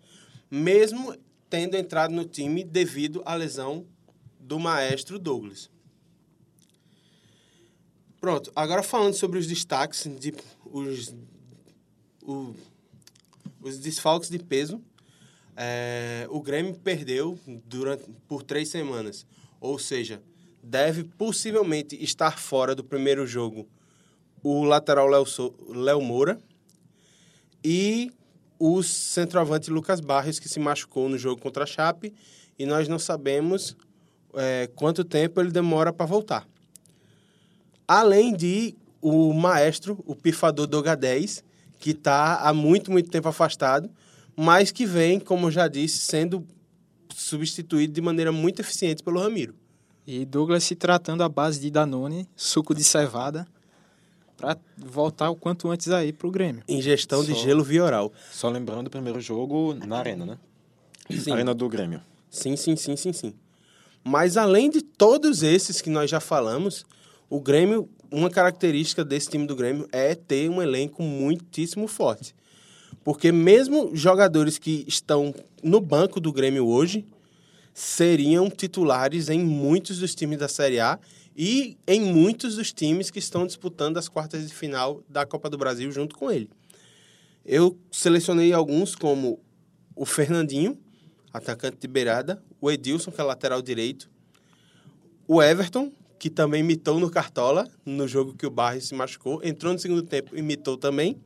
Mesmo 0.50 1.16
tendo 1.50 1.76
entrado 1.76 2.14
no 2.14 2.26
time 2.26 2.64
devido 2.64 3.22
à 3.26 3.34
lesão 3.36 3.86
do 4.40 4.60
maestro 4.60 5.20
Douglas. 5.20 5.70
Pronto, 8.20 8.52
agora 8.56 8.82
falando 8.82 9.14
sobre 9.14 9.38
os 9.38 9.46
destaques, 9.48 10.08
de, 10.20 10.34
os, 10.66 11.14
o- 12.24 12.54
os 13.62 13.78
desfalques 13.78 14.30
de 14.30 14.40
peso, 14.40 14.82
é, 15.56 16.28
o 16.30 16.42
Grêmio 16.42 16.74
perdeu 16.76 17.38
durante, 17.66 18.04
por 18.28 18.42
três 18.44 18.70
semanas. 18.70 19.26
Ou 19.60 19.78
seja, 19.78 20.22
deve 20.68 21.06
possivelmente 21.06 21.96
estar 22.04 22.38
fora 22.38 22.76
do 22.76 22.84
primeiro 22.84 23.26
jogo 23.26 23.68
o 24.44 24.64
lateral 24.64 25.08
Léo, 25.08 25.26
So- 25.26 25.56
Léo 25.70 26.02
Moura 26.02 26.40
e 27.64 28.12
o 28.60 28.84
centroavante 28.84 29.72
Lucas 29.72 30.00
Barros, 30.00 30.40
que 30.40 30.50
se 30.50 30.60
machucou 30.60 31.08
no 31.08 31.18
jogo 31.18 31.42
contra 31.42 31.64
a 31.64 31.68
Chape, 31.68 32.14
e 32.60 32.66
nós 32.66 32.88
não 32.88 33.00
sabemos 33.00 33.76
é, 34.34 34.70
quanto 34.76 35.04
tempo 35.04 35.40
ele 35.40 35.52
demora 35.52 35.94
para 35.94 36.06
voltar. 36.06 36.48
Além 37.88 38.36
de 38.36 38.76
o 39.02 39.34
maestro, 39.34 40.04
o 40.06 40.16
pifador 40.16 40.68
Doga 40.68 40.96
10, 40.96 41.44
que 41.80 41.92
está 41.92 42.38
há 42.42 42.54
muito, 42.54 42.92
muito 42.92 43.10
tempo 43.10 43.28
afastado, 43.30 43.90
mas 44.36 44.72
que 44.72 44.86
vem, 44.86 45.20
como 45.20 45.48
eu 45.48 45.52
já 45.52 45.68
disse, 45.68 46.00
sendo 46.00 46.46
substituído 47.14 47.94
de 47.94 48.02
maneira 48.02 48.32
muito 48.32 48.60
eficiente 48.60 49.02
pelo 49.02 49.22
Ramiro. 49.22 49.56
E 50.08 50.24
Douglas 50.24 50.64
se 50.64 50.74
tratando 50.74 51.22
à 51.22 51.28
base 51.28 51.60
de 51.60 51.70
Danone, 51.70 52.26
suco 52.34 52.74
de 52.74 52.82
cevada, 52.82 53.46
para 54.38 54.58
voltar 54.78 55.30
o 55.30 55.36
quanto 55.36 55.70
antes 55.70 55.90
aí 55.90 56.14
pro 56.14 56.32
Grêmio. 56.32 56.64
Ingestão 56.66 57.26
de 57.26 57.34
gelo 57.34 57.62
vioral. 57.62 58.14
Só 58.32 58.48
lembrando 58.48 58.88
o 58.88 58.90
primeiro 58.90 59.20
jogo 59.20 59.74
na 59.74 59.98
Arena, 59.98 60.26
né? 60.26 60.38
Sim. 61.12 61.34
Arena 61.34 61.54
do 61.54 61.68
Grêmio. 61.68 62.00
Sim, 62.30 62.56
sim, 62.56 62.78
sim, 62.78 62.96
sim, 62.96 63.12
sim. 63.12 63.34
Mas 64.02 64.38
além 64.38 64.70
de 64.70 64.82
todos 64.82 65.44
esses 65.44 65.82
que 65.82 65.90
nós 65.90 66.10
já 66.10 66.22
falamos, 66.22 66.86
o 67.30 67.42
Grêmio, 67.42 67.90
uma 68.10 68.30
característica 68.30 69.04
desse 69.04 69.30
time 69.30 69.46
do 69.46 69.58
Grêmio 69.58 69.90
é 69.92 70.16
ter 70.16 70.50
um 70.50 70.62
elenco 70.62 71.04
muitíssimo 71.04 71.86
forte. 71.86 72.34
Porque 73.04 73.30
mesmo 73.30 73.94
jogadores 73.94 74.58
que 74.58 74.86
estão 74.88 75.36
no 75.62 75.82
banco 75.82 76.22
do 76.22 76.32
Grêmio 76.32 76.66
hoje 76.66 77.06
seriam 77.78 78.50
titulares 78.50 79.30
em 79.30 79.40
muitos 79.40 80.00
dos 80.00 80.16
times 80.16 80.40
da 80.40 80.48
Série 80.48 80.80
A 80.80 80.98
e 81.36 81.78
em 81.86 82.02
muitos 82.02 82.56
dos 82.56 82.74
times 82.74 83.12
que 83.12 83.20
estão 83.20 83.46
disputando 83.46 83.98
as 83.98 84.10
quartas 84.10 84.48
de 84.48 84.52
final 84.52 85.04
da 85.08 85.28
Copa 85.28 85.48
do 85.48 85.60
Brasil 85.60 85.92
junto 85.92 86.16
com 86.16 86.32
ele. 86.32 86.50
Eu 87.46 87.78
selecionei 87.92 88.52
alguns 88.52 88.96
como 88.96 89.40
o 89.96 90.08
Fernandinho, 90.08 90.76
atacante 91.32 91.78
de 91.80 91.88
beirada, 91.88 92.44
o 92.60 92.72
Edilson, 92.72 93.12
que 93.12 93.22
é 93.22 93.24
lateral 93.24 93.62
direito, 93.62 94.10
o 95.28 95.40
Everton, 95.40 95.92
que 96.18 96.32
também 96.32 96.62
imitou 96.62 97.00
no 97.00 97.12
Cartola, 97.12 97.70
no 97.86 98.08
jogo 98.08 98.34
que 98.34 98.48
o 98.48 98.50
Barres 98.50 98.86
se 98.86 98.96
machucou, 98.96 99.40
entrou 99.44 99.72
no 99.72 99.78
segundo 99.78 100.02
tempo, 100.02 100.36
imitou 100.36 100.78
também, 100.78 101.22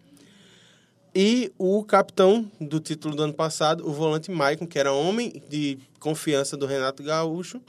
e 1.13 1.52
o 1.58 1.84
capitão 1.84 2.50
do 2.60 2.80
título 2.80 3.15
do 3.15 3.24
ano 3.24 3.34
passado, 3.34 3.88
o 3.88 3.91
volante 3.91 4.32
Maicon, 4.32 4.65
que 4.65 4.80
era 4.80 4.93
homem 4.93 5.41
de 5.50 5.78
confiança 6.00 6.56
do 6.56 6.65
Renato 6.65 7.04
Gaúcho, 7.04 7.62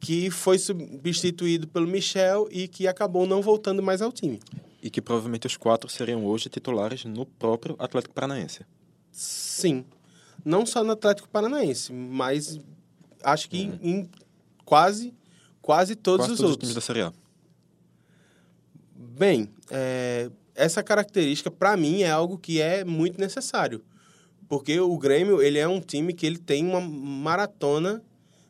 que 0.00 0.30
foi 0.30 0.58
substituído 0.58 1.66
pelo 1.66 1.86
Michel 1.86 2.48
e 2.50 2.68
que 2.68 2.86
acabou 2.86 3.26
não 3.26 3.42
voltando 3.42 3.82
mais 3.82 4.00
ao 4.00 4.12
time. 4.12 4.38
E 4.80 4.88
que 4.88 5.02
provavelmente 5.02 5.46
os 5.48 5.56
quatro 5.56 5.88
seriam 5.90 6.24
hoje 6.24 6.48
titulares 6.48 7.04
no 7.04 7.26
próprio 7.26 7.74
Atlético 7.78 8.14
Paranaense. 8.14 8.60
Sim. 9.10 9.84
Não 10.44 10.64
só 10.64 10.84
no 10.84 10.92
Atlético 10.92 11.28
Paranaense, 11.28 11.92
mas 11.92 12.60
acho 13.24 13.50
que 13.50 13.72
em 13.82 14.08
quase, 14.64 15.12
quase 15.60 15.96
todos 15.96 16.26
Quase 16.26 16.32
os 16.34 16.38
todos 16.38 16.50
os 16.50 16.50
outros. 16.52 16.68
times 16.68 16.74
da 16.76 16.80
Série 16.80 17.02
A. 17.02 17.12
Bem, 18.94 19.50
é, 19.68 20.30
essa 20.58 20.82
característica, 20.82 21.50
para 21.50 21.76
mim, 21.76 22.02
é 22.02 22.10
algo 22.10 22.36
que 22.36 22.60
é 22.60 22.84
muito 22.84 23.20
necessário. 23.20 23.80
Porque 24.48 24.80
o 24.80 24.98
Grêmio, 24.98 25.40
ele 25.40 25.58
é 25.58 25.68
um 25.68 25.80
time 25.80 26.12
que 26.12 26.26
ele 26.26 26.38
tem 26.38 26.66
uma 26.66 26.80
maratona 26.80 28.02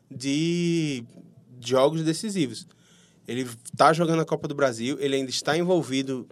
de 0.09 1.03
jogos 1.61 2.03
decisivos. 2.03 2.67
Ele 3.27 3.47
está 3.63 3.93
jogando 3.93 4.21
a 4.21 4.25
Copa 4.25 4.47
do 4.47 4.55
Brasil, 4.55 4.97
ele 4.99 5.17
ainda 5.17 5.29
está 5.29 5.55
envolvido 5.55 6.27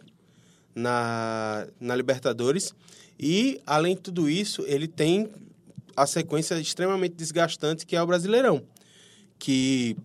na, 0.73 1.67
na 1.79 1.95
Libertadores 1.95 2.73
e, 3.19 3.61
além 3.65 3.95
de 3.95 4.01
tudo 4.01 4.27
isso, 4.27 4.63
ele 4.65 4.87
tem 4.87 5.29
a 5.95 6.07
sequência 6.07 6.59
extremamente 6.59 7.13
desgastante 7.13 7.85
que 7.85 7.95
é 7.95 8.01
o 8.01 8.07
Brasileirão. 8.07 8.63
Que 9.37 9.95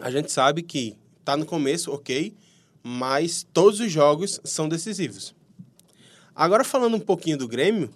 a 0.00 0.10
gente 0.10 0.30
sabe 0.30 0.62
que 0.62 0.96
está 1.18 1.36
no 1.36 1.44
começo, 1.44 1.90
ok, 1.90 2.32
mas 2.84 3.46
todos 3.50 3.80
os 3.80 3.90
jogos 3.90 4.38
são 4.44 4.68
decisivos. 4.68 5.34
Agora, 6.34 6.62
falando 6.62 6.96
um 6.96 7.00
pouquinho 7.00 7.38
do 7.38 7.48
Grêmio, 7.48 7.90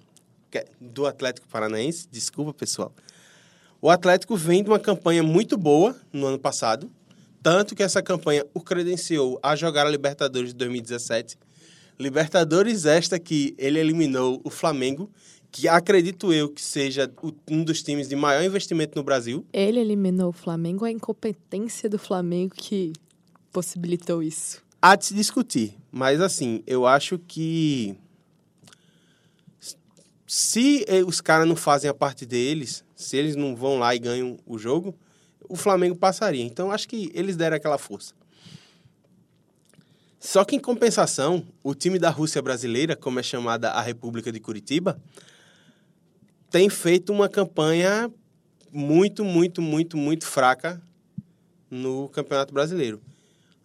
é 0.53 0.67
do 0.81 1.07
Atlético 1.07 1.47
Paranaense, 1.49 2.09
desculpa 2.11 2.55
pessoal. 2.55 2.91
O 3.83 3.91
Atlético 3.91 4.35
vem 4.35 4.65
de 4.65 4.71
uma 4.71 4.79
campanha 4.79 5.23
muito 5.23 5.59
boa 5.59 5.95
no 6.11 6.27
ano 6.27 6.39
passado, 6.39 6.91
tanto 7.43 7.75
que 7.75 7.83
essa 7.83 8.03
campanha 8.03 8.47
o 8.55 8.61
credenciou 8.61 9.39
a 9.43 9.55
jogar 9.55 9.87
a 9.87 9.91
Libertadores 9.91 10.51
de 10.51 10.57
2017. 10.57 11.37
Libertadores 11.99 12.87
esta 12.87 13.19
que 13.19 13.55
ele 13.59 13.79
eliminou 13.79 14.41
o 14.43 14.51
Flamengo, 14.51 15.11
que 15.51 15.69
acredito 15.69 16.33
eu 16.33 16.49
que 16.49 16.63
seja 16.63 17.13
um 17.49 17.63
dos 17.63 17.83
times 17.83 18.09
de 18.09 18.17
maior 18.17 18.43
investimento 18.43 18.97
no 18.97 19.03
Brasil. 19.03 19.45
Ele 19.53 19.81
eliminou 19.81 20.31
o 20.31 20.33
Flamengo, 20.33 20.85
a 20.85 20.91
incompetência 20.91 21.89
do 21.89 21.99
Flamengo 21.99 22.55
que 22.57 22.93
possibilitou 23.53 24.23
isso. 24.23 24.63
Há 24.81 24.95
de 24.95 25.07
se 25.07 25.15
discutir, 25.15 25.77
mas 25.91 26.21
assim, 26.21 26.63
eu 26.65 26.87
acho 26.87 27.19
que 27.19 27.97
se 30.25 30.85
eh, 30.87 31.03
os 31.03 31.21
caras 31.21 31.49
não 31.49 31.57
fazem 31.57 31.91
a 31.91 31.95
parte 31.95 32.25
deles, 32.25 32.85
se 32.95 33.17
eles 33.17 33.35
não 33.35 33.57
vão 33.57 33.79
lá 33.79 33.93
e 33.95 33.99
ganham 33.99 34.39
o 34.47 34.57
jogo, 34.57 34.95
o 35.49 35.57
Flamengo 35.57 35.97
passaria. 35.97 36.45
Então 36.45 36.71
acho 36.71 36.87
que 36.87 37.11
eles 37.13 37.37
deram 37.37 37.57
aquela 37.57 37.79
força. 37.79 38.15
Só 40.21 40.45
que 40.45 40.55
em 40.55 40.61
compensação, 40.61 41.45
o 41.63 41.75
time 41.75 41.99
da 41.99 42.11
Rússia 42.11 42.43
brasileira, 42.43 42.95
como 42.95 43.19
é 43.19 43.23
chamada 43.23 43.71
a 43.71 43.81
República 43.81 44.31
de 44.31 44.39
Curitiba, 44.39 45.01
tem 46.51 46.69
feito 46.69 47.13
uma 47.13 47.29
campanha 47.29 48.13
muito, 48.71 49.25
muito, 49.25 49.61
muito, 49.61 49.97
muito 49.97 50.27
fraca 50.27 50.81
no 51.71 52.09
Campeonato 52.11 52.53
Brasileiro. 52.53 53.01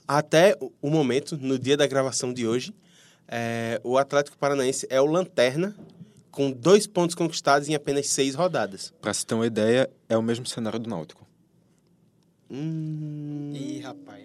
Até 0.07 0.57
o- 0.81 0.89
momento, 0.89 1.37
no 1.37 1.57
dia 1.57 1.77
da 1.77 1.87
gravação 1.87 2.33
de 2.33 2.45
hoje, 2.47 2.73
é, 3.27 3.79
o 3.83 3.97
Atlético 3.97 4.37
Paranaense 4.37 4.85
é 4.89 4.99
o 4.99 5.05
lanterna, 5.05 5.75
com 6.29 6.51
dois 6.51 6.87
pontos 6.87 7.15
conquistados 7.15 7.69
em 7.69 7.75
apenas 7.75 8.07
seis 8.09 8.35
rodadas. 8.35 8.93
Pra 9.01 9.13
se 9.13 9.25
ter 9.25 9.35
uma 9.35 9.45
ideia, 9.47 9.89
é 10.09 10.17
o 10.17 10.21
mesmo 10.21 10.45
cenário 10.45 10.79
do 10.79 10.89
Náutico. 10.89 11.25
Hum, 12.51 13.51
Ih, 13.55 13.79
rapaz, 13.81 14.23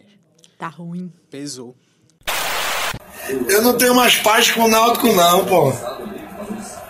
Tá 0.58 0.68
ruim. 0.68 1.12
pesou. 1.30 1.76
Eu 3.48 3.62
não 3.62 3.76
tenho 3.76 3.94
mais 3.94 4.16
paz 4.18 4.50
com 4.50 4.62
o 4.62 4.68
Náutico, 4.68 5.12
não, 5.12 5.44
pô. 5.46 5.72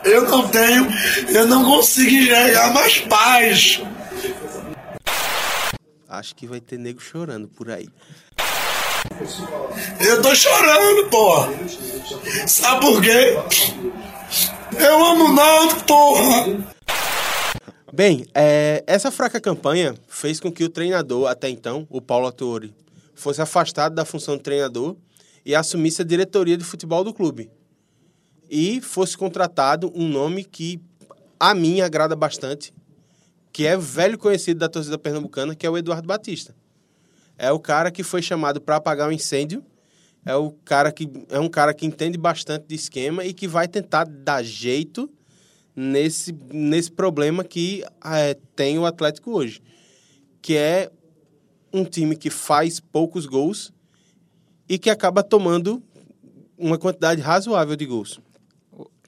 Eu 0.04 0.22
não 0.22 0.48
tenho, 0.48 0.86
eu 1.34 1.46
não 1.46 1.64
consigo 1.64 2.10
enxergar 2.10 2.72
mais 2.72 2.98
paz. 3.00 3.82
acho 6.08 6.34
que 6.34 6.46
vai 6.46 6.60
ter 6.60 6.78
nego 6.78 7.00
chorando 7.00 7.48
por 7.48 7.70
aí. 7.70 7.88
Eu 10.00 10.22
tô 10.22 10.34
chorando, 10.34 11.08
pô. 11.10 11.48
Sabe 12.46 12.80
por 12.80 13.02
quê? 13.02 13.36
Eu 14.78 15.04
amo 15.04 15.24
o 15.24 15.32
Náutico, 15.32 15.84
porra. 15.84 16.76
Bem, 17.92 18.26
é, 18.34 18.84
essa 18.86 19.10
fraca 19.10 19.40
campanha 19.40 19.94
fez 20.06 20.38
com 20.38 20.52
que 20.52 20.62
o 20.62 20.68
treinador, 20.68 21.28
até 21.28 21.48
então, 21.48 21.86
o 21.90 22.00
Paulo 22.00 22.26
Autori, 22.26 22.74
fosse 23.14 23.42
afastado 23.42 23.94
da 23.94 24.04
função 24.04 24.36
de 24.36 24.42
treinador 24.42 24.96
e 25.44 25.54
assumisse 25.54 26.02
a 26.02 26.04
diretoria 26.04 26.56
de 26.56 26.64
futebol 26.64 27.02
do 27.02 27.12
clube. 27.12 27.50
E 28.50 28.80
fosse 28.80 29.16
contratado 29.16 29.92
um 29.94 30.06
nome 30.06 30.44
que 30.44 30.80
a 31.40 31.54
mim 31.54 31.80
agrada 31.80 32.14
bastante, 32.14 32.72
que 33.52 33.66
é 33.66 33.76
velho 33.76 34.18
conhecido 34.18 34.60
da 34.60 34.68
torcida 34.68 34.98
pernambucana, 34.98 35.54
que 35.54 35.66
é 35.66 35.70
o 35.70 35.76
Eduardo 35.76 36.06
Batista. 36.06 36.54
É 37.38 37.52
o 37.52 37.60
cara 37.60 37.90
que 37.90 38.02
foi 38.02 38.20
chamado 38.20 38.60
para 38.60 38.76
apagar 38.76 39.08
o 39.08 39.12
incêndio, 39.12 39.64
é 40.26 40.34
o 40.34 40.50
cara 40.64 40.90
que 40.92 41.08
é 41.30 41.38
um 41.38 41.48
cara 41.48 41.72
que 41.72 41.86
entende 41.86 42.18
bastante 42.18 42.66
de 42.66 42.74
esquema 42.74 43.24
e 43.24 43.32
que 43.32 43.46
vai 43.46 43.68
tentar 43.68 44.04
dar 44.04 44.42
jeito 44.42 45.08
nesse, 45.74 46.36
nesse 46.52 46.90
problema 46.90 47.44
que 47.44 47.84
eh, 48.04 48.36
tem 48.56 48.78
o 48.78 48.84
Atlético 48.84 49.30
hoje, 49.30 49.62
que 50.42 50.56
é 50.56 50.90
um 51.72 51.84
time 51.84 52.16
que 52.16 52.28
faz 52.28 52.80
poucos 52.80 53.24
gols 53.24 53.72
e 54.68 54.78
que 54.78 54.90
acaba 54.90 55.22
tomando 55.22 55.82
uma 56.58 56.76
quantidade 56.76 57.20
razoável 57.20 57.76
de 57.76 57.86
gols. 57.86 58.20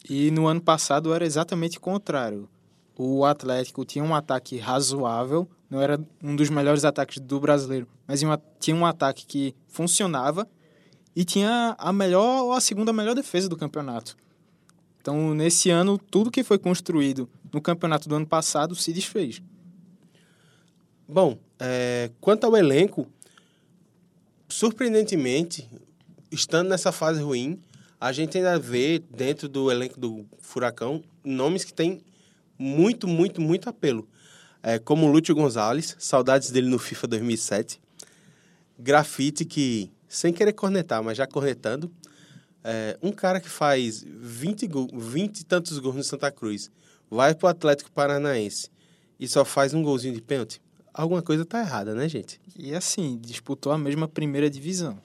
E 0.08 0.30
no 0.30 0.46
ano 0.46 0.60
passado 0.60 1.12
era 1.12 1.26
exatamente 1.26 1.78
o 1.78 1.80
contrário. 1.80 2.48
O 2.96 3.24
Atlético 3.24 3.84
tinha 3.84 4.04
um 4.04 4.14
ataque 4.14 4.56
razoável, 4.56 5.48
não 5.70 5.80
era 5.80 6.00
um 6.22 6.35
dos 6.35 6.50
melhores 6.50 6.85
ataques 6.85 7.20
do 7.20 7.38
brasileiro, 7.38 7.87
mas 8.06 8.20
tinha 8.59 8.74
um- 8.76 8.85
ataque 8.85 9.24
que 9.24 9.54
funcionava 9.68 10.48
e 11.14 11.24
tinha 11.24 11.76
a 11.78 11.92
melhor 11.92 12.42
ou 12.44 12.52
a 12.52 12.61
segunda 12.61 12.92
melhor 12.92 13.14
defesa 13.14 13.48
do 13.48 13.56
campeonato. 13.56 14.16
Então, 15.00 15.33
nesse 15.33 15.70
ano, 15.70 15.96
tudo 15.96 16.30
que 16.30 16.42
foi 16.42 16.59
construído 16.59 17.28
no 17.52 17.61
campeonato 17.61 18.09
do 18.09 18.16
ano 18.16 18.26
passado 18.26 18.74
se 18.74 18.92
desfez. 18.92 19.40
Bom, 21.09 21.38
eh, 21.59 22.11
quanto 22.20 22.44
ao 22.44 22.56
elenco, 22.56 23.06
surpreendentemente, 24.48 25.68
estando 26.30 26.68
nessa 26.68 26.92
fase 26.92 27.22
ruim, 27.22 27.61
a 28.00 28.12
gente 28.12 28.37
ainda 28.38 28.59
vê 28.59 28.98
dentro 28.98 29.48
do 29.48 29.70
elenco 29.70 29.98
do 29.98 30.26
Furacão 30.38 31.02
nomes 31.24 31.64
que 31.64 31.72
têm 31.72 32.02
muito, 32.59 33.06
muito, 33.09 33.40
muito 33.40 33.68
apelo. 33.68 34.09
É, 34.62 34.78
como 34.78 35.06
o 35.06 35.10
Lúcio 35.10 35.34
Gonzalez, 35.34 35.96
saudades 35.98 36.50
dele 36.50 36.68
no 36.68 36.78
FIFA 36.78 37.06
2007. 37.08 37.80
Grafite, 38.78 39.44
que, 39.44 39.90
sem 40.08 40.32
querer 40.32 40.52
cornetar, 40.52 41.02
mas 41.02 41.16
já 41.16 41.26
cornetando, 41.26 41.90
é, 42.62 42.98
um 43.02 43.12
cara 43.12 43.40
que 43.40 43.48
faz 43.48 44.04
20, 44.06 44.66
gol, 44.66 44.88
20 44.92 45.40
e 45.40 45.44
tantos 45.44 45.78
gols 45.78 45.96
no 45.96 46.04
Santa 46.04 46.30
Cruz, 46.30 46.70
vai 47.10 47.34
pro 47.34 47.48
Atlético 47.48 47.90
Paranaense 47.90 48.70
e 49.18 49.26
só 49.28 49.44
faz 49.44 49.74
um 49.74 49.82
golzinho 49.82 50.14
de 50.14 50.20
pênalti, 50.20 50.60
alguma 50.92 51.22
coisa 51.22 51.44
tá 51.44 51.60
errada, 51.60 51.94
né, 51.94 52.08
gente? 52.08 52.40
E 52.56 52.74
assim, 52.74 53.18
disputou 53.22 53.72
a 53.72 53.78
mesma 53.78 54.08
primeira 54.08 54.48
divisão. 54.48 54.98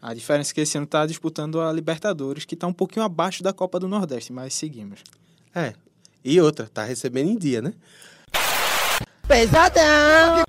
A 0.00 0.14
diferença 0.14 0.52
é 0.52 0.54
que 0.54 0.60
esse 0.60 0.78
ano 0.78 0.86
tá 0.86 1.04
disputando 1.06 1.60
a 1.60 1.72
Libertadores, 1.72 2.44
que 2.44 2.54
tá 2.54 2.66
um 2.66 2.72
pouquinho 2.72 3.04
abaixo 3.04 3.42
da 3.42 3.52
Copa 3.52 3.80
do 3.80 3.88
Nordeste, 3.88 4.32
mas 4.32 4.54
seguimos. 4.54 5.02
É. 5.54 5.74
E 6.24 6.40
outra, 6.40 6.68
tá 6.68 6.84
recebendo 6.84 7.30
em 7.30 7.36
dia, 7.36 7.60
né? 7.60 7.74
Pesadão! 9.28 10.42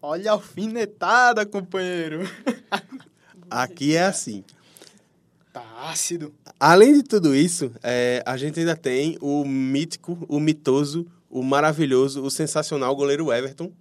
Olha 0.00 0.30
a 0.30 0.34
alfinetada, 0.34 1.44
companheiro. 1.44 2.20
Aqui 3.50 3.96
é 3.96 4.04
assim. 4.04 4.44
Tá 5.52 5.64
ácido. 5.90 6.32
Além 6.58 6.94
de 6.94 7.02
tudo 7.02 7.34
isso, 7.34 7.72
é, 7.82 8.22
a 8.24 8.36
gente 8.36 8.60
ainda 8.60 8.76
tem 8.76 9.18
o 9.20 9.44
mítico, 9.44 10.24
o 10.28 10.38
mitoso, 10.38 11.04
o 11.28 11.42
maravilhoso, 11.42 12.22
o 12.22 12.30
sensacional 12.30 12.94
goleiro 12.94 13.32
Everton, 13.32 13.72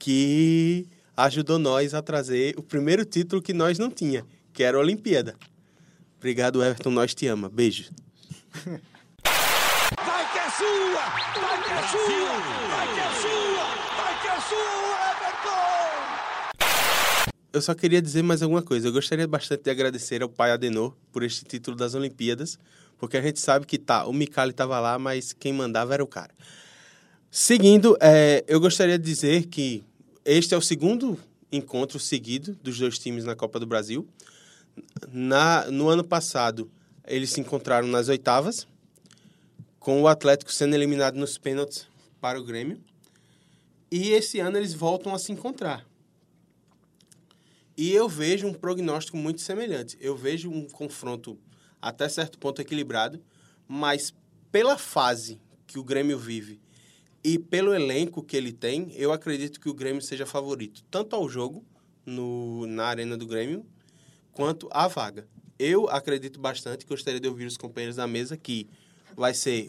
que 0.00 0.88
ajudou 1.16 1.60
nós 1.60 1.94
a 1.94 2.02
trazer 2.02 2.58
o 2.58 2.62
primeiro 2.62 3.04
título 3.04 3.40
que 3.40 3.52
nós 3.52 3.78
não 3.78 3.88
tinha, 3.88 4.26
que 4.52 4.64
era 4.64 4.76
a 4.76 4.80
Olimpíada. 4.80 5.36
Obrigado, 6.18 6.62
Everton, 6.62 6.90
nós 6.90 7.14
te 7.14 7.28
ama. 7.28 7.48
Beijo. 7.48 7.88
Vai 10.62 11.62
que 11.64 11.72
é 11.72 11.82
sua! 11.88 12.02
Vai 12.70 12.94
que 12.94 13.00
é 13.00 13.00
sua! 13.00 13.00
Vai 13.00 13.00
que 13.00 13.00
é 13.00 13.10
sua! 13.20 13.64
Vai 13.96 14.14
que 14.20 14.28
é 14.28 14.40
sua, 14.40 14.96
Everton! 15.10 16.62
Eu 17.52 17.60
só 17.60 17.74
queria 17.74 18.00
dizer 18.00 18.22
mais 18.22 18.42
alguma 18.42 18.62
coisa. 18.62 18.86
Eu 18.86 18.92
gostaria 18.92 19.26
bastante 19.26 19.64
de 19.64 19.70
agradecer 19.70 20.22
ao 20.22 20.28
pai 20.28 20.52
Adenor 20.52 20.94
por 21.10 21.24
este 21.24 21.44
título 21.44 21.76
das 21.76 21.94
Olimpíadas, 21.94 22.58
porque 22.96 23.16
a 23.16 23.22
gente 23.22 23.40
sabe 23.40 23.66
que 23.66 23.76
tá, 23.76 24.06
o 24.06 24.12
Micali 24.12 24.52
estava 24.52 24.78
lá, 24.78 24.98
mas 24.98 25.32
quem 25.32 25.52
mandava 25.52 25.94
era 25.94 26.04
o 26.04 26.06
cara. 26.06 26.32
Seguindo, 27.28 27.96
é, 28.00 28.44
eu 28.46 28.60
gostaria 28.60 28.98
de 28.98 29.04
dizer 29.04 29.46
que 29.46 29.82
este 30.24 30.54
é 30.54 30.56
o 30.56 30.62
segundo 30.62 31.18
encontro 31.50 31.98
seguido 31.98 32.56
dos 32.62 32.78
dois 32.78 32.98
times 32.98 33.24
na 33.24 33.34
Copa 33.34 33.58
do 33.58 33.66
Brasil. 33.66 34.06
Na, 35.10 35.68
no 35.70 35.88
ano 35.88 36.04
passado, 36.04 36.70
eles 37.06 37.30
se 37.30 37.40
encontraram 37.40 37.88
nas 37.88 38.08
oitavas, 38.08 38.66
com 39.82 40.00
o 40.00 40.06
Atlético 40.06 40.52
sendo 40.52 40.76
eliminado 40.76 41.16
nos 41.16 41.36
pênaltis 41.36 41.88
para 42.20 42.40
o 42.40 42.44
Grêmio. 42.44 42.80
E 43.90 44.10
esse 44.10 44.38
ano 44.38 44.56
eles 44.56 44.72
voltam 44.72 45.12
a 45.12 45.18
se 45.18 45.32
encontrar. 45.32 45.84
E 47.76 47.90
eu 47.92 48.08
vejo 48.08 48.46
um 48.46 48.54
prognóstico 48.54 49.16
muito 49.16 49.40
semelhante. 49.40 49.98
Eu 50.00 50.16
vejo 50.16 50.48
um 50.50 50.68
confronto 50.68 51.36
até 51.80 52.08
certo 52.08 52.38
ponto 52.38 52.62
equilibrado, 52.62 53.20
mas 53.66 54.14
pela 54.52 54.78
fase 54.78 55.40
que 55.66 55.80
o 55.80 55.84
Grêmio 55.84 56.16
vive 56.16 56.60
e 57.24 57.36
pelo 57.36 57.74
elenco 57.74 58.22
que 58.22 58.36
ele 58.36 58.52
tem, 58.52 58.92
eu 58.94 59.12
acredito 59.12 59.60
que 59.60 59.68
o 59.68 59.74
Grêmio 59.74 60.00
seja 60.00 60.24
favorito, 60.24 60.84
tanto 60.92 61.16
ao 61.16 61.28
jogo 61.28 61.64
no, 62.06 62.66
na 62.68 62.84
arena 62.84 63.16
do 63.16 63.26
Grêmio, 63.26 63.66
quanto 64.30 64.68
à 64.70 64.86
vaga. 64.86 65.26
Eu 65.58 65.88
acredito 65.88 66.38
bastante, 66.40 66.86
gostaria 66.86 67.18
de 67.18 67.28
ouvir 67.28 67.46
os 67.46 67.56
companheiros 67.56 67.96
da 67.96 68.06
mesa, 68.06 68.36
que 68.36 68.68
vai 69.16 69.34
ser 69.34 69.68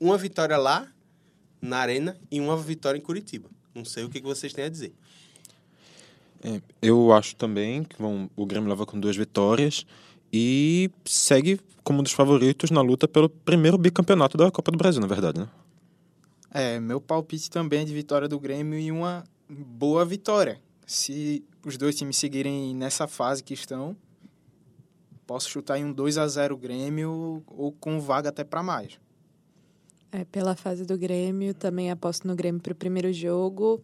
uma 0.00 0.16
vitória 0.16 0.56
lá 0.56 0.86
na 1.60 1.78
arena 1.78 2.16
e 2.30 2.40
uma 2.40 2.56
vitória 2.56 2.98
em 2.98 3.00
Curitiba. 3.00 3.48
Não 3.74 3.84
sei 3.84 4.04
o 4.04 4.08
que 4.08 4.20
que 4.20 4.26
vocês 4.26 4.52
têm 4.52 4.64
a 4.64 4.68
dizer. 4.68 4.94
É, 6.42 6.60
eu 6.80 7.12
acho 7.12 7.34
também 7.36 7.84
que 7.84 8.00
vão, 8.00 8.30
o 8.36 8.46
Grêmio 8.46 8.68
leva 8.68 8.86
com 8.86 8.98
duas 8.98 9.16
vitórias 9.16 9.86
e 10.32 10.90
segue 11.04 11.60
como 11.82 12.00
um 12.00 12.02
dos 12.02 12.12
favoritos 12.12 12.70
na 12.70 12.80
luta 12.80 13.08
pelo 13.08 13.28
primeiro 13.28 13.78
bicampeonato 13.78 14.36
da 14.36 14.50
Copa 14.50 14.70
do 14.70 14.78
Brasil, 14.78 15.00
na 15.00 15.06
verdade, 15.06 15.40
né? 15.40 15.48
É, 16.52 16.80
meu 16.80 17.00
palpite 17.00 17.50
também 17.50 17.80
é 17.80 17.84
de 17.84 17.92
vitória 17.92 18.28
do 18.28 18.38
Grêmio 18.38 18.78
e 18.78 18.90
uma 18.90 19.24
boa 19.48 20.04
vitória. 20.04 20.60
Se 20.86 21.44
os 21.64 21.76
dois 21.76 21.96
times 21.96 22.16
seguirem 22.16 22.74
nessa 22.74 23.06
fase 23.06 23.42
que 23.42 23.54
estão, 23.54 23.96
posso 25.26 25.50
chutar 25.50 25.78
em 25.78 25.84
um 25.84 25.92
2 25.92 26.18
a 26.18 26.28
0 26.28 26.56
Grêmio 26.56 27.42
ou 27.46 27.72
com 27.72 28.00
vaga 28.00 28.28
até 28.28 28.44
para 28.44 28.62
mais. 28.62 28.98
É, 30.12 30.24
pela 30.24 30.54
fase 30.54 30.86
do 30.86 30.96
Grêmio, 30.96 31.52
também 31.52 31.90
aposto 31.90 32.26
no 32.26 32.34
Grêmio 32.34 32.60
para 32.60 32.72
o 32.72 32.76
primeiro 32.76 33.12
jogo. 33.12 33.82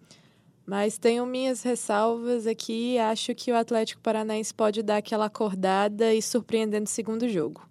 Mas 0.64 0.96
tenho 0.96 1.26
minhas 1.26 1.62
ressalvas 1.62 2.46
aqui. 2.46 2.96
Acho 2.98 3.34
que 3.34 3.50
o 3.50 3.56
Atlético 3.56 4.00
Paranaense 4.00 4.54
pode 4.54 4.82
dar 4.82 4.98
aquela 4.98 5.26
acordada 5.26 6.14
e 6.14 6.22
surpreender 6.22 6.80
no 6.80 6.86
segundo 6.86 7.28
jogo. 7.28 7.68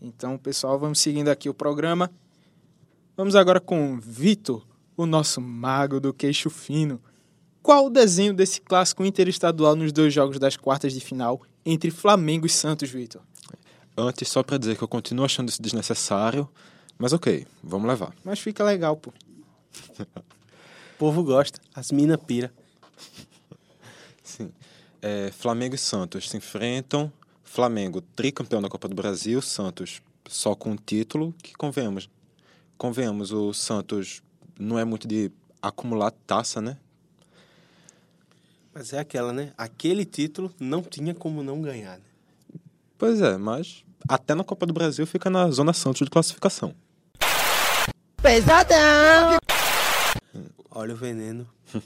Então, 0.00 0.38
pessoal, 0.38 0.78
vamos 0.78 1.00
seguindo 1.00 1.28
aqui 1.28 1.48
o 1.48 1.54
programa. 1.54 2.10
Vamos 3.16 3.34
agora 3.34 3.60
com 3.60 3.98
Vitor, 4.00 4.64
o 4.96 5.04
nosso 5.04 5.40
mago 5.40 6.00
do 6.00 6.14
queixo 6.14 6.48
fino. 6.48 7.02
Qual 7.60 7.86
o 7.86 7.90
desenho 7.90 8.32
desse 8.32 8.60
clássico 8.60 9.04
interestadual 9.04 9.76
nos 9.76 9.92
dois 9.92 10.14
jogos 10.14 10.38
das 10.38 10.56
quartas 10.56 10.94
de 10.94 11.00
final 11.00 11.42
entre 11.64 11.90
Flamengo 11.90 12.46
e 12.46 12.50
Santos, 12.50 12.90
Vitor? 12.90 13.22
Antes, 13.96 14.28
só 14.28 14.42
para 14.42 14.58
dizer 14.58 14.76
que 14.76 14.82
eu 14.82 14.88
continuo 14.88 15.24
achando 15.24 15.48
isso 15.48 15.60
desnecessário, 15.60 16.48
mas 16.98 17.12
ok, 17.12 17.46
vamos 17.62 17.88
levar. 17.88 18.14
Mas 18.24 18.38
fica 18.38 18.64
legal, 18.64 18.96
pô. 18.96 19.10
O 19.98 20.04
povo 20.98 21.22
gosta, 21.22 21.60
as 21.74 21.90
mina 21.90 22.16
pira. 22.16 22.52
Sim. 24.22 24.52
É, 25.02 25.30
Flamengo 25.32 25.74
e 25.74 25.78
Santos 25.78 26.28
se 26.28 26.36
enfrentam. 26.36 27.12
Flamengo, 27.42 28.00
tricampeão 28.00 28.62
da 28.62 28.68
Copa 28.68 28.88
do 28.88 28.94
Brasil. 28.94 29.42
Santos 29.42 30.00
só 30.28 30.54
com 30.54 30.70
um 30.70 30.76
título, 30.76 31.34
que 31.42 31.52
convenhamos. 31.54 32.08
Convenhamos, 32.78 33.32
o 33.32 33.52
Santos 33.52 34.22
não 34.58 34.78
é 34.78 34.84
muito 34.84 35.08
de 35.08 35.32
acumular 35.60 36.12
taça, 36.26 36.60
né? 36.60 36.76
Mas 38.72 38.92
é 38.92 39.00
aquela, 39.00 39.32
né? 39.32 39.52
Aquele 39.58 40.04
título 40.04 40.52
não 40.58 40.82
tinha 40.82 41.12
como 41.14 41.42
não 41.42 41.60
ganhar. 41.60 41.98
Né? 41.98 42.04
Pois 42.96 43.20
é, 43.20 43.36
mas 43.36 43.84
até 44.08 44.34
na 44.34 44.44
Copa 44.44 44.64
do 44.66 44.72
Brasil 44.72 45.06
fica 45.06 45.28
na 45.28 45.50
Zona 45.50 45.72
Santos 45.72 46.04
de 46.04 46.10
classificação. 46.10 46.74
Pesadão! 48.22 49.38
Olha 50.70 50.94
o 50.94 50.96
veneno. 50.96 51.46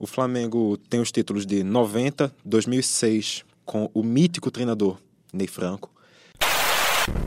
O 0.00 0.06
Flamengo 0.06 0.78
tem 0.88 1.00
os 1.00 1.10
títulos 1.10 1.44
de 1.44 1.64
90, 1.64 2.32
2006, 2.44 3.44
com 3.66 3.90
o 3.92 4.00
mítico 4.04 4.48
treinador 4.48 4.96
Ney 5.32 5.48
Franco. 5.48 5.90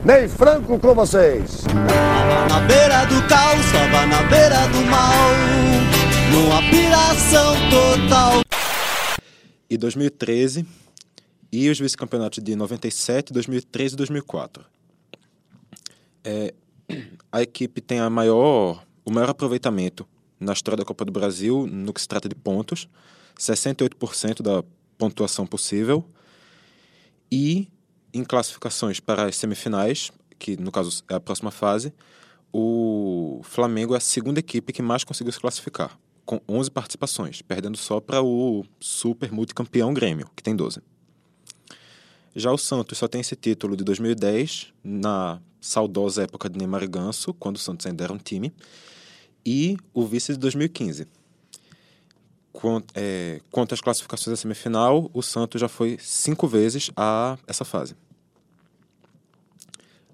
Ney 0.02 0.26
Franco 0.26 0.78
com 0.78 0.94
vocês. 0.94 1.64
Na 2.48 2.60
beira 2.60 3.04
do 3.04 3.28
caos, 3.28 3.72
na 4.08 4.22
beira 4.22 4.66
do 4.68 4.80
mal, 4.86 5.28
numa 6.32 6.62
piração 6.70 7.54
total. 7.68 8.42
E 9.72 9.78
2013, 9.78 10.66
e 11.50 11.70
os 11.70 11.80
vice-campeonatos 11.80 12.44
de 12.44 12.54
97, 12.54 13.32
2013 13.32 13.94
e 13.94 13.96
2004. 13.96 14.66
É, 16.22 16.52
a 17.32 17.40
equipe 17.40 17.80
tem 17.80 17.98
a 17.98 18.10
maior, 18.10 18.84
o 19.02 19.10
maior 19.10 19.30
aproveitamento 19.30 20.06
na 20.38 20.52
história 20.52 20.76
da 20.76 20.84
Copa 20.84 21.06
do 21.06 21.10
Brasil 21.10 21.66
no 21.66 21.90
que 21.94 22.02
se 22.02 22.06
trata 22.06 22.28
de 22.28 22.34
pontos, 22.34 22.86
68% 23.38 24.42
da 24.42 24.62
pontuação 24.98 25.46
possível, 25.46 26.04
e 27.30 27.66
em 28.12 28.24
classificações 28.24 29.00
para 29.00 29.24
as 29.24 29.36
semifinais, 29.36 30.12
que 30.38 30.54
no 30.54 30.70
caso 30.70 31.02
é 31.08 31.14
a 31.14 31.20
próxima 31.20 31.50
fase, 31.50 31.94
o 32.52 33.40
Flamengo 33.42 33.94
é 33.94 33.96
a 33.96 34.00
segunda 34.00 34.38
equipe 34.38 34.70
que 34.70 34.82
mais 34.82 35.02
conseguiu 35.02 35.32
se 35.32 35.40
classificar, 35.40 35.98
com 36.24 36.40
11 36.48 36.70
participações, 36.70 37.42
perdendo 37.42 37.76
só 37.76 38.00
para 38.00 38.22
o 38.22 38.64
super 38.80 39.32
multicampeão 39.32 39.92
Grêmio, 39.92 40.30
que 40.36 40.42
tem 40.42 40.54
12. 40.54 40.80
Já 42.34 42.50
o 42.50 42.58
Santos 42.58 42.98
só 42.98 43.06
tem 43.06 43.20
esse 43.20 43.36
título 43.36 43.76
de 43.76 43.84
2010, 43.84 44.72
na 44.82 45.40
saudosa 45.60 46.22
época 46.22 46.48
de 46.48 46.58
Neymar 46.58 46.82
e 46.82 46.86
Ganso, 46.86 47.34
quando 47.34 47.56
o 47.56 47.58
Santos 47.58 47.86
ainda 47.86 48.04
era 48.04 48.12
um 48.12 48.18
time, 48.18 48.52
e 49.44 49.76
o 49.92 50.06
vice 50.06 50.32
de 50.32 50.38
2015. 50.38 51.06
Quanto, 52.52 52.92
é, 52.94 53.40
quanto 53.50 53.74
às 53.74 53.80
classificações 53.80 54.32
da 54.32 54.36
semifinal, 54.36 55.10
o 55.12 55.22
Santos 55.22 55.60
já 55.60 55.68
foi 55.68 55.98
cinco 56.00 56.46
vezes 56.46 56.90
a 56.96 57.38
essa 57.46 57.64
fase. 57.64 57.96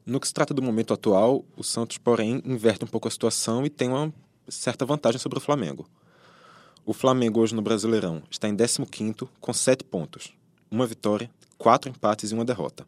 No 0.04 0.18
que 0.18 0.26
se 0.26 0.32
trata 0.32 0.54
do 0.54 0.62
momento 0.62 0.94
atual, 0.94 1.44
o 1.56 1.62
Santos, 1.62 1.98
porém, 1.98 2.40
inverte 2.44 2.84
um 2.84 2.88
pouco 2.88 3.06
a 3.06 3.10
situação 3.10 3.66
e 3.66 3.70
tem 3.70 3.88
uma 3.88 4.12
certa 4.48 4.86
vantagem 4.86 5.20
sobre 5.20 5.38
o 5.38 5.40
Flamengo. 5.40 5.86
O 6.88 6.94
Flamengo 6.94 7.40
hoje 7.40 7.54
no 7.54 7.60
Brasileirão 7.60 8.22
está 8.30 8.48
em 8.48 8.56
15º 8.56 9.28
com 9.42 9.52
7 9.52 9.84
pontos, 9.84 10.32
uma 10.70 10.86
vitória, 10.86 11.30
quatro 11.58 11.90
empates 11.90 12.30
e 12.30 12.34
uma 12.34 12.46
derrota. 12.46 12.86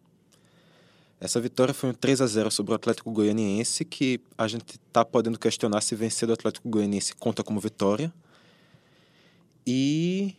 Essa 1.21 1.39
vitória 1.39 1.75
foi 1.75 1.91
um 1.91 1.93
3 1.93 2.23
a 2.23 2.27
0 2.27 2.51
sobre 2.51 2.73
o 2.73 2.77
Atlético 2.77 3.11
Goianiense, 3.11 3.85
que 3.85 4.19
a 4.39 4.49
gente 4.49 4.77
está 4.77 5.05
podendo 5.05 5.39
questionar 5.39 5.83
se 5.83 5.95
vencer 5.95 6.27
do 6.27 6.33
Atlético 6.33 6.67
Goianiense 6.67 7.15
conta 7.15 7.45
como 7.45 7.61
vitória. 7.61 8.11
E 9.67 10.35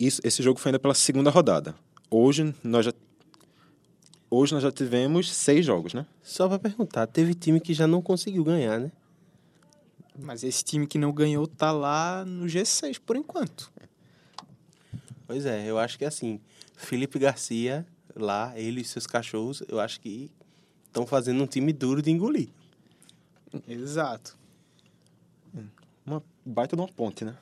isso, 0.00 0.20
esse 0.24 0.42
jogo 0.42 0.58
foi 0.58 0.70
ainda 0.70 0.80
pela 0.80 0.92
segunda 0.92 1.30
rodada. 1.30 1.76
Hoje 2.10 2.52
nós 2.64 2.86
já 2.86 2.92
hoje 4.28 4.52
nós 4.52 4.64
já 4.64 4.72
tivemos 4.72 5.32
seis 5.32 5.64
jogos, 5.64 5.94
né? 5.94 6.04
Só 6.24 6.48
pra 6.48 6.58
perguntar, 6.58 7.06
teve 7.06 7.34
time 7.34 7.60
que 7.60 7.72
já 7.72 7.86
não 7.86 8.02
conseguiu 8.02 8.42
ganhar, 8.42 8.80
né? 8.80 8.90
Mas 10.18 10.42
esse 10.42 10.64
time 10.64 10.86
que 10.86 10.98
não 10.98 11.12
ganhou 11.12 11.46
tá 11.46 11.72
lá 11.72 12.24
no 12.24 12.46
G6 12.46 13.00
por 13.04 13.16
enquanto. 13.16 13.72
Pois 15.26 15.44
é, 15.44 15.66
eu 15.66 15.78
acho 15.78 15.98
que 15.98 16.04
assim, 16.04 16.40
Felipe 16.76 17.18
Garcia, 17.18 17.86
lá, 18.14 18.52
ele 18.56 18.80
e 18.80 18.84
seus 18.84 19.06
cachorros, 19.06 19.62
eu 19.68 19.80
acho 19.80 20.00
que 20.00 20.30
estão 20.86 21.06
fazendo 21.06 21.42
um 21.42 21.46
time 21.46 21.72
duro 21.72 22.00
de 22.00 22.10
engolir. 22.10 22.48
Exato. 23.68 24.36
Uma 26.04 26.22
baita 26.44 26.76
de 26.76 26.82
uma 26.82 26.88
ponte, 26.88 27.24
né? 27.24 27.36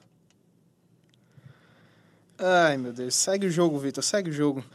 Ai, 2.38 2.76
meu 2.76 2.92
Deus. 2.92 3.14
Segue 3.14 3.46
o 3.46 3.50
jogo, 3.50 3.78
Vitor. 3.78 4.02
Segue 4.02 4.30
o 4.30 4.32
jogo. 4.32 4.64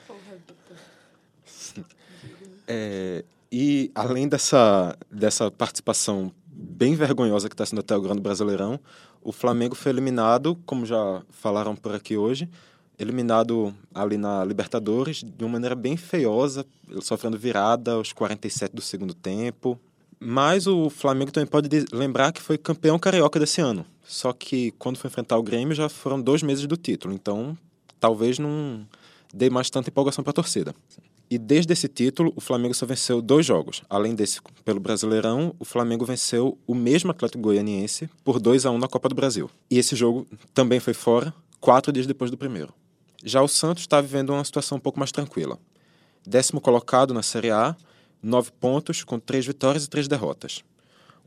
É, 2.71 3.25
e 3.51 3.91
além 3.95 4.27
dessa, 4.27 4.95
dessa 5.09 5.49
participação 5.49 6.31
bem 6.79 6.95
vergonhosa 6.95 7.49
que 7.49 7.53
está 7.53 7.65
sendo 7.65 7.79
até 7.79 7.93
agora 7.93 8.15
no 8.15 8.21
Brasileirão, 8.21 8.79
o 9.21 9.33
Flamengo 9.33 9.75
foi 9.75 9.91
eliminado, 9.91 10.57
como 10.65 10.85
já 10.85 11.21
falaram 11.29 11.75
por 11.75 11.93
aqui 11.93 12.15
hoje, 12.15 12.49
eliminado 12.97 13.75
ali 13.93 14.17
na 14.17 14.45
Libertadores 14.45 15.21
de 15.21 15.43
uma 15.43 15.51
maneira 15.51 15.75
bem 15.75 15.97
feiosa, 15.97 16.65
sofrendo 17.01 17.37
virada 17.37 17.91
aos 17.91 18.13
47 18.13 18.73
do 18.73 18.81
segundo 18.81 19.13
tempo. 19.13 19.77
Mas 20.21 20.67
o 20.67 20.89
Flamengo 20.89 21.31
também 21.31 21.47
pode 21.47 21.69
lembrar 21.91 22.31
que 22.31 22.41
foi 22.41 22.57
campeão 22.57 22.97
carioca 22.97 23.37
desse 23.39 23.59
ano. 23.59 23.85
Só 24.03 24.31
que 24.31 24.71
quando 24.71 24.97
foi 24.97 25.09
enfrentar 25.09 25.37
o 25.37 25.43
Grêmio 25.43 25.75
já 25.75 25.89
foram 25.89 26.21
dois 26.21 26.41
meses 26.41 26.65
do 26.65 26.77
título. 26.77 27.13
Então 27.13 27.57
talvez 27.99 28.39
não 28.39 28.87
dê 29.33 29.49
mais 29.49 29.69
tanta 29.69 29.89
empolgação 29.89 30.23
para 30.23 30.31
a 30.31 30.33
torcida. 30.33 30.73
E 31.31 31.37
desde 31.37 31.73
esse 31.73 31.87
título, 31.87 32.33
o 32.35 32.41
Flamengo 32.41 32.73
só 32.73 32.87
venceu 32.87 33.21
dois 33.21 33.45
jogos. 33.45 33.83
Além 33.87 34.15
desse, 34.15 34.41
pelo 34.65 34.79
Brasileirão, 34.79 35.53
o 35.59 35.65
Flamengo 35.65 36.03
venceu 36.03 36.57
o 36.65 36.73
mesmo 36.73 37.11
Atlético 37.11 37.43
Goianiense 37.43 38.09
por 38.23 38.39
2 38.39 38.65
a 38.65 38.71
1 38.71 38.79
na 38.79 38.87
Copa 38.87 39.07
do 39.07 39.13
Brasil. 39.13 39.47
E 39.69 39.77
esse 39.77 39.95
jogo 39.95 40.25
também 40.55 40.79
foi 40.79 40.95
fora, 40.95 41.31
quatro 41.59 41.91
dias 41.91 42.07
depois 42.07 42.31
do 42.31 42.37
primeiro. 42.37 42.73
Já 43.23 43.43
o 43.43 43.47
Santos 43.47 43.83
está 43.83 44.01
vivendo 44.01 44.31
uma 44.31 44.43
situação 44.43 44.79
um 44.79 44.81
pouco 44.81 44.97
mais 44.97 45.11
tranquila. 45.11 45.59
Décimo 46.25 46.59
colocado 46.59 47.13
na 47.13 47.21
Série 47.21 47.51
A, 47.51 47.75
nove 48.23 48.49
pontos, 48.59 49.03
com 49.03 49.19
três 49.19 49.45
vitórias 49.45 49.85
e 49.85 49.89
três 49.89 50.07
derrotas. 50.07 50.63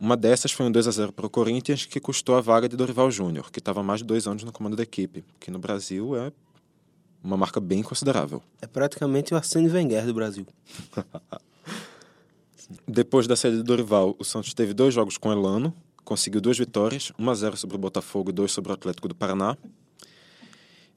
Uma 0.01 0.17
dessas 0.17 0.51
foi 0.51 0.67
um 0.67 0.73
2 0.73 0.89
a 0.89 0.91
0 0.91 1.13
para 1.13 1.27
o 1.27 1.31
Corinthians, 1.31 1.87
que 1.87 2.01
custou 2.01 2.35
a 2.35 2.41
vaga 2.41 2.69
de 2.69 2.77
Dorival 2.77 3.09
Júnior, 3.09 3.53
que 3.53 3.61
estava 3.61 3.85
mais 3.85 4.01
de 4.01 4.07
dois 4.07 4.27
anos 4.27 4.43
no 4.43 4.51
comando 4.51 4.75
da 4.75 4.83
equipe, 4.83 5.25
que 5.39 5.49
no 5.49 5.61
Brasil 5.61 6.17
é 6.17 6.33
uma 7.23 7.37
marca 7.37 7.61
bem 7.61 7.83
considerável. 7.83 8.43
É 8.61 8.67
praticamente 8.67 9.33
o 9.33 9.37
Arsene 9.37 9.69
Wenger 9.69 10.05
do 10.05 10.15
Brasil. 10.15 10.47
Depois 12.89 13.27
da 13.27 13.37
saída 13.37 13.59
do 13.59 13.65
Dorival, 13.65 14.17
o 14.19 14.25
Santos 14.25 14.55
teve 14.55 14.73
dois 14.73 14.95
jogos 14.95 15.19
com 15.19 15.31
Elano, 15.31 15.75
conseguiu 16.05 16.41
duas 16.41 16.59
vitórias, 16.59 17.13
1 17.19 17.31
a 17.31 17.35
0 17.35 17.57
sobre 17.57 17.77
o 17.77 17.79
Botafogo 17.79 18.31
e 18.31 18.33
2 18.33 18.51
sobre 18.51 18.73
o 18.73 18.75
Atlético 18.75 19.09
do 19.09 19.15
Paraná. 19.15 19.57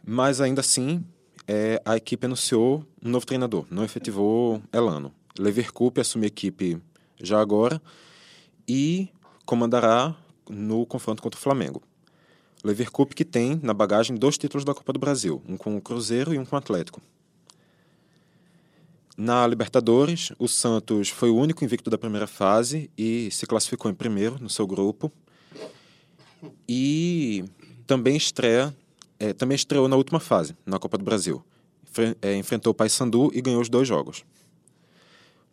Mas 0.06 0.40
ainda 0.40 0.62
assim, 0.62 1.04
é, 1.48 1.82
a 1.86 1.96
equipe 1.96 2.26
anunciou 2.26 2.86
um 3.04 3.10
novo 3.10 3.26
treinador, 3.26 3.66
não 3.70 3.84
efetivou 3.84 4.62
Elano. 4.72 5.14
Lever 5.38 5.72
Coupe 5.72 6.00
assume 6.00 6.26
a 6.26 6.28
equipe 6.28 6.82
já 7.22 7.40
agora 7.42 7.82
e 8.68 9.10
comandará 9.46 10.16
no 10.50 10.86
confronto 10.86 11.22
contra 11.22 11.38
o 11.38 11.42
Flamengo. 11.42 11.82
Lever 12.66 12.90
Coupe 12.90 13.14
que 13.14 13.24
tem 13.24 13.60
na 13.62 13.76
bagagem 13.76 14.16
dois 14.18 14.40
títulos 14.40 14.66
da 14.66 14.74
Copa 14.74 14.92
do 14.92 14.98
Brasil, 14.98 15.40
um 15.48 15.56
com 15.56 15.78
o 15.78 15.82
Cruzeiro 15.82 16.34
e 16.34 16.40
um 16.40 16.44
com 16.44 16.56
o 16.56 16.60
Atlético. 16.60 17.00
Na 19.16 19.46
Libertadores, 19.46 20.32
o 20.40 20.48
Santos 20.48 21.10
foi 21.10 21.30
o 21.30 21.36
único 21.36 21.64
invicto 21.64 21.92
da 21.92 21.98
primeira 21.98 22.26
fase 22.26 22.90
e 22.98 23.30
se 23.30 23.46
classificou 23.46 23.90
em 23.92 23.94
primeiro 23.94 24.42
no 24.42 24.50
seu 24.50 24.66
grupo. 24.66 25.12
E 26.68 27.46
também 27.86 28.18
estreia, 28.18 28.76
é, 29.20 29.32
também 29.32 29.56
estreou 29.56 29.88
na 29.88 29.96
última 29.96 30.20
fase, 30.20 30.58
na 30.66 30.80
Copa 30.80 30.98
do 30.98 31.04
Brasil. 31.04 31.46
É, 32.20 32.36
enfrentou 32.36 32.72
o 32.72 32.74
Paysandu 32.74 33.30
e 33.32 33.42
ganhou 33.42 33.62
os 33.62 33.70
dois 33.70 33.88
jogos. 33.88 34.26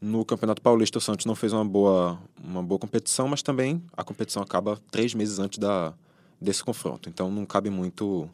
No 0.01 0.25
Campeonato 0.25 0.63
Paulista, 0.63 0.97
o 0.97 1.01
Santos 1.01 1.27
não 1.27 1.35
fez 1.35 1.53
uma 1.53 1.65
boa, 1.65 2.19
uma 2.43 2.63
boa 2.63 2.79
competição, 2.79 3.29
mas 3.29 3.43
também 3.43 3.83
a 3.95 4.03
competição 4.03 4.43
acaba 4.43 4.81
três 4.91 5.15
meses 5.15 5.39
antes 5.39 5.59
da, 5.59 5.95
desse 6.43 6.63
confronto. 6.63 7.09
Então 7.09 7.31
não 7.31 7.47
cabe 7.47 7.71
muito 7.71 8.29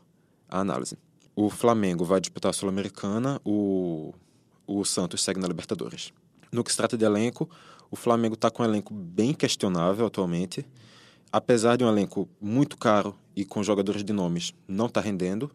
a 0.49 0.61
análise. 0.61 0.99
O 1.37 1.51
Flamengo 1.51 2.05
vai 2.05 2.21
disputar 2.21 2.51
a 2.51 2.53
Sul-Americana, 2.53 3.41
o, 3.45 4.13
o 4.67 4.85
Santos 4.85 5.23
segue 5.23 5.39
na 5.39 5.47
Libertadores. 5.47 6.13
No 6.51 6.65
que 6.65 6.71
se 6.71 6.77
trata 6.77 6.97
de 6.97 7.05
elenco, 7.05 7.49
o 7.91 7.97
Flamengo 7.97 8.35
está 8.35 8.51
com 8.51 8.63
um 8.63 8.67
elenco 8.67 8.93
bem 8.93 9.33
questionável 9.33 10.07
atualmente. 10.07 10.67
Apesar 11.31 11.77
de 11.77 11.85
um 11.85 11.89
elenco 11.89 12.29
muito 12.41 12.77
caro 12.77 13.15
e 13.37 13.45
com 13.45 13.63
jogadores 13.63 14.03
de 14.03 14.13
nomes, 14.13 14.55
não 14.67 14.87
está 14.87 15.01
rendendo. 15.01 15.51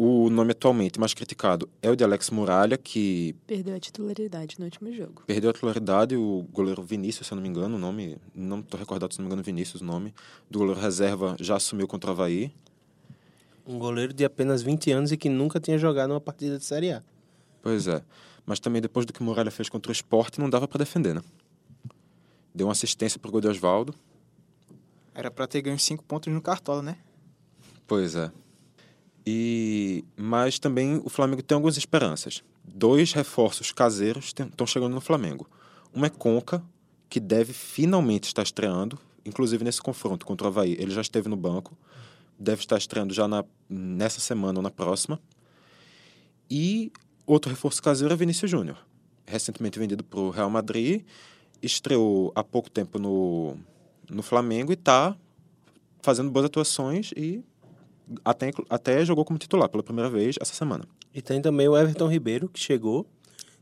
O 0.00 0.30
nome 0.30 0.52
atualmente 0.52 1.00
mais 1.00 1.12
criticado 1.12 1.68
é 1.82 1.90
o 1.90 1.96
de 1.96 2.04
Alex 2.04 2.30
Muralha, 2.30 2.78
que 2.78 3.34
Perdeu 3.48 3.74
a 3.74 3.80
titularidade 3.80 4.54
no 4.56 4.64
último 4.66 4.92
jogo. 4.92 5.24
perdeu 5.26 5.50
a 5.50 5.52
titularidade. 5.52 6.14
O 6.14 6.46
goleiro 6.52 6.80
Vinícius, 6.84 7.26
se 7.26 7.32
eu 7.32 7.36
não 7.36 7.42
me 7.42 7.48
engano, 7.48 7.74
o 7.74 7.78
nome, 7.80 8.16
não 8.32 8.60
estou 8.60 8.78
recordado 8.78 9.12
se 9.12 9.18
não 9.18 9.24
me 9.24 9.28
engano, 9.28 9.42
Vinícius, 9.42 9.82
o 9.82 9.84
nome 9.84 10.14
do 10.48 10.60
goleiro 10.60 10.80
reserva 10.80 11.34
já 11.40 11.56
assumiu 11.56 11.88
contra 11.88 12.10
o 12.10 12.12
Havaí. 12.12 12.54
Um 13.66 13.76
goleiro 13.76 14.12
de 14.14 14.24
apenas 14.24 14.62
20 14.62 14.92
anos 14.92 15.10
e 15.10 15.16
que 15.16 15.28
nunca 15.28 15.58
tinha 15.58 15.76
jogado 15.76 16.12
uma 16.12 16.20
partida 16.20 16.58
de 16.58 16.64
Série 16.64 16.92
A. 16.92 17.02
Pois 17.60 17.88
é. 17.88 18.00
Mas 18.46 18.60
também 18.60 18.80
depois 18.80 19.04
do 19.04 19.12
que 19.12 19.20
o 19.20 19.24
Muralha 19.24 19.50
fez 19.50 19.68
contra 19.68 19.90
o 19.90 19.92
Sport, 19.92 20.38
não 20.38 20.48
dava 20.48 20.68
para 20.68 20.78
defender, 20.78 21.12
né? 21.12 21.22
Deu 22.54 22.68
uma 22.68 22.72
assistência 22.72 23.18
pro 23.18 23.32
gol 23.32 23.40
de 23.40 23.48
Oswaldo. 23.48 23.92
Era 25.12 25.28
pra 25.28 25.48
ter 25.48 25.60
ganho 25.60 25.78
cinco 25.80 26.04
pontos 26.04 26.32
no 26.32 26.40
Cartola, 26.40 26.82
né? 26.82 26.98
Pois 27.84 28.14
é. 28.14 28.30
E 29.30 30.06
mas 30.16 30.58
também 30.58 31.02
o 31.04 31.10
Flamengo 31.10 31.42
tem 31.42 31.54
algumas 31.54 31.76
esperanças. 31.76 32.42
Dois 32.64 33.12
reforços 33.12 33.70
caseiros 33.72 34.32
estão 34.34 34.66
chegando 34.66 34.94
no 34.94 35.02
Flamengo. 35.02 35.46
Um 35.94 36.02
é 36.02 36.08
Conca, 36.08 36.64
que 37.10 37.20
deve 37.20 37.52
finalmente 37.52 38.24
estar 38.24 38.42
estreando, 38.42 38.98
inclusive 39.26 39.62
nesse 39.62 39.82
confronto 39.82 40.24
contra 40.24 40.46
o 40.46 40.48
Havaí. 40.48 40.72
Ele 40.80 40.92
já 40.92 41.02
esteve 41.02 41.28
no 41.28 41.36
banco, 41.36 41.76
deve 42.38 42.62
estar 42.62 42.78
estreando 42.78 43.12
já 43.12 43.28
na, 43.28 43.44
nessa 43.68 44.18
semana 44.18 44.60
ou 44.60 44.62
na 44.62 44.70
próxima. 44.70 45.20
E 46.50 46.90
outro 47.26 47.50
reforço 47.50 47.82
caseiro 47.82 48.14
é 48.14 48.16
Vinícius 48.16 48.50
Júnior, 48.50 48.78
recentemente 49.26 49.78
vendido 49.78 50.02
para 50.02 50.20
o 50.20 50.30
Real 50.30 50.48
Madrid, 50.48 51.02
estreou 51.62 52.32
há 52.34 52.42
pouco 52.42 52.70
tempo 52.70 52.98
no, 52.98 53.58
no 54.08 54.22
Flamengo 54.22 54.72
e 54.72 54.74
está 54.74 55.14
fazendo 56.00 56.30
boas 56.30 56.46
atuações 56.46 57.12
e 57.14 57.44
até, 58.24 58.50
até 58.70 59.04
jogou 59.04 59.24
como 59.24 59.38
titular 59.38 59.68
pela 59.68 59.82
primeira 59.82 60.08
vez 60.10 60.36
essa 60.40 60.54
semana. 60.54 60.84
E 61.14 61.20
tem 61.22 61.40
também 61.42 61.68
o 61.68 61.76
Everton 61.76 62.08
Ribeiro, 62.08 62.48
que 62.48 62.60
chegou, 62.60 63.06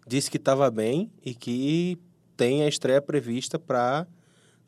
disse 0.07 0.31
que 0.31 0.37
estava 0.37 0.71
bem 0.71 1.11
e 1.25 1.35
que 1.35 1.99
tem 2.37 2.63
a 2.63 2.69
estreia 2.69 3.01
prevista 3.01 3.59
para 3.59 4.07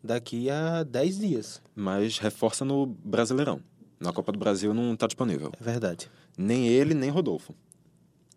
daqui 0.02 0.48
a 0.50 0.82
10 0.84 1.18
dias. 1.18 1.62
Mas 1.74 2.18
reforça 2.18 2.64
no 2.64 2.86
Brasileirão. 2.86 3.60
Na 4.00 4.12
Copa 4.12 4.30
do 4.32 4.38
Brasil 4.38 4.72
não 4.72 4.94
está 4.94 5.06
disponível. 5.06 5.50
É 5.60 5.64
verdade. 5.64 6.08
Nem 6.36 6.68
ele, 6.68 6.94
nem 6.94 7.10
Rodolfo. 7.10 7.54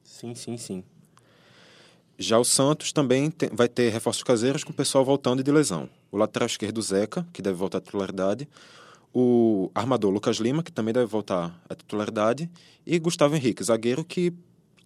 Sim, 0.03 0.33
sim, 0.35 0.57
sim. 0.57 0.83
Já 2.17 2.37
o 2.37 2.43
Santos 2.43 2.91
também 2.91 3.31
tem- 3.31 3.49
vai 3.51 3.67
ter 3.67 3.89
reforços 3.91 4.23
caseiros 4.23 4.63
com 4.63 4.71
o 4.71 4.75
pessoal 4.75 5.03
voltando 5.03 5.43
de 5.43 5.51
lesão. 5.51 5.89
O 6.11 6.17
lateral 6.17 6.45
esquerdo 6.47 6.81
Zeca, 6.81 7.25
que 7.33 7.41
deve 7.41 7.55
voltar 7.57 7.79
à 7.79 7.81
titularidade. 7.81 8.47
O 9.13 9.69
armador 9.75 10.11
Lucas 10.11 10.37
Lima, 10.37 10.63
que 10.63 10.71
também 10.71 10.93
deve 10.93 11.05
voltar 11.05 11.61
à 11.69 11.75
titularidade. 11.75 12.49
E 12.85 12.97
Gustavo 12.97 13.35
Henrique, 13.35 13.63
zagueiro 13.63 14.05
que 14.05 14.33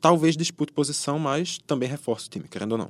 talvez 0.01 0.35
dispute 0.35 0.73
posição, 0.73 1.19
mas 1.19 1.59
também 1.67 1.87
reforça 1.87 2.27
o 2.27 2.29
time, 2.29 2.47
querendo 2.47 2.73
ou 2.73 2.77
não. 2.77 2.89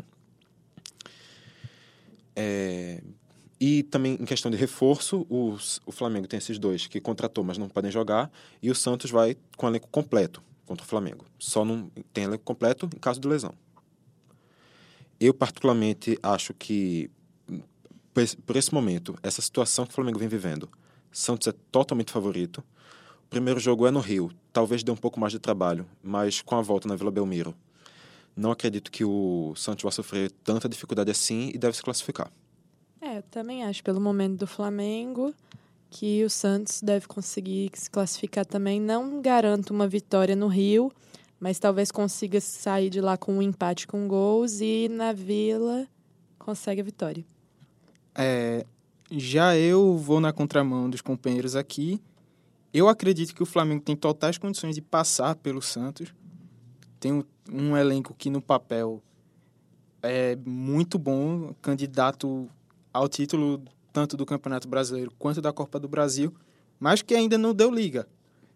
É, 2.35 3.01
E 3.59 3.83
também 3.83 4.13
em 4.19 4.25
questão 4.25 4.51
de 4.51 4.57
reforço, 4.57 5.25
o, 5.29 5.57
o 5.85 5.91
Flamengo 5.91 6.27
tem 6.27 6.37
esses 6.37 6.59
dois 6.59 6.87
que 6.87 6.99
contratou, 6.99 7.43
mas 7.43 7.57
não 7.57 7.69
podem 7.69 7.89
jogar. 7.89 8.29
E 8.61 8.69
o 8.69 8.75
Santos 8.75 9.11
vai 9.11 9.37
com 9.55 9.67
elenco 9.67 9.87
completo 9.89 10.43
contra 10.65 10.85
o 10.85 10.87
Flamengo. 10.87 11.25
Só 11.39 11.63
não 11.63 11.89
tem 12.13 12.25
elenco 12.25 12.43
completo 12.43 12.89
em 12.93 12.99
caso 12.99 13.19
de 13.19 13.27
lesão. 13.27 13.53
Eu, 15.19 15.33
particularmente, 15.33 16.19
acho 16.21 16.53
que, 16.53 17.09
por 18.45 18.57
esse 18.57 18.73
momento, 18.73 19.15
essa 19.23 19.41
situação 19.41 19.85
que 19.85 19.91
o 19.91 19.95
Flamengo 19.95 20.19
vem 20.19 20.27
vivendo, 20.27 20.69
Santos 21.15 21.47
é 21.47 21.53
totalmente 21.71 22.11
favorito. 22.11 22.61
O 23.23 23.29
primeiro 23.29 23.57
jogo 23.57 23.87
é 23.87 23.91
no 23.91 24.01
Rio. 24.01 24.33
Talvez 24.51 24.83
dê 24.83 24.91
um 24.91 24.97
pouco 24.97 25.17
mais 25.17 25.31
de 25.31 25.39
trabalho, 25.39 25.85
mas 26.03 26.41
com 26.41 26.55
a 26.55 26.61
volta 26.61 26.89
na 26.89 26.95
Vila 26.97 27.09
Belmiro, 27.09 27.55
Não 28.35 28.51
acredito 28.51 28.91
que 28.91 29.05
o 29.05 29.53
Santos 29.55 29.83
vá 29.83 29.91
sofrer 29.91 30.29
tanta 30.43 30.67
dificuldade 30.67 31.09
assim 31.09 31.51
e 31.53 31.57
deve 31.57 31.77
se 31.77 31.81
classificar. 31.81 32.29
É, 32.99 33.19
eu 33.19 33.23
também 33.23 33.63
acho, 33.63 33.81
pelo 33.81 34.01
momento 34.01 34.39
do 34.39 34.45
Flamengo, 34.45 35.33
que 35.89 36.21
o 36.25 36.29
Santos 36.29 36.81
deve 36.81 37.07
conseguir 37.07 37.71
se 37.75 37.89
classificar 37.89 38.45
também. 38.45 38.81
Não 38.81 39.21
garanto 39.21 39.69
uma 39.69 39.87
vitória 39.87 40.35
no 40.35 40.47
Rio, 40.49 40.91
mas 41.39 41.59
talvez 41.59 41.91
consiga 41.91 42.41
sair 42.41 42.89
de 42.89 42.99
lá 42.99 43.15
com 43.15 43.37
um 43.37 43.41
empate 43.41 43.87
com 43.87 44.05
gols 44.05 44.59
e 44.59 44.89
na 44.89 45.13
Vila 45.13 45.87
consegue 46.37 46.81
a 46.81 46.83
vitória. 46.83 47.25
É, 48.13 48.65
já 49.11 49.55
eu 49.55 49.97
vou 49.97 50.19
na 50.19 50.33
contramão 50.33 50.89
dos 50.89 51.01
companheiros 51.01 51.55
aqui. 51.55 52.01
Eu 52.73 52.89
acredito 52.89 53.33
que 53.33 53.43
o 53.43 53.45
Flamengo 53.45 53.81
tem 53.83 53.95
totais 53.95 54.37
condições 54.37 54.75
de 54.75 54.81
passar 54.81 55.35
pelo 55.35 55.61
Santos. 55.61 56.13
Tem 56.99 57.13
um, 57.13 57.23
um 57.51 57.77
elenco 57.77 58.13
que 58.13 58.29
no 58.29 58.41
papel 58.41 59.01
é 60.01 60.35
muito 60.45 60.99
bom, 60.99 61.53
candidato 61.61 62.49
ao 62.91 63.07
título 63.07 63.63
tanto 63.93 64.17
do 64.17 64.25
Campeonato 64.25 64.67
Brasileiro 64.67 65.11
quanto 65.17 65.41
da 65.41 65.53
Copa 65.53 65.79
do 65.79 65.87
Brasil, 65.87 66.33
mas 66.79 67.01
que 67.01 67.15
ainda 67.15 67.37
não 67.37 67.53
deu 67.53 67.71
liga. 67.71 68.07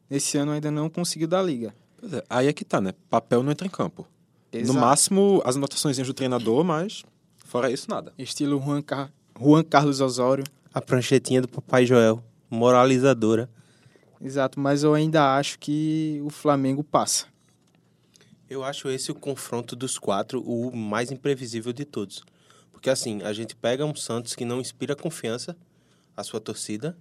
Esse 0.09 0.37
ano 0.37 0.51
ainda 0.51 0.69
não 0.69 0.89
conseguiu 0.89 1.27
dar 1.27 1.41
liga. 1.41 1.73
Pois 1.97 2.13
é, 2.13 2.23
aí 2.29 2.47
é 2.47 2.53
que 2.53 2.65
tá, 2.65 2.81
né? 2.81 2.93
Papel 3.09 3.41
não 3.41 3.51
entra 3.51 3.65
em 3.65 3.69
campo. 3.69 4.05
Exato. 4.51 4.73
No 4.73 4.79
máximo, 4.79 5.41
as 5.45 5.55
anotações 5.55 5.97
do 5.97 6.13
treinador, 6.13 6.63
mas 6.63 7.03
fora 7.45 7.71
isso, 7.71 7.89
nada. 7.89 8.13
Estilo 8.17 8.59
Juan, 8.59 8.81
Car 8.81 9.11
Juan 9.41 9.63
Carlos 9.63 10.01
Osório. 10.01 10.43
A 10.73 10.81
pranchetinha 10.81 11.41
do 11.41 11.47
Papai 11.47 11.85
Joel, 11.85 12.21
moralizadora. 12.49 13.49
Exato, 14.21 14.59
mas 14.59 14.83
eu 14.83 14.93
ainda 14.93 15.37
acho 15.37 15.57
que 15.59 16.19
o 16.25 16.29
Flamengo 16.29 16.83
passa. 16.83 17.25
Eu 18.49 18.65
acho 18.65 18.89
esse 18.89 19.11
o 19.11 19.15
confronto 19.15 19.77
dos 19.77 19.97
quatro 19.97 20.41
o 20.41 20.75
mais 20.75 21.09
imprevisível 21.09 21.71
de 21.71 21.85
todos. 21.85 22.21
Porque 22.73 22.89
assim, 22.89 23.21
a 23.23 23.31
gente 23.31 23.55
pega 23.55 23.85
um 23.85 23.95
Santos 23.95 24.35
que 24.35 24.43
não 24.43 24.59
inspira 24.59 24.93
confiança 24.93 25.55
à 26.17 26.21
sua 26.21 26.41
torcida, 26.41 26.97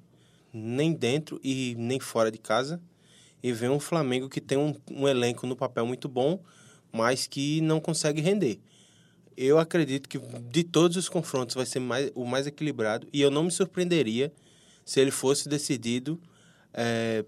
nem 0.53 0.93
dentro 0.93 1.41
e 1.43 1.75
nem 1.77 1.99
fora 1.99 2.31
de 2.31 2.39
casa, 2.39 2.81
e 3.43 3.53
vê 3.53 3.69
um 3.69 3.81
Flamengo 3.81 4.29
que 4.29 4.41
tem 4.41 4.57
um, 4.57 4.77
um 4.89 5.09
elenco 5.09 5.45
no 5.45 5.57
papel 5.57 5.85
muito 5.85 6.09
bom, 6.09 6.39
mas 6.93 7.27
que 7.27 7.61
não 7.63 7.81
consegue 7.81 8.21
render. 8.21 8.61
Eu 9.41 9.57
acredito 9.57 10.09
que 10.09 10.19
de 10.19 10.65
todos 10.65 10.97
os 10.97 11.09
confrontos 11.09 11.55
vai 11.55 11.65
ser 11.65 11.79
mais, 11.79 12.11
o 12.13 12.25
mais 12.25 12.49
equilibrado, 12.49 13.07
e 13.13 13.23
eu 13.23 13.31
não 13.31 13.45
me 13.45 13.53
surpreenderia 13.53 14.33
se 14.85 14.99
ele 14.99 15.13
fosse 15.13 15.49
decidido 15.49 16.21
é, 16.75 17.25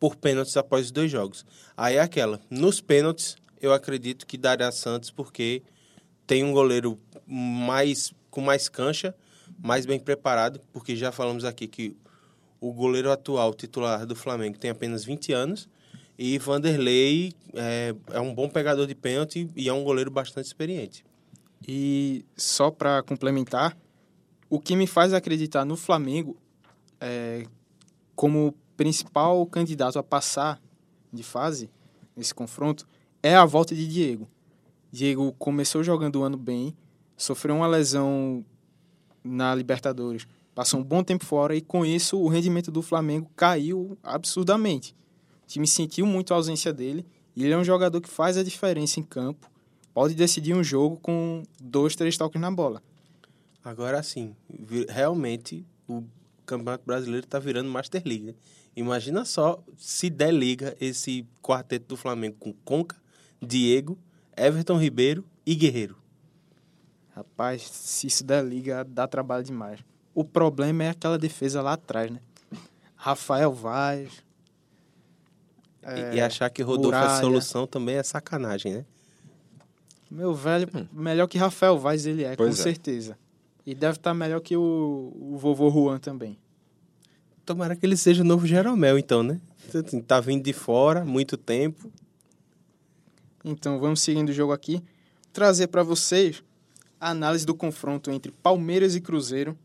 por 0.00 0.16
pênaltis 0.16 0.56
após 0.56 0.86
os 0.86 0.90
dois 0.90 1.08
jogos. 1.08 1.46
Aí 1.76 1.94
é 1.94 2.00
aquela, 2.00 2.40
nos 2.50 2.80
pênaltis, 2.80 3.36
eu 3.62 3.72
acredito 3.72 4.26
que 4.26 4.36
dará 4.36 4.72
Santos, 4.72 5.08
porque 5.12 5.62
tem 6.26 6.42
um 6.42 6.50
goleiro 6.50 6.98
mais 7.24 8.12
com 8.28 8.40
mais 8.40 8.68
cancha, 8.68 9.14
mais 9.62 9.86
bem 9.86 10.00
preparado, 10.00 10.60
porque 10.72 10.96
já 10.96 11.12
falamos 11.12 11.44
aqui 11.44 11.68
que 11.68 11.96
o 12.60 12.72
goleiro 12.72 13.12
atual 13.12 13.54
titular 13.54 14.04
do 14.04 14.16
Flamengo 14.16 14.58
tem 14.58 14.70
apenas 14.70 15.04
20 15.04 15.32
anos 15.32 15.68
e 16.18 16.38
Vanderlei 16.38 17.32
é, 17.52 17.94
é 18.10 18.20
um 18.20 18.34
bom 18.34 18.48
pegador 18.48 18.86
de 18.86 18.94
pênalti 18.94 19.50
e 19.54 19.68
é 19.68 19.72
um 19.72 19.84
goleiro 19.84 20.10
bastante 20.10 20.46
experiente. 20.46 21.04
E 21.66 22.24
só 22.36 22.70
para 22.70 23.02
complementar, 23.02 23.76
o 24.48 24.60
que 24.60 24.76
me 24.76 24.86
faz 24.86 25.12
acreditar 25.12 25.64
no 25.64 25.76
Flamengo 25.76 26.36
é, 27.00 27.44
como 28.14 28.54
principal 28.76 29.44
candidato 29.46 29.98
a 29.98 30.02
passar 30.02 30.60
de 31.12 31.22
fase 31.22 31.70
nesse 32.16 32.34
confronto 32.34 32.86
é 33.22 33.34
a 33.34 33.44
volta 33.44 33.74
de 33.74 33.86
Diego. 33.86 34.28
Diego 34.90 35.32
começou 35.38 35.82
jogando 35.82 36.16
o 36.16 36.22
ano 36.22 36.36
bem, 36.36 36.74
sofreu 37.16 37.56
uma 37.56 37.66
lesão 37.66 38.44
na 39.22 39.54
Libertadores, 39.54 40.26
passou 40.54 40.80
um 40.80 40.84
bom 40.84 41.02
tempo 41.02 41.24
fora 41.24 41.54
e 41.54 41.60
com 41.60 41.84
isso 41.84 42.18
o 42.18 42.28
rendimento 42.28 42.70
do 42.70 42.80
Flamengo 42.80 43.30
caiu 43.34 43.98
absurdamente. 44.02 44.94
O 45.46 45.48
time 45.48 45.66
sentiu 45.66 46.04
muito 46.04 46.34
a 46.34 46.36
ausência 46.36 46.72
dele 46.72 47.06
e 47.36 47.44
ele 47.44 47.54
é 47.54 47.56
um 47.56 47.62
jogador 47.62 48.00
que 48.00 48.08
faz 48.08 48.36
a 48.36 48.42
diferença 48.42 48.98
em 48.98 49.02
campo, 49.04 49.48
pode 49.94 50.14
decidir 50.14 50.54
um 50.54 50.64
jogo 50.64 50.96
com 50.96 51.44
dois, 51.62 51.94
três 51.94 52.16
toques 52.16 52.40
na 52.40 52.50
bola. 52.50 52.82
Agora 53.64 54.02
sim, 54.02 54.34
realmente 54.88 55.64
o 55.88 56.02
Campeonato 56.44 56.84
Brasileiro 56.84 57.24
está 57.24 57.38
virando 57.38 57.70
Master 57.70 58.02
League. 58.04 58.24
Né? 58.24 58.34
Imagina 58.74 59.24
só 59.24 59.62
se 59.76 60.10
der 60.10 60.32
liga 60.32 60.76
esse 60.80 61.24
quarteto 61.40 61.86
do 61.86 61.96
Flamengo 61.96 62.36
com 62.40 62.52
Conca, 62.64 62.96
Diego, 63.40 63.96
Everton 64.36 64.78
Ribeiro 64.78 65.24
e 65.44 65.54
Guerreiro. 65.54 65.96
Rapaz, 67.14 67.62
se 67.62 68.08
isso 68.08 68.24
der 68.24 68.44
liga, 68.44 68.84
dá 68.84 69.06
trabalho 69.06 69.44
demais. 69.44 69.80
O 70.14 70.24
problema 70.24 70.84
é 70.84 70.90
aquela 70.90 71.18
defesa 71.18 71.62
lá 71.62 71.74
atrás, 71.74 72.10
né? 72.10 72.20
Rafael 72.94 73.52
Vaz. 73.52 74.25
É, 75.86 76.16
e 76.16 76.20
achar 76.20 76.50
que 76.50 76.62
Rodolfo 76.62 76.96
Muralha. 76.96 77.18
é 77.18 77.20
solução 77.20 77.66
também 77.66 77.96
é 77.96 78.02
sacanagem, 78.02 78.74
né? 78.74 78.84
Meu 80.10 80.34
velho, 80.34 80.68
hum. 80.74 80.86
melhor 80.92 81.26
que 81.26 81.38
Rafael 81.38 81.78
Vaz 81.78 82.06
ele 82.06 82.24
é, 82.24 82.36
pois 82.36 82.56
com 82.56 82.60
é. 82.60 82.64
certeza. 82.64 83.18
E 83.64 83.74
deve 83.74 83.96
estar 83.96 84.14
melhor 84.14 84.40
que 84.40 84.56
o, 84.56 85.12
o 85.20 85.36
vovô 85.36 85.70
Juan 85.70 85.98
também. 85.98 86.38
Tomara 87.44 87.76
que 87.76 87.84
ele 87.84 87.96
seja 87.96 88.22
o 88.22 88.26
novo 88.26 88.46
Jeromel, 88.46 88.98
então, 88.98 89.22
né? 89.22 89.40
Assim, 89.74 90.00
tá 90.00 90.20
vindo 90.20 90.42
de 90.42 90.52
fora, 90.52 91.04
muito 91.04 91.36
tempo. 91.36 91.90
Então, 93.44 93.78
vamos 93.78 94.00
seguindo 94.00 94.30
o 94.30 94.32
jogo 94.32 94.52
aqui. 94.52 94.82
Trazer 95.32 95.68
para 95.68 95.82
vocês 95.82 96.42
a 97.00 97.10
análise 97.10 97.44
do 97.44 97.54
confronto 97.54 98.10
entre 98.10 98.32
Palmeiras 98.32 98.94
e 98.94 99.00
Cruzeiro, 99.00 99.56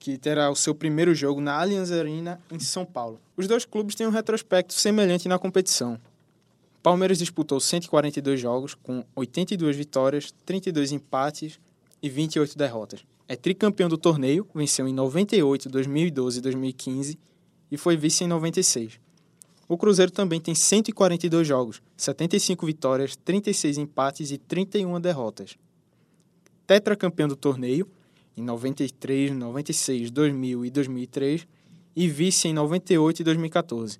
que 0.00 0.16
terá 0.16 0.50
o 0.50 0.56
seu 0.56 0.74
primeiro 0.74 1.14
jogo 1.14 1.42
na 1.42 1.60
Allianz 1.60 1.92
Arena, 1.92 2.40
em 2.50 2.58
São 2.58 2.86
Paulo. 2.86 3.20
Os 3.36 3.46
dois 3.46 3.66
clubes 3.66 3.94
têm 3.94 4.06
um 4.06 4.10
retrospecto 4.10 4.72
semelhante 4.72 5.28
na 5.28 5.38
competição. 5.38 6.00
Palmeiras 6.82 7.18
disputou 7.18 7.60
142 7.60 8.40
jogos, 8.40 8.74
com 8.74 9.04
82 9.14 9.76
vitórias, 9.76 10.32
32 10.46 10.92
empates 10.92 11.60
e 12.02 12.08
28 12.08 12.56
derrotas. 12.56 13.04
É 13.28 13.36
tricampeão 13.36 13.90
do 13.90 13.98
torneio, 13.98 14.48
venceu 14.54 14.88
em 14.88 14.94
98, 14.94 15.68
2012 15.68 16.38
e 16.38 16.40
2015 16.40 17.18
e 17.70 17.76
foi 17.76 17.94
vice 17.94 18.24
em 18.24 18.26
96. 18.26 18.98
O 19.68 19.76
Cruzeiro 19.76 20.10
também 20.10 20.40
tem 20.40 20.54
142 20.54 21.46
jogos, 21.46 21.82
75 21.94 22.64
vitórias, 22.64 23.16
36 23.16 23.76
empates 23.76 24.30
e 24.30 24.38
31 24.38 24.98
derrotas. 24.98 25.58
Tetracampeão 26.66 27.28
do 27.28 27.36
torneio 27.36 27.86
em 28.40 28.44
93, 28.44 29.32
96, 29.32 30.10
2000 30.10 30.64
e 30.64 30.70
2003 30.70 31.46
e 31.94 32.08
vice 32.08 32.48
em 32.48 32.54
98 32.54 33.20
e 33.20 33.24
2014. 33.24 33.98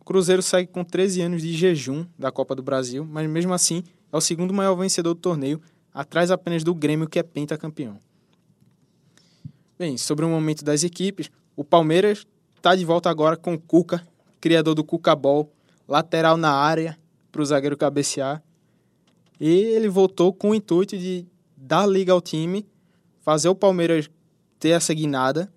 O 0.00 0.04
Cruzeiro 0.04 0.42
segue 0.42 0.70
com 0.70 0.82
13 0.82 1.22
anos 1.22 1.42
de 1.42 1.52
jejum 1.52 2.04
da 2.18 2.32
Copa 2.32 2.54
do 2.56 2.62
Brasil, 2.62 3.04
mas 3.04 3.28
mesmo 3.30 3.54
assim 3.54 3.84
é 4.12 4.16
o 4.16 4.20
segundo 4.20 4.52
maior 4.52 4.74
vencedor 4.74 5.14
do 5.14 5.20
torneio, 5.20 5.60
atrás 5.94 6.30
apenas 6.30 6.64
do 6.64 6.74
Grêmio, 6.74 7.08
que 7.08 7.18
é 7.18 7.22
pentacampeão. 7.22 7.98
Bem, 9.78 9.96
sobre 9.96 10.24
o 10.24 10.28
momento 10.28 10.64
das 10.64 10.82
equipes, 10.82 11.30
o 11.56 11.62
Palmeiras 11.62 12.26
está 12.56 12.74
de 12.74 12.84
volta 12.84 13.08
agora 13.08 13.36
com 13.36 13.54
o 13.54 13.60
Cuca, 13.60 14.06
criador 14.40 14.74
do 14.74 14.82
Cuca 14.82 15.14
Ball, 15.14 15.48
lateral 15.86 16.36
na 16.36 16.52
área 16.52 16.98
para 17.30 17.42
o 17.42 17.44
zagueiro 17.44 17.76
cabecear. 17.76 18.42
E 19.40 19.48
ele 19.48 19.88
voltou 19.88 20.32
com 20.32 20.50
o 20.50 20.54
intuito 20.54 20.96
de 20.98 21.26
dar 21.56 21.86
liga 21.86 22.12
ao 22.12 22.20
time, 22.20 22.66
fazer 23.22 23.48
o 23.48 23.54
Palmeiras 23.54 24.10
ter 24.58 24.70
essa 24.70 24.92
guinada 24.92 25.50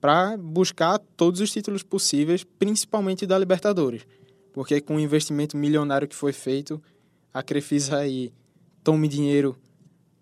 para 0.00 0.36
buscar 0.36 0.98
todos 1.16 1.40
os 1.40 1.50
títulos 1.50 1.82
possíveis, 1.82 2.44
principalmente 2.44 3.26
da 3.26 3.38
Libertadores. 3.38 4.06
Porque 4.52 4.80
com 4.80 4.96
o 4.96 5.00
investimento 5.00 5.56
milionário 5.56 6.08
que 6.08 6.14
foi 6.14 6.32
feito, 6.32 6.82
a 7.32 7.42
Crefisa 7.42 7.98
aí 7.98 8.32
tome 8.82 9.08
dinheiro 9.08 9.56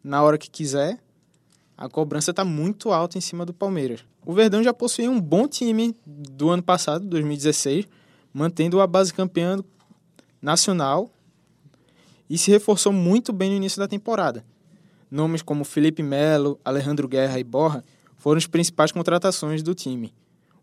na 0.03 0.23
hora 0.23 0.39
que 0.39 0.51
quiser, 0.51 0.99
a 1.77 1.89
cobrança 1.89 2.33
está 2.33 2.45
muito 2.45 2.93
alta 2.93 3.17
em 3.17 3.21
cima 3.21 3.47
do 3.47 3.55
Palmeiras. 3.55 4.05
O 4.27 4.33
Verdão 4.33 4.63
já 4.63 4.75
possuía 4.75 5.11
um 5.11 5.21
bom 5.21 5.47
time 5.47 5.97
do 6.05 6.51
ano 6.51 6.63
passado, 6.63 7.07
2016, 7.07 7.87
mantendo 8.33 8.81
a 8.81 8.87
base 8.87 9.15
campeã 9.15 9.63
nacional 10.43 11.11
e 12.29 12.37
se 12.37 12.51
reforçou 12.51 12.93
muito 12.93 13.33
bem 13.33 13.51
no 13.51 13.57
início 13.57 13.79
da 13.79 13.89
temporada. 13.89 14.45
Nomes 15.11 15.43
como 15.43 15.65
Felipe 15.65 16.03
Melo, 16.03 16.59
Alejandro 16.65 17.09
Guerra 17.09 17.39
e 17.39 17.45
Borra 17.45 17.85
foram 18.17 18.39
as 18.39 18.47
principais 18.47 18.93
contratações 18.93 19.63
do 19.63 19.75
time. 19.75 20.13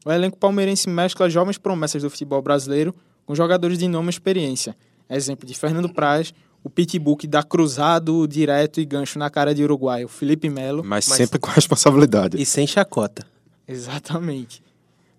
O 0.05 0.11
elenco 0.11 0.37
palmeirense 0.37 0.87
mescla 0.87 1.29
jovens 1.29 1.57
promessas 1.57 2.03
do 2.03 2.09
futebol 2.09 2.41
brasileiro 2.41 2.93
com 3.25 3.33
jogadores 3.33 3.77
de 3.77 3.87
nome 3.87 4.07
e 4.07 4.11
experiência. 4.11 4.75
Exemplo 5.09 5.47
de 5.47 5.53
Fernando 5.55 5.91
Praz, 5.91 6.33
o 6.63 6.69
pitbull 6.69 7.17
que 7.17 7.27
dá 7.27 7.41
cruzado, 7.41 8.27
direto 8.27 8.79
e 8.79 8.85
gancho 8.85 9.17
na 9.17 9.29
cara 9.29 9.53
de 9.53 9.63
Uruguai, 9.63 10.03
o 10.05 10.07
Felipe 10.07 10.49
Melo. 10.49 10.83
Mas, 10.83 11.07
mas 11.07 11.17
sempre 11.17 11.39
com 11.39 11.49
responsabilidade. 11.49 12.39
E 12.39 12.45
sem 12.45 12.67
chacota. 12.67 13.25
Exatamente. 13.67 14.63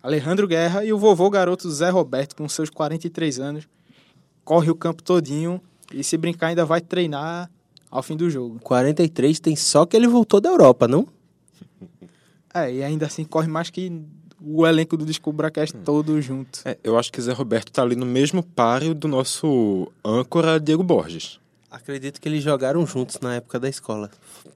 Alejandro 0.02 0.46
Guerra 0.46 0.84
e 0.84 0.92
o 0.92 0.98
vovô 0.98 1.28
garoto 1.28 1.68
Zé 1.70 1.90
Roberto, 1.90 2.36
com 2.36 2.48
seus 2.48 2.70
43 2.70 3.40
anos, 3.40 3.68
corre 4.44 4.70
o 4.70 4.74
campo 4.76 5.02
todinho 5.02 5.60
E 5.92 6.04
se 6.04 6.16
brincar, 6.16 6.48
ainda 6.48 6.64
vai 6.64 6.80
treinar 6.80 7.50
ao 7.90 8.02
fim 8.02 8.16
do 8.16 8.28
jogo. 8.30 8.58
43 8.60 9.40
tem 9.40 9.56
só 9.56 9.86
que 9.86 9.96
ele 9.96 10.06
voltou 10.06 10.40
da 10.40 10.48
Europa, 10.48 10.86
não? 10.86 11.06
É, 12.54 12.72
e 12.72 12.82
ainda 12.82 13.06
assim 13.06 13.24
corre 13.24 13.48
mais 13.48 13.68
que 13.68 13.92
o 14.40 14.66
elenco 14.66 14.96
do 14.96 15.04
Descubracast 15.04 15.76
todo 15.78 16.20
junto. 16.22 16.60
É, 16.64 16.78
eu 16.82 16.98
acho 16.98 17.12
que 17.12 17.20
Zé 17.20 17.32
Roberto 17.32 17.70
tá 17.70 17.82
ali 17.82 17.96
no 17.96 18.06
mesmo 18.06 18.42
páreo 18.42 18.94
do 18.94 19.08
nosso 19.08 19.90
âncora 20.04 20.60
Diego 20.60 20.82
Borges. 20.82 21.38
Acredito 21.70 22.20
que 22.20 22.28
eles 22.28 22.42
jogaram 22.42 22.86
juntos 22.86 23.20
na 23.20 23.34
época 23.34 23.58
da 23.60 23.68
escola. 23.68 24.10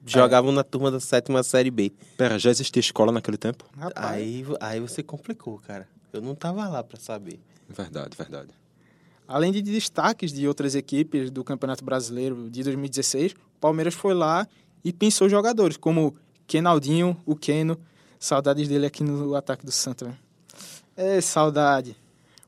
Jogavam 0.05 0.51
na 0.51 0.63
turma 0.63 0.89
da 0.89 0.99
sétima 0.99 1.43
série 1.43 1.69
B. 1.69 1.91
Pera, 2.17 2.39
já 2.39 2.49
existia 2.49 2.79
escola 2.79 3.11
naquele 3.11 3.37
tempo? 3.37 3.65
Aí, 3.95 4.43
aí 4.59 4.79
você 4.79 5.03
complicou, 5.03 5.59
cara. 5.59 5.87
Eu 6.11 6.21
não 6.21 6.33
tava 6.33 6.67
lá 6.67 6.83
pra 6.83 6.99
saber. 6.99 7.39
Verdade, 7.69 8.17
verdade. 8.17 8.49
Além 9.31 9.49
de 9.53 9.61
destaques 9.61 10.33
de 10.33 10.45
outras 10.45 10.75
equipes 10.75 11.31
do 11.31 11.41
Campeonato 11.41 11.85
Brasileiro 11.85 12.49
de 12.49 12.63
2016, 12.63 13.31
o 13.31 13.59
Palmeiras 13.61 13.93
foi 13.93 14.13
lá 14.13 14.45
e 14.83 14.91
pensou 14.91 15.29
jogadores 15.29 15.77
como 15.77 16.13
Kenaldinho, 16.45 17.15
o 17.25 17.33
Keno. 17.33 17.79
Saudades 18.19 18.67
dele 18.67 18.85
aqui 18.85 19.05
no 19.05 19.33
ataque 19.33 19.65
do 19.65 19.71
Santa. 19.71 20.07
né? 20.07 20.17
É, 20.97 21.21
saudade. 21.21 21.95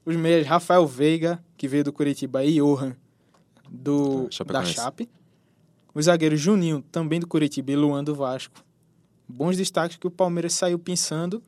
Os 0.05 0.17
meias 0.17 0.45
Rafael 0.45 0.85
Veiga, 0.85 1.41
que 1.55 1.69
veio 1.69 1.85
do 1.85 1.93
Curitiba, 1.93 2.43
e 2.43 2.55
Johan, 2.59 2.97
do, 3.71 4.27
Da 4.45 4.59
da. 4.59 4.65
Chape. 4.65 5.09
Os 5.95 6.05
zagueiros 6.05 6.41
Juninho, 6.41 6.83
também 6.91 7.17
do 7.17 7.27
Curitiba, 7.27 7.71
e 7.71 7.77
Luan 7.77 8.03
do 8.03 8.13
Vasco. 8.13 8.61
Bons 9.25 9.55
destaques 9.55 9.95
que 9.95 10.05
o 10.05 10.11
Palmeiras 10.11 10.51
saiu 10.53 10.77
pensando 10.77 11.41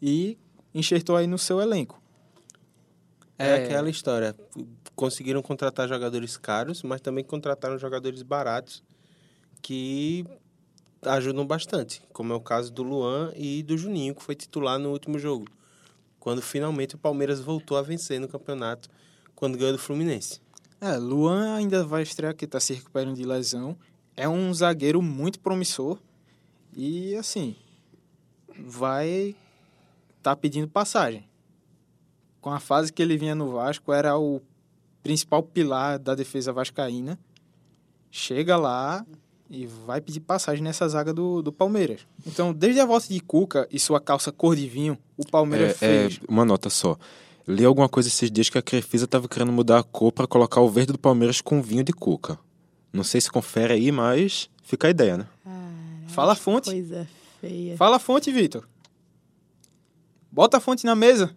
e 0.00 0.38
enxertou 0.72 1.16
aí 1.16 1.26
no 1.26 1.38
seu 1.38 1.60
elenco. 1.60 2.00
É, 3.38 3.48
É. 3.48 3.64
aquela 3.64 3.90
história. 3.90 4.34
Conseguiram 4.94 5.42
contratar 5.42 5.88
jogadores 5.88 6.36
caros, 6.36 6.82
mas 6.82 7.00
também 7.00 7.22
contrataram 7.24 7.78
jogadores 7.78 8.22
baratos 8.22 8.82
que 9.60 10.24
ajudam 11.02 11.46
bastante, 11.46 12.02
como 12.12 12.32
é 12.32 12.36
o 12.36 12.40
caso 12.40 12.72
do 12.72 12.82
Luan 12.82 13.32
e 13.36 13.62
do 13.62 13.76
Juninho, 13.76 14.14
que 14.14 14.22
foi 14.22 14.34
titular 14.34 14.78
no 14.78 14.90
último 14.90 15.18
jogo. 15.18 15.46
Quando 16.18 16.40
finalmente 16.42 16.94
o 16.94 16.98
Palmeiras 16.98 17.40
voltou 17.40 17.76
a 17.76 17.82
vencer 17.82 18.18
no 18.20 18.26
campeonato, 18.28 18.88
quando 19.34 19.58
ganhou 19.58 19.72
do 19.72 19.78
Fluminense. 19.78 20.40
É, 20.80 20.96
Luan 20.96 21.54
ainda 21.54 21.84
vai 21.84 22.02
estrear, 22.02 22.34
que 22.34 22.44
está 22.44 22.58
se 22.58 22.74
recuperando 22.74 23.14
de 23.16 23.24
lesão. 23.24 23.76
É 24.16 24.28
um 24.28 24.52
zagueiro 24.52 25.00
muito 25.00 25.38
promissor. 25.40 25.98
E, 26.74 27.14
assim, 27.16 27.56
vai 28.58 29.34
estar 30.18 30.36
pedindo 30.36 30.68
passagem. 30.68 31.28
Com 32.46 32.52
a 32.52 32.60
fase 32.60 32.92
que 32.92 33.02
ele 33.02 33.16
vinha 33.16 33.34
no 33.34 33.50
Vasco, 33.50 33.92
era 33.92 34.16
o 34.16 34.40
principal 35.02 35.42
pilar 35.42 35.98
da 35.98 36.14
defesa 36.14 36.52
vascaína. 36.52 37.18
Chega 38.08 38.56
lá 38.56 39.04
e 39.50 39.66
vai 39.66 40.00
pedir 40.00 40.20
passagem 40.20 40.62
nessa 40.62 40.88
zaga 40.88 41.12
do, 41.12 41.42
do 41.42 41.50
Palmeiras. 41.50 42.06
Então, 42.24 42.52
desde 42.52 42.78
a 42.78 42.86
volta 42.86 43.08
de 43.08 43.18
Cuca 43.18 43.66
e 43.68 43.80
sua 43.80 44.00
calça 44.00 44.30
cor 44.30 44.54
de 44.54 44.68
vinho, 44.68 44.96
o 45.16 45.26
Palmeiras 45.28 45.82
É, 45.82 46.04
é, 46.04 46.08
fez... 46.08 46.20
uma 46.28 46.44
nota 46.44 46.70
só. 46.70 46.96
Li 47.48 47.64
alguma 47.64 47.88
coisa 47.88 48.08
esses 48.08 48.30
dias 48.30 48.48
que 48.48 48.56
a 48.56 48.62
Crefisa 48.62 49.08
tava 49.08 49.26
querendo 49.26 49.50
mudar 49.50 49.80
a 49.80 49.82
cor 49.82 50.12
pra 50.12 50.28
colocar 50.28 50.60
o 50.60 50.68
verde 50.68 50.92
do 50.92 51.00
Palmeiras 51.00 51.40
com 51.40 51.60
vinho 51.60 51.82
de 51.82 51.92
cuca. 51.92 52.38
Não 52.92 53.02
sei 53.02 53.20
se 53.20 53.28
confere 53.28 53.72
aí, 53.72 53.90
mas 53.90 54.48
fica 54.62 54.86
a 54.86 54.90
ideia, 54.90 55.16
né? 55.16 55.26
Fala 56.06 56.34
a 56.34 56.36
fonte. 56.36 56.70
Coisa 56.70 57.08
feia. 57.40 57.76
Fala 57.76 57.96
a 57.96 57.98
fonte, 57.98 58.30
Vitor. 58.30 58.68
Bota 60.30 60.58
a 60.58 60.60
fonte 60.60 60.86
na 60.86 60.94
mesa. 60.94 61.36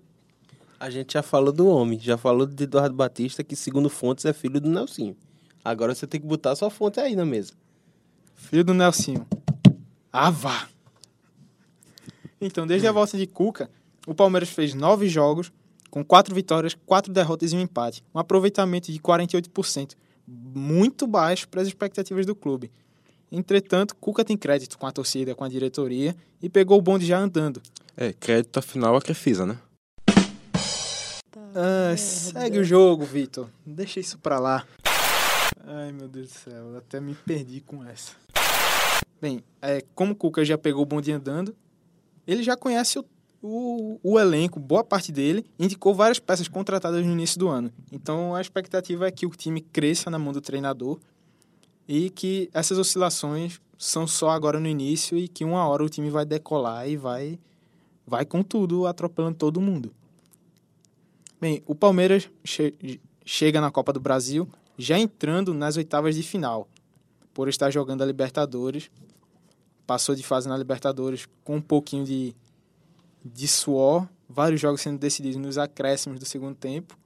A 0.80 0.90
gente 0.90 1.14
já 1.14 1.22
falou 1.22 1.52
do 1.52 1.68
homem, 1.68 2.00
já 2.00 2.18
falou 2.18 2.48
de 2.48 2.64
Eduardo 2.64 2.96
Batista, 2.96 3.44
que 3.44 3.54
segundo 3.54 3.90
fontes 3.90 4.24
é 4.24 4.32
filho 4.32 4.62
do 4.62 4.70
Nelsinho. 4.70 5.14
Agora 5.64 5.94
você 5.94 6.08
tem 6.08 6.22
que 6.22 6.26
botar 6.26 6.56
sua 6.56 6.70
fonte 6.70 7.02
aí 7.02 7.18
na 7.18 7.26
mesa. 7.26 7.52
Filho 8.34 8.64
do 8.64 8.74
Nelsinho. 8.74 9.28
Ah, 10.12 10.32
vá! 10.32 10.70
Então, 12.40 12.66
desde 12.66 12.88
a 12.88 12.94
volta 12.94 13.18
de 13.18 13.28
Cuca, 13.28 13.70
o 14.08 14.16
Palmeiras 14.16 14.48
fez 14.48 14.74
nove 14.74 15.10
jogos, 15.10 15.52
com 15.90 16.02
quatro 16.02 16.34
vitórias, 16.34 16.78
quatro 16.86 17.12
derrotas 17.12 17.52
e 17.52 17.58
um 17.58 17.60
empate. 17.60 18.02
Um 18.16 18.20
aproveitamento 18.20 18.90
de 18.90 19.00
48%, 19.00 19.96
muito 20.26 21.06
baixo 21.06 21.50
para 21.50 21.62
as 21.62 21.68
expectativas 21.68 22.26
do 22.26 22.34
clube. 22.34 22.72
Entretanto, 23.30 23.98
Cuca 23.98 24.24
tem 24.24 24.38
crédito 24.38 24.78
com 24.78 24.88
a 24.88 24.92
torcida, 24.94 25.36
com 25.36 25.44
a 25.44 25.50
diretoria, 25.50 26.16
e 26.42 26.48
pegou 26.48 26.80
o 26.80 26.82
bonde 26.82 27.06
já 27.06 27.20
andando. 27.20 27.62
É, 27.98 28.14
crédito 28.14 28.58
afinal 28.58 28.96
a 28.96 29.02
Crefisa, 29.02 29.46
né? 29.46 29.58
Ah, 31.56 31.96
segue 31.98 32.60
o 32.60 32.64
jogo, 32.64 33.04
Vitor. 33.06 33.50
Deixa 33.66 34.00
isso 34.00 34.18
pra 34.18 34.40
lá. 34.40 34.66
Ai, 35.66 35.92
meu 35.92 36.08
Deus 36.08 36.30
do 36.30 36.34
céu, 36.34 36.72
eu 36.72 36.78
até 36.78 37.00
me 37.00 37.14
perdi 37.14 37.62
com 37.62 37.84
essa. 37.84 38.14
Bem, 39.22 39.44
é, 39.62 39.84
como 39.94 40.14
o 40.14 40.16
Cuca 40.16 40.44
já 40.46 40.58
pegou 40.58 40.84
o 40.84 40.86
bonde 40.86 41.12
andando, 41.12 41.56
ele 42.26 42.42
já 42.42 42.56
conhece 42.56 42.98
o, 42.98 43.06
o, 43.42 44.00
o 44.02 44.20
elenco, 44.20 44.60
boa 44.60 44.84
parte 44.84 45.12
dele, 45.12 45.46
indicou 45.60 45.94
várias 45.94 46.20
peças 46.20 46.48
contratadas 46.48 47.06
no 47.06 47.12
início 47.12 47.38
do 47.38 47.50
ano. 47.50 47.72
Então 47.92 48.34
a 48.34 48.42
expectativa 48.42 49.08
é 49.08 49.12
que 49.12 49.26
o 49.26 49.30
time 49.30 49.62
cresça 49.62 50.10
na 50.10 50.18
mão 50.18 50.32
do 50.32 50.42
treinador 50.42 51.00
e 51.88 52.10
que 52.10 52.50
essas 52.54 52.78
oscilações 52.78 53.60
são 53.78 54.08
só 54.08 54.30
agora 54.30 54.60
no 54.60 54.68
início 54.68 55.18
e 55.18 55.28
que 55.28 55.44
uma 55.44 55.68
hora 55.68 55.84
o 55.84 55.90
time 55.90 56.10
vai 56.10 56.26
decolar 56.26 56.88
e 56.88 56.96
vai, 56.96 57.40
vai 58.06 58.26
com 58.26 58.42
tudo, 58.42 58.88
atropelando 58.88 59.38
todo 59.38 59.62
mundo. 59.62 59.94
Bem, 61.40 61.64
o 61.66 61.74
Palmeiras 61.74 62.30
che- 62.44 63.00
chega 63.26 63.62
na 63.62 63.72
Copa 63.72 63.94
do 63.94 64.00
Brasil 64.00 64.48
já 64.78 64.98
entrando 64.98 65.54
nas 65.54 65.78
oitavas 65.78 66.16
de 66.16 66.24
final, 66.24 66.68
por 67.34 67.48
estar 67.48 67.70
jogando 67.70 68.02
a 68.02 68.06
Libertadores. 68.06 68.90
Passou 69.86 70.16
de 70.16 70.24
fase 70.24 70.48
na 70.48 70.58
Libertadores 70.58 71.28
com 71.44 71.58
um 71.58 71.62
pouquinho 71.62 72.06
de, 72.06 72.36
de 73.24 73.48
suor, 73.48 74.08
vários 74.28 74.62
jogos 74.62 74.82
sendo 74.82 74.98
decididos 74.98 75.38
nos 75.38 75.58
acréscimos 75.58 76.20
do 76.20 76.26
segundo 76.26 76.56
tempo. 76.56 76.98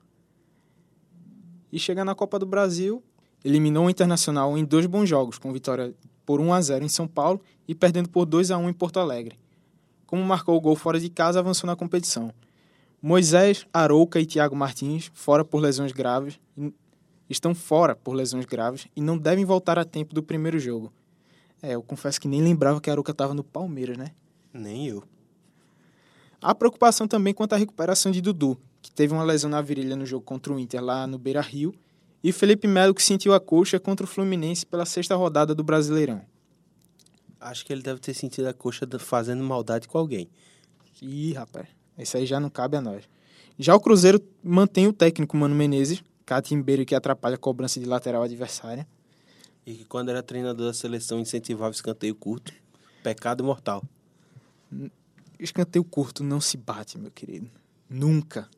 E 1.71 1.79
chega 1.79 2.05
na 2.05 2.13
Copa 2.13 2.37
do 2.37 2.45
Brasil, 2.45 3.03
eliminou 3.43 3.85
o 3.85 3.89
Internacional 3.89 4.55
em 4.57 4.63
dois 4.65 4.85
bons 4.85 5.07
jogos, 5.09 5.37
com 5.37 5.51
vitória 5.51 5.93
por 6.25 6.39
1 6.39 6.53
a 6.53 6.61
0 6.61 6.85
em 6.85 6.89
São 6.89 7.07
Paulo 7.07 7.41
e 7.67 7.73
perdendo 7.73 8.09
por 8.09 8.25
2 8.25 8.51
a 8.51 8.57
1 8.57 8.69
em 8.69 8.73
Porto 8.73 8.99
Alegre. 8.99 9.39
Como 10.05 10.23
marcou 10.23 10.55
o 10.55 10.61
gol 10.61 10.75
fora 10.75 10.99
de 10.99 11.09
casa, 11.09 11.39
avançou 11.39 11.67
na 11.67 11.75
competição. 11.75 12.31
Moisés, 13.05 13.67
Arouca 13.73 14.17
e 14.17 14.25
Thiago 14.25 14.55
Martins, 14.55 15.11
fora 15.13 15.43
por 15.43 15.59
lesões 15.59 15.91
graves, 15.91 16.39
estão 17.29 17.53
fora 17.53 17.97
por 17.97 18.13
lesões 18.13 18.45
graves 18.45 18.87
e 18.95 19.01
não 19.01 19.17
devem 19.17 19.43
voltar 19.43 19.77
a 19.77 19.83
tempo 19.83 20.15
do 20.15 20.23
primeiro 20.23 20.57
jogo. 20.57 20.89
É, 21.61 21.75
eu 21.75 21.83
confesso 21.83 22.21
que 22.21 22.29
nem 22.29 22.41
lembrava 22.41 22.79
que 22.79 22.89
Arouca 22.89 23.11
estava 23.11 23.33
no 23.33 23.43
Palmeiras, 23.43 23.97
né? 23.97 24.11
Nem 24.53 24.87
eu. 24.87 25.03
Há 26.41 26.55
preocupação 26.55 27.05
também 27.05 27.33
quanto 27.33 27.51
à 27.51 27.57
recuperação 27.57 28.09
de 28.09 28.21
Dudu, 28.21 28.57
que 28.81 28.89
teve 28.89 29.13
uma 29.13 29.23
lesão 29.25 29.49
na 29.49 29.59
virilha 29.59 29.97
no 29.97 30.05
jogo 30.05 30.23
contra 30.23 30.53
o 30.53 30.57
Inter 30.57 30.81
lá 30.81 31.05
no 31.05 31.17
Beira 31.17 31.41
Rio, 31.41 31.75
e 32.23 32.31
Felipe 32.31 32.69
Melo, 32.69 32.95
que 32.95 33.03
sentiu 33.03 33.33
a 33.33 33.39
coxa 33.39 33.81
contra 33.81 34.05
o 34.05 34.07
Fluminense 34.07 34.65
pela 34.65 34.85
sexta 34.85 35.13
rodada 35.13 35.53
do 35.53 35.61
Brasileirão. 35.61 36.21
Acho 37.37 37.65
que 37.65 37.73
ele 37.73 37.81
deve 37.81 37.99
ter 37.99 38.13
sentido 38.13 38.47
a 38.47 38.53
coxa 38.53 38.87
fazendo 38.97 39.43
maldade 39.43 39.89
com 39.89 39.97
alguém. 39.97 40.29
Ih, 41.01 41.33
rapaz, 41.33 41.67
isso 41.97 42.17
aí 42.17 42.25
já 42.25 42.39
não 42.39 42.49
cabe 42.49 42.77
a 42.77 42.81
nós. 42.81 43.07
Já 43.57 43.75
o 43.75 43.79
Cruzeiro 43.79 44.19
mantém 44.43 44.87
o 44.87 44.93
técnico 44.93 45.37
Mano 45.37 45.53
Menezes, 45.53 46.03
catimbeiro 46.25 46.85
que 46.85 46.95
atrapalha 46.95 47.35
a 47.35 47.37
cobrança 47.37 47.79
de 47.79 47.85
lateral 47.85 48.23
adversária. 48.23 48.87
E 49.65 49.75
que 49.75 49.85
quando 49.85 50.09
era 50.09 50.23
treinador 50.23 50.67
da 50.67 50.73
seleção 50.73 51.19
incentivava 51.19 51.69
o 51.69 51.73
escanteio 51.73 52.15
curto. 52.15 52.51
Pecado 53.01 53.43
mortal. 53.43 53.83
Escanteio 55.39 55.83
curto 55.83 56.23
não 56.23 56.41
se 56.41 56.57
bate, 56.57 56.97
meu 56.97 57.11
querido. 57.11 57.49
Nunca. 57.89 58.49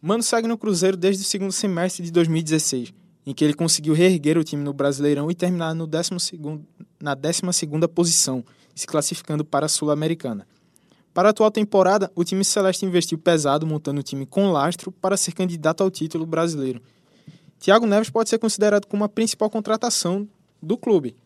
Mano 0.00 0.22
segue 0.22 0.46
no 0.46 0.56
Cruzeiro 0.56 0.96
desde 0.96 1.22
o 1.22 1.26
segundo 1.26 1.50
semestre 1.50 2.04
de 2.04 2.12
2016, 2.12 2.94
em 3.26 3.34
que 3.34 3.44
ele 3.44 3.54
conseguiu 3.54 3.94
reerguer 3.94 4.38
o 4.38 4.44
time 4.44 4.62
no 4.62 4.72
Brasileirão 4.72 5.28
e 5.28 5.34
terminar 5.34 5.74
no 5.74 5.88
12º 5.88 6.60
na 7.00 7.16
12ª 7.16 7.88
posição, 7.88 8.44
se 8.74 8.86
classificando 8.86 9.44
para 9.44 9.66
a 9.66 9.68
Sul-Americana. 9.68 10.46
Para 11.12 11.28
a 11.28 11.30
atual 11.30 11.50
temporada, 11.50 12.12
o 12.14 12.22
time 12.22 12.44
celeste 12.44 12.86
investiu 12.86 13.18
pesado 13.18 13.66
montando 13.66 13.98
um 13.98 14.04
time 14.04 14.24
com 14.24 14.52
lastro 14.52 14.92
para 14.92 15.16
ser 15.16 15.32
candidato 15.32 15.82
ao 15.82 15.90
título 15.90 16.24
brasileiro. 16.24 16.80
Thiago 17.58 17.86
Neves 17.86 18.08
pode 18.08 18.30
ser 18.30 18.38
considerado 18.38 18.86
como 18.86 19.02
a 19.02 19.08
principal 19.08 19.50
contratação 19.50 20.28
do 20.62 20.78
clube. 20.78 21.16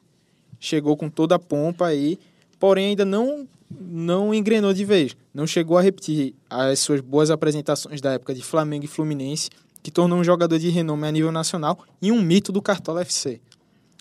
Chegou 0.59 0.97
com 0.97 1.11
toda 1.11 1.35
a 1.35 1.39
pompa 1.39 1.89
aí, 1.89 2.19
porém 2.59 2.87
ainda 2.87 3.05
não 3.05 3.47
não 3.81 4.35
engrenou 4.35 4.73
de 4.73 4.85
vez. 4.85 5.17
Não 5.33 5.47
chegou 5.47 5.79
a 5.79 5.83
repetir 5.83 6.35
as 6.49 6.79
suas 6.81 7.01
boas 7.01 7.31
apresentações 7.31 8.01
da 8.01 8.13
época 8.13 8.35
de 8.35 8.43
Flamengo 8.43 8.85
e 8.85 8.89
Fluminense, 8.89 9.51
que 9.83 9.91
tornou 9.91 10.19
um 10.19 10.25
jogador 10.25 10.59
de 10.59 10.69
renome 10.69 11.07
a 11.07 11.11
nível 11.11 11.33
nacional 11.33 11.79
e 12.01 12.13
um 12.13 12.23
mito 12.23 12.53
do 12.53 12.63
Cartola 12.63 13.01
FC. 13.03 13.41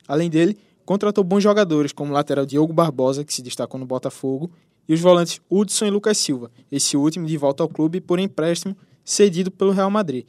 Além 0.08 0.30
dele, 0.30 0.58
contratou 0.86 1.24
bons 1.24 1.42
jogadores, 1.42 1.92
como 1.92 2.12
o 2.12 2.14
lateral 2.14 2.46
Diogo 2.46 2.74
Barbosa, 2.74 3.24
que 3.24 3.34
se 3.34 3.42
destacou 3.42 3.80
no 3.80 3.86
Botafogo, 3.86 4.52
e 4.88 4.94
os 4.94 5.00
volantes 5.00 5.40
Hudson 5.50 5.86
e 5.86 5.90
Lucas 5.90 6.18
Silva, 6.18 6.52
esse 6.72 6.98
último 6.98 7.26
de 7.26 7.38
volta 7.38 7.64
ao 7.64 7.70
clube 7.70 8.02
por 8.02 8.20
empréstimo 8.20 8.76
cedido 9.04 9.50
pelo 9.50 9.72
Real 9.72 9.90
Madrid. 9.90 10.26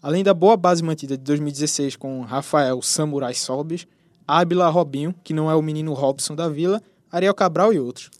Além 0.00 0.22
da 0.22 0.34
boa 0.34 0.56
base 0.56 0.82
mantida 0.82 1.16
de 1.16 1.24
2016 1.24 1.96
com 1.96 2.20
Rafael 2.20 2.80
Samurai 2.82 3.34
Sobis, 3.34 3.86
Ábila 4.26 4.68
Robinho, 4.68 5.14
que 5.24 5.34
não 5.34 5.50
é 5.50 5.54
o 5.54 5.62
menino 5.62 5.92
Robson 5.94 6.34
da 6.34 6.48
Vila, 6.48 6.82
Ariel 7.10 7.34
Cabral 7.34 7.72
e 7.72 7.78
outros. 7.78 8.10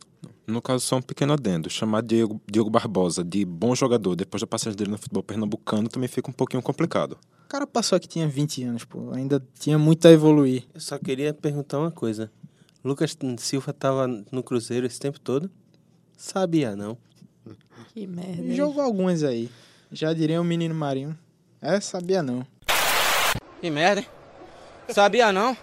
No 0.47 0.61
caso, 0.61 0.85
só 0.85 0.97
um 0.97 1.03
pequeno 1.03 1.33
adendo. 1.33 1.71
Chamar 1.71 2.03
Diego, 2.03 2.41
Diogo 2.51 2.69
Barbosa 2.69 3.25
de 3.25 3.45
bom 3.45 3.75
jogador 3.75 4.15
depois 4.15 4.41
da 4.41 4.47
passagem 4.47 4.77
dele 4.77 4.91
no 4.91 4.99
futebol 4.99 5.23
pernambucano 5.23 5.89
também 5.89 6.09
fica 6.09 6.29
um 6.31 6.35
pouquinho 6.35 6.63
complicado. 6.63 7.17
O 7.47 7.49
cara 7.49 7.67
passou 7.67 7.97
aqui 7.97 8.07
tinha 8.07 8.29
20 8.29 8.65
anos, 8.65 8.85
pô. 8.85 9.11
Ainda 9.13 9.43
tinha 9.59 9.79
muito 9.79 10.07
a 10.07 10.11
evoluir. 10.11 10.65
Eu 10.75 10.81
só 10.81 10.99
queria 10.99 11.33
perguntar 11.33 11.79
uma 11.79 11.91
coisa. 11.91 12.31
Lucas 12.85 13.17
Silva 13.39 13.73
tava 13.73 14.07
no 14.07 14.43
Cruzeiro 14.43 14.87
esse 14.87 15.01
tempo 15.01 15.19
todo? 15.19 15.51
Sabia, 16.17 16.77
não. 16.77 16.99
Que 17.95 18.07
merda. 18.07 18.43
hein? 18.43 18.55
Jogou 18.55 18.83
algumas 18.83 19.23
aí. 19.23 19.51
Já 19.91 20.13
diria 20.13 20.41
o 20.41 20.45
menino 20.45 20.75
Marinho. 20.75 21.17
É, 21.63 21.81
sabia 21.81 22.23
não. 22.23 22.47
Que 23.61 23.71
merda, 23.71 24.01
hein? 24.03 24.07
Sabia 24.91 25.33
não? 25.33 25.57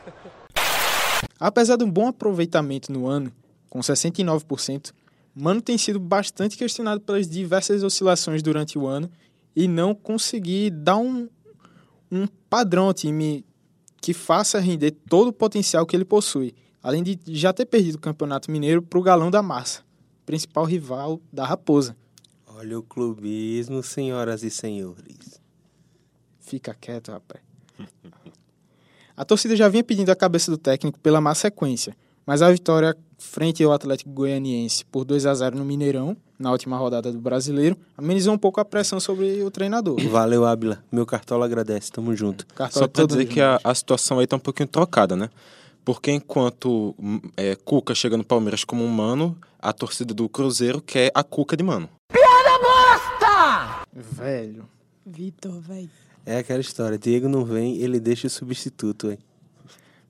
Apesar 1.39 1.75
de 1.75 1.84
um 1.84 1.91
bom 1.91 2.07
aproveitamento 2.07 2.91
no 2.91 3.07
ano, 3.07 3.32
com 3.72 3.80
69%, 3.80 4.91
Mano 5.34 5.61
tem 5.61 5.78
sido 5.78 5.97
bastante 5.97 6.57
questionado 6.57 6.99
pelas 6.99 7.26
diversas 7.26 7.84
oscilações 7.84 8.43
durante 8.43 8.78
o 8.78 8.86
ano 8.86 9.09
e 9.55 9.65
não 9.65 9.95
conseguir 9.95 10.69
dar 10.72 10.97
um, 10.97 11.30
um 12.11 12.28
padrão 12.49 12.88
ao 12.88 12.93
time 12.93 13.45
que 14.01 14.13
faça 14.13 14.59
render 14.59 14.91
todo 14.91 15.30
o 15.30 15.34
potencial 15.34 15.86
que 15.86 15.95
ele 15.95 16.03
possui, 16.03 16.53
além 16.84 17.01
de 17.01 17.17
já 17.28 17.53
ter 17.53 17.65
perdido 17.65 17.95
o 17.95 18.01
Campeonato 18.01 18.51
Mineiro 18.51 18.82
para 18.82 18.99
o 18.99 19.01
Galão 19.01 19.32
da 19.32 19.41
Massa, 19.41 19.84
principal 20.26 20.65
rival 20.65 21.22
da 21.32 21.45
Raposa. 21.45 21.95
Olha 22.45 22.78
o 22.78 22.84
clubismo, 22.84 23.82
senhoras 23.82 24.43
e 24.43 24.49
senhores. 24.49 25.39
Fica 26.41 26.74
quieto, 26.74 27.09
rapaz. 27.09 27.41
A 29.15 29.24
torcida 29.24 29.55
já 29.55 29.69
vinha 29.69 29.84
pedindo 29.84 30.09
a 30.09 30.15
cabeça 30.15 30.51
do 30.51 30.57
técnico 30.57 30.99
pela 30.99 31.22
má 31.22 31.34
sequência, 31.34 31.95
mas 32.26 32.41
a 32.41 32.51
vitória 32.51 32.95
frente 33.17 33.63
ao 33.63 33.72
Atlético 33.72 34.09
Goianiense 34.09 34.84
por 34.86 35.05
2 35.05 35.26
a 35.26 35.34
0 35.34 35.57
no 35.57 35.63
Mineirão, 35.65 36.17
na 36.39 36.51
última 36.51 36.78
rodada 36.78 37.11
do 37.11 37.19
Brasileiro, 37.19 37.78
amenizou 37.95 38.34
um 38.34 38.38
pouco 38.38 38.59
a 38.59 38.65
pressão 38.65 38.99
sobre 38.99 39.43
o 39.43 39.51
treinador. 39.51 39.99
Valeu, 40.09 40.43
Ábila. 40.45 40.84
Meu 40.91 41.05
cartola 41.05 41.45
agradece. 41.45 41.91
Tamo 41.91 42.15
junto. 42.15 42.47
Cartola 42.47 42.72
Só 42.72 42.88
pra 42.88 43.01
todo 43.03 43.09
dizer 43.09 43.24
mundo. 43.26 43.34
que 43.34 43.41
a, 43.41 43.59
a 43.63 43.76
situação 43.76 44.19
aí 44.19 44.26
tá 44.26 44.36
um 44.36 44.39
pouquinho 44.39 44.67
trocada, 44.67 45.15
né? 45.15 45.30
Porque 45.86 46.11
enquanto 46.11 46.95
hum, 46.99 47.19
é, 47.38 47.55
Cuca 47.55 47.93
chega 47.93 48.17
no 48.17 48.24
Palmeiras 48.24 48.63
como 48.63 48.84
um 48.84 48.88
mano, 48.88 49.38
a 49.59 49.72
torcida 49.72 50.13
do 50.13 50.28
Cruzeiro 50.28 50.82
quer 50.82 51.11
a 51.13 51.24
Cuca 51.24 51.55
de 51.55 51.63
mano. 51.63 51.89
Velho. 53.93 54.67
Vitor, 55.05 55.59
velho. 55.59 55.89
É 56.26 56.38
aquela 56.38 56.61
história. 56.61 56.97
Diego 56.97 57.28
não 57.28 57.43
vem, 57.43 57.78
ele 57.78 57.99
deixa 57.99 58.28
o 58.28 58.30
substituto, 58.30 59.11
hein? 59.11 59.17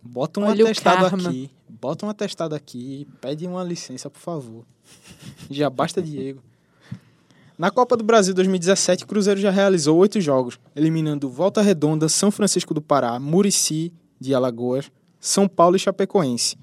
Bota 0.01 0.39
um 0.39 0.43
Olha 0.45 0.65
atestado 0.65 1.05
aqui. 1.05 1.49
Bota 1.79 2.05
um 2.05 2.09
atestado 2.09 2.53
aqui 2.53 3.07
pede 3.21 3.47
uma 3.47 3.63
licença, 3.63 4.09
por 4.09 4.19
favor. 4.19 4.65
Já 5.49 5.69
basta 5.69 6.01
Diego. 6.01 6.41
Na 7.57 7.71
Copa 7.71 7.95
do 7.95 8.03
Brasil 8.03 8.33
2017, 8.33 9.03
o 9.03 9.07
Cruzeiro 9.07 9.39
já 9.39 9.51
realizou 9.51 9.95
oito 9.99 10.19
jogos, 10.19 10.59
eliminando 10.75 11.29
Volta 11.29 11.61
Redonda, 11.61 12.09
São 12.09 12.31
Francisco 12.31 12.73
do 12.73 12.81
Pará, 12.81 13.19
Murici 13.19 13.93
de 14.19 14.33
Alagoas, 14.33 14.91
São 15.19 15.47
Paulo 15.47 15.75
e 15.75 15.79
Chapecoense. 15.79 16.57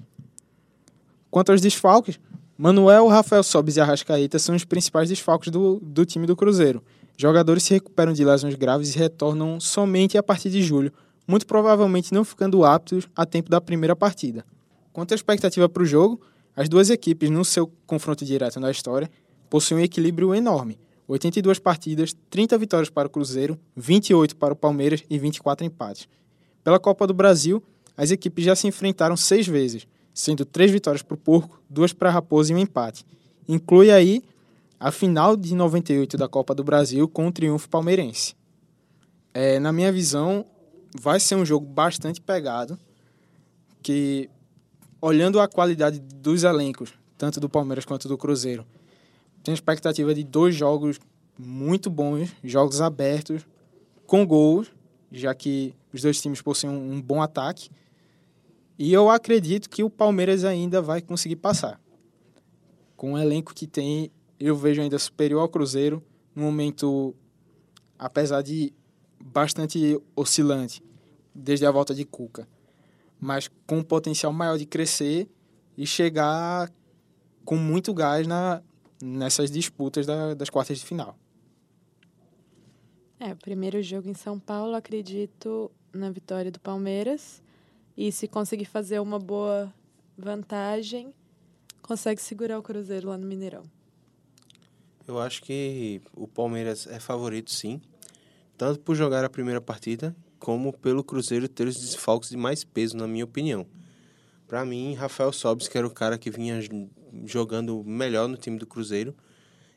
Quanto 1.31 1.53
aos 1.53 1.61
desfalques, 1.61 2.19
Manuel, 2.57 3.07
Rafael 3.07 3.43
Sobis 3.43 3.77
e 3.77 3.81
Arrascaeta 3.81 4.37
são 4.37 4.55
os 4.55 4.65
principais 4.65 5.07
desfalques 5.07 5.49
do, 5.49 5.79
do 5.79 6.05
time 6.05 6.27
do 6.27 6.35
Cruzeiro. 6.35 6.83
Jogadores 7.17 7.63
se 7.63 7.73
recuperam 7.73 8.11
de 8.11 8.25
lesões 8.25 8.55
graves 8.55 8.93
e 8.93 8.97
retornam 8.97 9.57
somente 9.59 10.17
a 10.17 10.23
partir 10.23 10.49
de 10.49 10.61
julho, 10.61 10.91
muito 11.25 11.47
provavelmente 11.47 12.13
não 12.13 12.25
ficando 12.25 12.65
aptos 12.65 13.07
a 13.15 13.25
tempo 13.25 13.49
da 13.49 13.61
primeira 13.61 13.95
partida. 13.95 14.43
Quanto 14.99 15.13
à 15.13 15.15
expectativa 15.15 15.69
para 15.69 15.81
o 15.81 15.85
jogo, 15.85 16.19
as 16.53 16.67
duas 16.67 16.89
equipes, 16.89 17.29
no 17.29 17.45
seu 17.45 17.71
confronto 17.87 18.25
direto 18.25 18.59
na 18.59 18.69
história, 18.69 19.09
possuem 19.49 19.79
um 19.79 19.83
equilíbrio 19.85 20.35
enorme. 20.35 20.77
82 21.07 21.57
partidas, 21.57 22.13
30 22.29 22.57
vitórias 22.57 22.89
para 22.89 23.07
o 23.07 23.09
Cruzeiro, 23.09 23.57
28 23.77 24.35
para 24.35 24.51
o 24.51 24.57
Palmeiras 24.57 25.01
e 25.09 25.17
24 25.17 25.65
empates. 25.65 26.09
Pela 26.65 26.77
Copa 26.77 27.07
do 27.07 27.13
Brasil, 27.13 27.63
as 27.95 28.11
equipes 28.11 28.43
já 28.43 28.57
se 28.57 28.67
enfrentaram 28.67 29.15
seis 29.15 29.47
vezes, 29.47 29.87
sendo 30.13 30.43
três 30.43 30.69
vitórias 30.69 31.01
para 31.01 31.15
o 31.15 31.17
Porco, 31.17 31.61
duas 31.69 31.93
para 31.93 32.09
a 32.09 32.11
Raposa 32.11 32.51
e 32.51 32.55
um 32.57 32.59
empate. 32.59 33.05
Inclui 33.47 33.91
aí 33.91 34.21
a 34.77 34.91
final 34.91 35.37
de 35.37 35.55
98 35.55 36.17
da 36.17 36.27
Copa 36.27 36.53
do 36.53 36.61
Brasil 36.61 37.07
com 37.07 37.25
o 37.25 37.31
triunfo 37.31 37.69
palmeirense. 37.69 38.35
É, 39.33 39.59
na 39.59 39.71
minha 39.71 39.93
visão, 39.93 40.45
vai 40.93 41.21
ser 41.21 41.35
um 41.35 41.45
jogo 41.45 41.65
bastante 41.65 42.19
pegado, 42.19 42.77
que 43.81 44.29
olhando 45.01 45.39
a 45.39 45.47
qualidade 45.47 45.99
dos 45.99 46.43
elencos, 46.43 46.93
tanto 47.17 47.39
do 47.39 47.49
Palmeiras 47.49 47.85
quanto 47.85 48.07
do 48.07 48.17
Cruzeiro, 48.17 48.65
tenho 49.43 49.53
expectativa 49.53 50.13
de 50.13 50.23
dois 50.23 50.55
jogos 50.55 50.99
muito 51.37 51.89
bons, 51.89 52.35
jogos 52.43 52.81
abertos, 52.81 53.45
com 54.05 54.25
gols, 54.25 54.71
já 55.11 55.33
que 55.33 55.73
os 55.93 56.01
dois 56.01 56.21
times 56.21 56.41
possuem 56.41 56.73
um, 56.73 56.93
um 56.93 57.01
bom 57.01 57.21
ataque. 57.21 57.69
E 58.77 58.91
eu 58.91 59.09
acredito 59.09 59.69
que 59.69 59.83
o 59.83 59.89
Palmeiras 59.89 60.43
ainda 60.43 60.81
vai 60.81 61.01
conseguir 61.01 61.37
passar. 61.37 61.79
Com 62.95 63.13
o 63.13 63.17
elenco 63.17 63.53
que 63.53 63.67
tem, 63.67 64.11
eu 64.39 64.55
vejo 64.55 64.81
ainda 64.81 64.99
superior 64.99 65.41
ao 65.41 65.49
Cruzeiro, 65.49 66.03
no 66.35 66.43
momento, 66.43 67.15
apesar 67.97 68.41
de 68.41 68.73
bastante 69.21 69.99
oscilante, 70.15 70.83
desde 71.33 71.65
a 71.65 71.71
volta 71.71 71.93
de 71.93 72.05
Cuca, 72.05 72.47
mas 73.19 73.49
com 73.67 73.77
um 73.79 73.83
potencial 73.83 74.31
maior 74.33 74.57
de 74.57 74.65
crescer 74.65 75.27
e 75.77 75.85
chegar 75.85 76.71
com 77.45 77.55
muito 77.55 77.93
gás 77.93 78.25
na, 78.27 78.61
nessas 79.01 79.49
disputas 79.51 80.05
da- 80.05 80.33
das 80.33 80.49
quartas 80.49 80.79
de 80.79 80.85
final. 80.85 81.17
É, 83.19 83.33
o 83.33 83.35
primeiro 83.35 83.81
jogo 83.81 84.07
em 84.09 84.13
São 84.13 84.39
Paulo, 84.39 84.75
acredito 84.75 85.69
na 85.91 86.09
vitória 86.09 86.51
do 86.51 86.59
Palmeiras. 86.59 87.41
E 87.97 88.11
se 88.11 88.27
conseguir 88.27 88.65
fazer 88.65 88.99
uma 88.99 89.19
boa 89.19 89.73
vantagem, 90.17 91.13
consegue 91.81 92.21
segurar 92.21 92.57
o 92.57 92.63
Cruzeiro 92.63 93.09
lá 93.09 93.17
no 93.17 93.27
Mineirão. 93.27 93.63
Eu 95.05 95.19
acho 95.19 95.41
que 95.41 96.01
o 96.15 96.27
Palmeiras 96.27 96.87
é 96.87 96.99
favorito, 96.99 97.51
sim. 97.51 97.81
Tanto 98.57 98.79
por 98.79 98.95
jogar 98.95 99.25
a 99.25 99.29
primeira 99.29 99.59
partida, 99.59 100.15
como 100.39 100.73
pelo 100.73 101.03
Cruzeiro 101.03 101.47
ter 101.47 101.67
os 101.67 101.79
desfalques 101.79 102.29
de 102.29 102.37
mais 102.37 102.63
peso, 102.63 102.97
na 102.97 103.07
minha 103.07 103.25
opinião. 103.25 103.67
Para 104.47 104.65
mim, 104.65 104.95
Rafael 104.95 105.31
Sobis, 105.31 105.67
que 105.67 105.77
era 105.77 105.85
o 105.85 105.91
cara 105.91 106.17
que 106.17 106.31
vinha 106.31 106.59
jogando 107.25 107.83
melhor 107.83 108.27
no 108.27 108.37
time 108.37 108.57
do 108.57 108.65
Cruzeiro, 108.65 109.15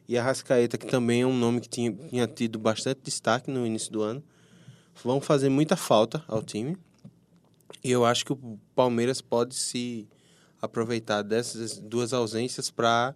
e 0.08 0.16
a 0.16 0.22
Rascaeta, 0.22 0.78
que 0.78 0.86
também 0.86 1.22
é 1.22 1.26
um 1.26 1.36
nome 1.36 1.60
que 1.60 1.68
tinha, 1.68 1.92
tinha 1.92 2.26
tido 2.26 2.58
bastante 2.58 3.00
destaque 3.02 3.50
no 3.50 3.66
início 3.66 3.92
do 3.92 4.02
ano, 4.02 4.22
vão 5.02 5.20
fazer 5.20 5.48
muita 5.48 5.76
falta 5.76 6.24
ao 6.26 6.42
time. 6.42 6.76
E 7.82 7.90
eu 7.90 8.04
acho 8.04 8.24
que 8.24 8.32
o 8.32 8.58
Palmeiras 8.74 9.20
pode 9.20 9.54
se 9.54 10.08
aproveitar 10.60 11.22
dessas 11.22 11.78
duas 11.78 12.12
ausências 12.12 12.70
para 12.70 13.14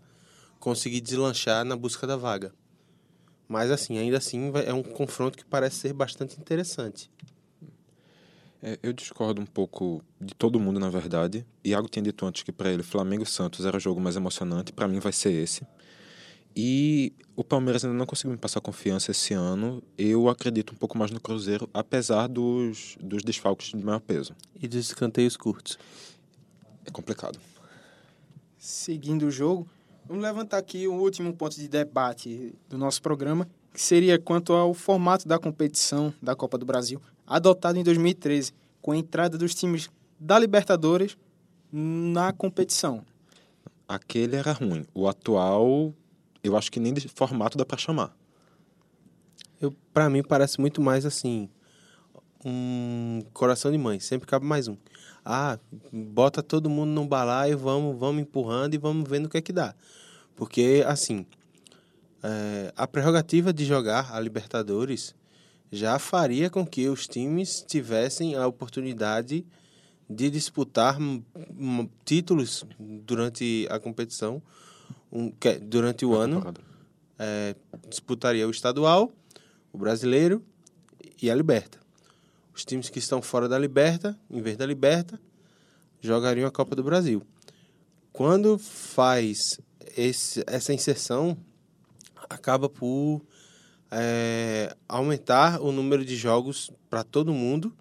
conseguir 0.58 1.00
deslanchar 1.00 1.64
na 1.64 1.76
busca 1.76 2.06
da 2.06 2.16
vaga. 2.16 2.52
Mas 3.48 3.70
assim, 3.70 3.98
ainda 3.98 4.18
assim 4.18 4.52
é 4.66 4.72
um 4.72 4.82
confronto 4.82 5.38
que 5.38 5.44
parece 5.44 5.76
ser 5.76 5.92
bastante 5.92 6.40
interessante. 6.40 7.10
É, 8.62 8.78
eu 8.82 8.92
discordo 8.92 9.40
um 9.40 9.46
pouco 9.46 10.02
de 10.20 10.34
todo 10.34 10.58
mundo, 10.58 10.80
na 10.80 10.88
verdade. 10.88 11.46
Iago 11.64 11.88
tinha 11.88 12.02
dito 12.02 12.24
antes 12.26 12.42
que 12.42 12.52
para 12.52 12.72
ele 12.72 12.82
Flamengo 12.82 13.22
e 13.22 13.26
Santos 13.26 13.64
era 13.66 13.76
o 13.76 13.80
jogo 13.80 14.00
mais 14.00 14.16
emocionante. 14.16 14.72
Para 14.72 14.88
mim 14.88 14.98
vai 14.98 15.12
ser 15.12 15.32
esse. 15.32 15.66
E 16.58 17.12
o 17.36 17.44
Palmeiras 17.44 17.84
ainda 17.84 17.96
não 17.96 18.06
conseguiu 18.06 18.32
me 18.32 18.38
passar 18.38 18.62
confiança 18.62 19.10
esse 19.10 19.34
ano. 19.34 19.82
Eu 19.98 20.28
acredito 20.30 20.72
um 20.72 20.76
pouco 20.76 20.96
mais 20.96 21.10
no 21.10 21.20
Cruzeiro, 21.20 21.68
apesar 21.72 22.28
dos, 22.28 22.96
dos 22.98 23.22
desfalques 23.22 23.68
de 23.68 23.84
maior 23.84 24.00
peso. 24.00 24.34
E 24.60 24.66
dos 24.66 24.86
escanteios 24.86 25.36
curtos. 25.36 25.78
É 26.86 26.90
complicado. 26.90 27.38
Seguindo 28.56 29.26
o 29.26 29.30
jogo, 29.30 29.68
vamos 30.08 30.22
levantar 30.22 30.56
aqui 30.56 30.88
o 30.88 30.94
último 30.94 31.34
ponto 31.34 31.56
de 31.56 31.68
debate 31.68 32.54
do 32.70 32.78
nosso 32.78 33.02
programa, 33.02 33.46
que 33.74 33.82
seria 33.82 34.18
quanto 34.18 34.54
ao 34.54 34.72
formato 34.72 35.28
da 35.28 35.38
competição 35.38 36.12
da 36.22 36.34
Copa 36.34 36.56
do 36.56 36.64
Brasil, 36.64 37.02
adotado 37.26 37.78
em 37.78 37.82
2013, 37.82 38.52
com 38.80 38.92
a 38.92 38.96
entrada 38.96 39.36
dos 39.36 39.54
times 39.54 39.90
da 40.18 40.38
Libertadores 40.38 41.16
na 41.72 42.32
competição. 42.32 43.04
Aquele 43.88 44.36
era 44.36 44.52
ruim. 44.52 44.84
O 44.94 45.08
atual, 45.08 45.92
eu 46.42 46.56
acho 46.56 46.70
que 46.70 46.80
nem 46.80 46.92
de 46.92 47.08
formato 47.08 47.58
dá 47.58 47.64
para 47.64 47.78
chamar. 47.78 48.16
Eu, 49.60 49.74
para 49.92 50.08
mim 50.08 50.22
parece 50.22 50.60
muito 50.60 50.80
mais 50.80 51.06
assim, 51.06 51.48
um 52.44 53.22
coração 53.32 53.72
de 53.72 53.78
mãe, 53.78 53.98
sempre 53.98 54.26
cabe 54.26 54.46
mais 54.46 54.68
um. 54.68 54.76
Ah, 55.24 55.58
bota 55.92 56.42
todo 56.42 56.70
mundo 56.70 56.90
num 56.90 57.06
balaio, 57.06 57.58
vamos, 57.58 57.98
vamos 57.98 58.22
empurrando 58.22 58.74
e 58.74 58.78
vamos 58.78 59.08
vendo 59.08 59.26
o 59.26 59.28
que 59.28 59.38
é 59.38 59.40
que 59.40 59.52
dá. 59.52 59.74
Porque, 60.36 60.84
assim, 60.86 61.26
é, 62.22 62.72
a 62.76 62.86
prerrogativa 62.86 63.52
de 63.52 63.64
jogar 63.64 64.14
a 64.14 64.20
Libertadores 64.20 65.14
já 65.70 65.98
faria 65.98 66.48
com 66.48 66.66
que 66.66 66.88
os 66.88 67.06
times 67.06 67.64
tivessem 67.66 68.34
a 68.34 68.46
oportunidade 68.46 69.46
de 70.08 70.30
disputar 70.30 70.98
títulos 72.04 72.64
durante 72.78 73.66
a 73.70 73.78
competição, 73.78 74.40
um, 75.10 75.30
que- 75.30 75.58
durante 75.58 76.04
o 76.04 76.14
ano. 76.14 76.54
É, 77.18 77.56
disputaria 77.88 78.46
o 78.46 78.50
estadual, 78.50 79.10
o 79.72 79.78
brasileiro 79.78 80.44
e 81.20 81.30
a 81.30 81.34
Liberta. 81.34 81.80
Os 82.54 82.62
times 82.62 82.90
que 82.90 82.98
estão 82.98 83.22
fora 83.22 83.48
da 83.48 83.58
Liberta, 83.58 84.18
em 84.30 84.42
vez 84.42 84.56
da 84.56 84.66
Liberta, 84.66 85.18
jogariam 86.00 86.46
a 86.46 86.50
Copa 86.50 86.76
do 86.76 86.82
Brasil. 86.82 87.22
Quando 88.12 88.58
faz 88.58 89.58
esse, 89.96 90.44
essa 90.46 90.74
inserção, 90.74 91.36
acaba 92.28 92.68
por 92.68 93.22
é, 93.90 94.74
aumentar 94.88 95.60
o 95.60 95.72
número 95.72 96.04
de 96.04 96.16
jogos 96.16 96.70
para 96.90 97.04
todo 97.04 97.32
mundo 97.32 97.72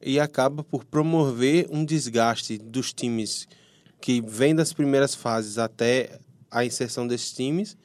e 0.00 0.20
acaba 0.20 0.62
por 0.62 0.84
promover 0.84 1.66
um 1.70 1.84
desgaste 1.84 2.58
dos 2.58 2.92
times 2.92 3.48
que 4.00 4.20
vem 4.20 4.54
das 4.54 4.72
primeiras 4.72 5.14
fases 5.14 5.58
até 5.58 6.18
a 6.50 6.64
inserção 6.64 7.06
desses 7.06 7.32
times, 7.32 7.76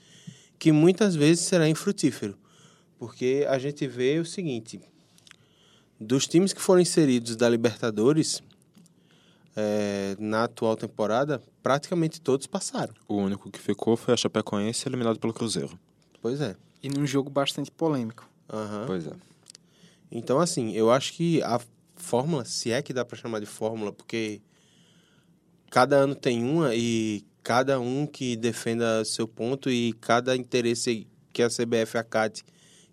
que 0.59 0.71
muitas 0.71 1.15
vezes 1.15 1.45
será 1.45 1.67
infrutífero. 1.67 2.37
Porque 2.99 3.45
a 3.49 3.57
gente 3.57 3.87
vê 3.87 4.19
o 4.19 4.25
seguinte: 4.25 4.79
dos 5.99 6.27
times 6.27 6.53
que 6.53 6.61
foram 6.61 6.81
inseridos 6.81 7.35
da 7.35 7.49
Libertadores 7.49 8.43
eh, 9.55 10.15
na 10.19 10.43
atual 10.43 10.77
temporada, 10.77 11.41
praticamente 11.63 12.21
todos 12.21 12.45
passaram. 12.45 12.93
O 13.07 13.15
único 13.15 13.49
que 13.49 13.59
ficou 13.59 13.97
foi 13.97 14.13
a 14.13 14.17
Chapecoense, 14.17 14.87
eliminado 14.87 15.19
pelo 15.19 15.33
Cruzeiro. 15.33 15.79
Pois 16.21 16.39
é. 16.39 16.55
E 16.81 16.89
num 16.89 17.05
jogo 17.05 17.29
bastante 17.29 17.69
polêmico. 17.71 18.27
Aham. 18.51 18.83
Pois 18.87 19.07
é. 19.07 19.11
Então, 20.11 20.39
assim, 20.39 20.71
eu 20.73 20.91
acho 20.91 21.13
que 21.13 21.41
a 21.43 21.59
fórmula, 21.95 22.43
se 22.43 22.71
é 22.71 22.81
que 22.81 22.91
dá 22.91 23.05
para 23.05 23.17
chamar 23.17 23.39
de 23.39 23.45
fórmula, 23.45 23.93
porque 23.93 24.41
cada 25.69 25.95
ano 25.95 26.15
tem 26.15 26.43
uma 26.43 26.75
e 26.75 27.23
cada 27.43 27.79
um 27.79 28.05
que 28.05 28.35
defenda 28.35 29.05
seu 29.05 29.27
ponto 29.27 29.69
e 29.69 29.93
cada 29.93 30.35
interesse 30.35 31.07
que 31.31 31.41
a 31.41 31.47
CBF 31.47 31.97
acate 31.97 32.43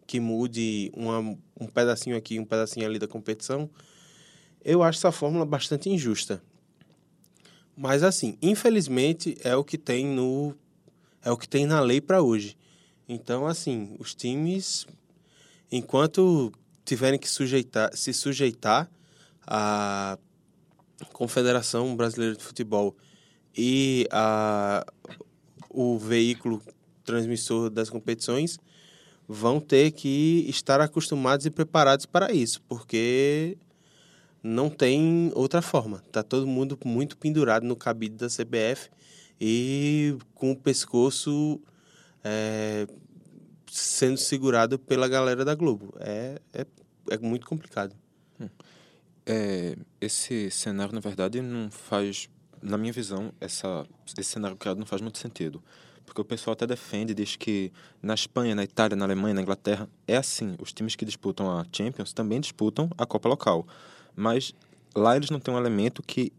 que 0.07 0.21
mude 0.21 0.91
uma, 0.97 1.19
um 1.61 1.67
pedacinho 1.67 2.17
aqui, 2.17 2.39
um 2.39 2.45
pedacinho 2.45 2.87
ali 2.87 2.99
da 2.99 3.07
competição, 3.07 3.69
eu 4.65 4.83
acho 4.83 4.99
essa 4.99 5.13
fórmula 5.13 5.45
bastante 5.45 5.91
injusta. 5.91 6.43
Mas 7.77 8.03
assim, 8.03 8.39
infelizmente 8.41 9.37
é 9.45 9.55
o 9.55 9.63
que 9.63 9.77
tem 9.77 10.07
no 10.07 10.55
é 11.23 11.31
o 11.31 11.37
que 11.37 11.49
tem 11.49 11.67
na 11.67 11.81
lei 11.81 12.01
para 12.01 12.23
hoje. 12.23 12.57
Então, 13.09 13.47
assim, 13.47 13.97
os 13.99 14.15
times 14.15 14.87
enquanto 15.71 16.53
tiverem 16.85 17.19
que 17.19 17.29
sujeitar, 17.29 17.95
se 17.95 18.13
sujeitar 18.13 18.91
à 19.47 20.19
Confederação 21.13 21.95
Brasileira 21.95 22.37
de 22.37 22.43
Futebol 22.43 22.97
e 23.57 24.07
a 24.11 24.85
o 25.71 25.99
veículo 25.99 26.63
transmissor 27.05 27.71
das 27.71 27.91
competições 27.91 28.59
vão 29.29 29.61
ter 29.61 29.91
que 29.93 30.47
estar 30.49 30.81
acostumados 30.81 31.45
e 31.45 31.51
preparados 31.51 32.07
para 32.07 32.33
isso, 32.33 32.63
porque 32.63 33.59
não 34.43 34.71
tem 34.71 35.31
outra 35.35 35.61
forma. 35.61 36.03
Tá 36.11 36.23
todo 36.23 36.47
mundo 36.47 36.79
muito 36.85 37.17
pendurado 37.19 37.65
no 37.65 37.77
cabide 37.77 38.17
da 38.17 38.27
CBF 38.29 38.89
e 39.41 40.17
com 40.35 40.53
o 40.53 40.57
pescoço 40.57 41.61
é, 42.29 42.87
sendo 43.71 44.19
segurado 44.19 44.79
pela 44.79 45.09
galera 45.09 45.45
da 45.45 45.55
Globo. 45.55 45.95
É, 45.99 46.39
é, 46.53 46.67
é 47.11 47.19
muito 47.19 47.47
complicado. 47.47 47.97
É, 49.25 49.77
esse 50.01 50.51
cenário, 50.51 50.95
na 50.95 51.01
verdade, 51.01 51.41
não 51.41 51.71
faz, 51.71 52.29
na 52.63 52.77
minha 52.77 52.93
visão, 52.93 53.33
essa, 53.41 53.87
esse 54.19 54.31
cenário 54.31 54.57
criado 54.57 54.79
não 54.79 54.87
faz 54.87 55.01
muito 55.01 55.19
sentido. 55.19 55.63
Porque 56.05 56.21
o 56.21 56.25
pessoal 56.25 56.53
até 56.53 56.67
defende, 56.67 57.15
diz 57.15 57.37
que 57.37 57.71
na 58.03 58.15
Espanha, 58.15 58.55
na 58.55 58.65
Itália, 58.65 58.97
na 58.97 59.05
Alemanha, 59.05 59.35
na 59.35 59.43
Inglaterra, 59.43 59.89
é 60.07 60.17
assim. 60.17 60.55
Os 60.59 60.73
times 60.73 60.97
que 60.97 61.05
disputam 61.05 61.51
a 61.51 61.67
Champions 61.71 62.13
também 62.13 62.41
disputam 62.41 62.91
a 62.97 63.05
Copa 63.05 63.29
local. 63.29 63.67
Mas 64.17 64.55
lá 64.95 65.17
eles 65.17 65.29
não 65.29 65.39
têm 65.39 65.53
um 65.53 65.59
elemento 65.59 66.03
que 66.03 66.33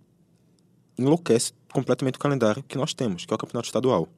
enlouquece 0.97 1.53
completamente 1.71 2.15
o 2.15 2.19
calendário 2.19 2.63
que 2.63 2.77
nós 2.77 2.93
temos, 2.93 3.25
que 3.25 3.33
é 3.33 3.35
o 3.35 3.37
campeonato 3.37 3.67
estadual. 3.67 4.09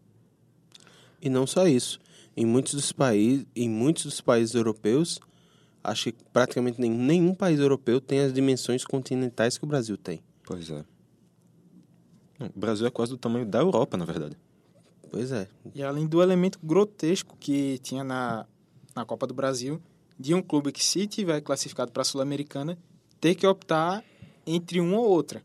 E 1.22 1.30
não 1.30 1.46
só 1.46 1.68
isso. 1.68 2.00
Em 2.36 2.46
muitos 2.46 2.74
dos 2.74 2.92
países, 2.92 3.46
em 3.56 3.70
muitos 3.70 4.06
dos 4.06 4.22
países 4.22 4.56
europeus, 4.56 5.20
acho 5.84 6.12
que 6.12 6.24
praticamente 6.32 6.80
nenhum, 6.80 6.98
nenhum 6.98 7.36
país 7.36 7.60
europeu 7.60 8.00
tem 8.00 8.20
as 8.20 8.34
dimensões 8.34 8.86
continentais 8.86 9.58
que 9.58 9.64
o 9.64 9.68
Brasil 9.68 9.98
tem. 9.98 10.22
Pois 10.44 10.70
é. 10.70 10.84
O 12.40 12.60
Brasil 12.60 12.88
é 12.88 12.90
quase 12.90 13.12
do 13.12 13.18
tamanho 13.18 13.46
da 13.46 13.60
Europa, 13.60 13.98
na 13.98 14.06
verdade. 14.06 14.36
Pois 15.12 15.32
é. 15.32 15.48
E 15.76 15.84
além 15.84 16.08
do 16.08 16.22
elemento 16.22 16.58
grotesco 16.64 17.36
que 17.40 17.78
tinha 17.80 18.04
na, 18.04 18.46
na 18.96 19.06
Copa 19.06 19.28
do 19.28 19.34
Brasil, 19.34 19.82
de 20.18 20.34
um 20.34 20.42
clube 20.42 20.72
que, 20.72 20.84
se 20.84 21.06
tiver 21.06 21.42
classificado 21.42 21.92
para 21.92 22.02
a 22.02 22.06
Sul-Americana, 22.06 22.78
ter 23.20 23.36
que 23.36 23.46
optar 23.46 24.04
entre 24.46 24.80
uma 24.80 24.98
ou 24.98 25.10
outra. 25.10 25.44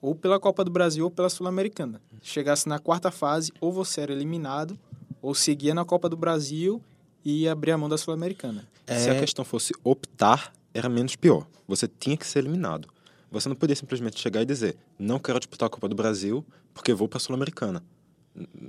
Ou 0.00 0.14
pela 0.14 0.38
Copa 0.38 0.64
do 0.64 0.70
Brasil 0.70 1.04
ou 1.04 1.10
pela 1.10 1.30
Sul-Americana. 1.30 2.00
Chegasse 2.20 2.68
na 2.68 2.78
quarta 2.78 3.10
fase, 3.10 3.52
ou 3.60 3.72
você 3.72 4.00
era 4.02 4.12
eliminado, 4.12 4.78
ou 5.22 5.34
seguia 5.34 5.72
na 5.72 5.84
Copa 5.84 6.08
do 6.08 6.16
Brasil 6.16 6.82
e 7.24 7.42
ia 7.42 7.52
abrir 7.52 7.70
a 7.70 7.78
mão 7.78 7.88
da 7.88 7.96
Sul-Americana. 7.96 8.68
Se 8.86 9.08
a 9.08 9.18
questão 9.18 9.44
fosse 9.44 9.72
optar, 9.84 10.52
era 10.74 10.88
menos 10.88 11.14
pior. 11.14 11.46
Você 11.68 11.86
tinha 11.86 12.16
que 12.16 12.26
ser 12.26 12.40
eliminado. 12.40 12.88
Você 13.30 13.48
não 13.48 13.56
podia 13.56 13.76
simplesmente 13.76 14.20
chegar 14.20 14.42
e 14.42 14.44
dizer: 14.44 14.76
não 14.98 15.18
quero 15.18 15.38
disputar 15.38 15.68
a 15.68 15.70
Copa 15.70 15.88
do 15.88 15.94
Brasil 15.94 16.44
porque 16.74 16.92
vou 16.92 17.08
para 17.08 17.18
a 17.18 17.20
Sul-Americana. 17.20 17.82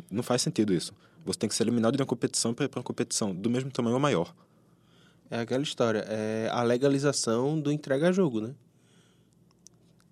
Não 0.10 0.22
faz 0.22 0.42
sentido 0.42 0.74
isso. 0.74 0.94
Você 1.26 1.40
tem 1.40 1.50
que 1.50 1.56
ser 1.56 1.64
eliminado 1.64 1.96
de 1.96 2.02
uma 2.02 2.08
competição 2.08 2.54
para 2.54 2.66
ir 2.66 2.70
para 2.70 2.80
uma 2.80 2.84
competição 2.84 3.34
do 3.34 3.50
mesmo 3.50 3.72
tamanho 3.72 3.96
ou 3.96 4.00
maior. 4.00 4.34
É 5.32 5.40
aquela 5.40 5.64
história. 5.64 6.06
É 6.08 6.50
a 6.52 6.62
legalização 6.64 7.60
do 7.60 7.72
entrega-jogo, 7.72 8.40
né? 8.40 8.54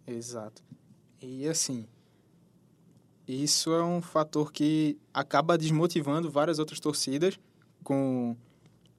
Exato. 0.08 0.64
E 1.22 1.48
assim, 1.48 1.86
isso 3.28 3.72
é 3.72 3.84
um 3.84 4.02
fator 4.02 4.52
que 4.52 4.98
acaba 5.14 5.58
desmotivando 5.58 6.30
várias 6.30 6.60
outras 6.60 6.80
torcidas 6.80 7.40
com, 7.84 8.36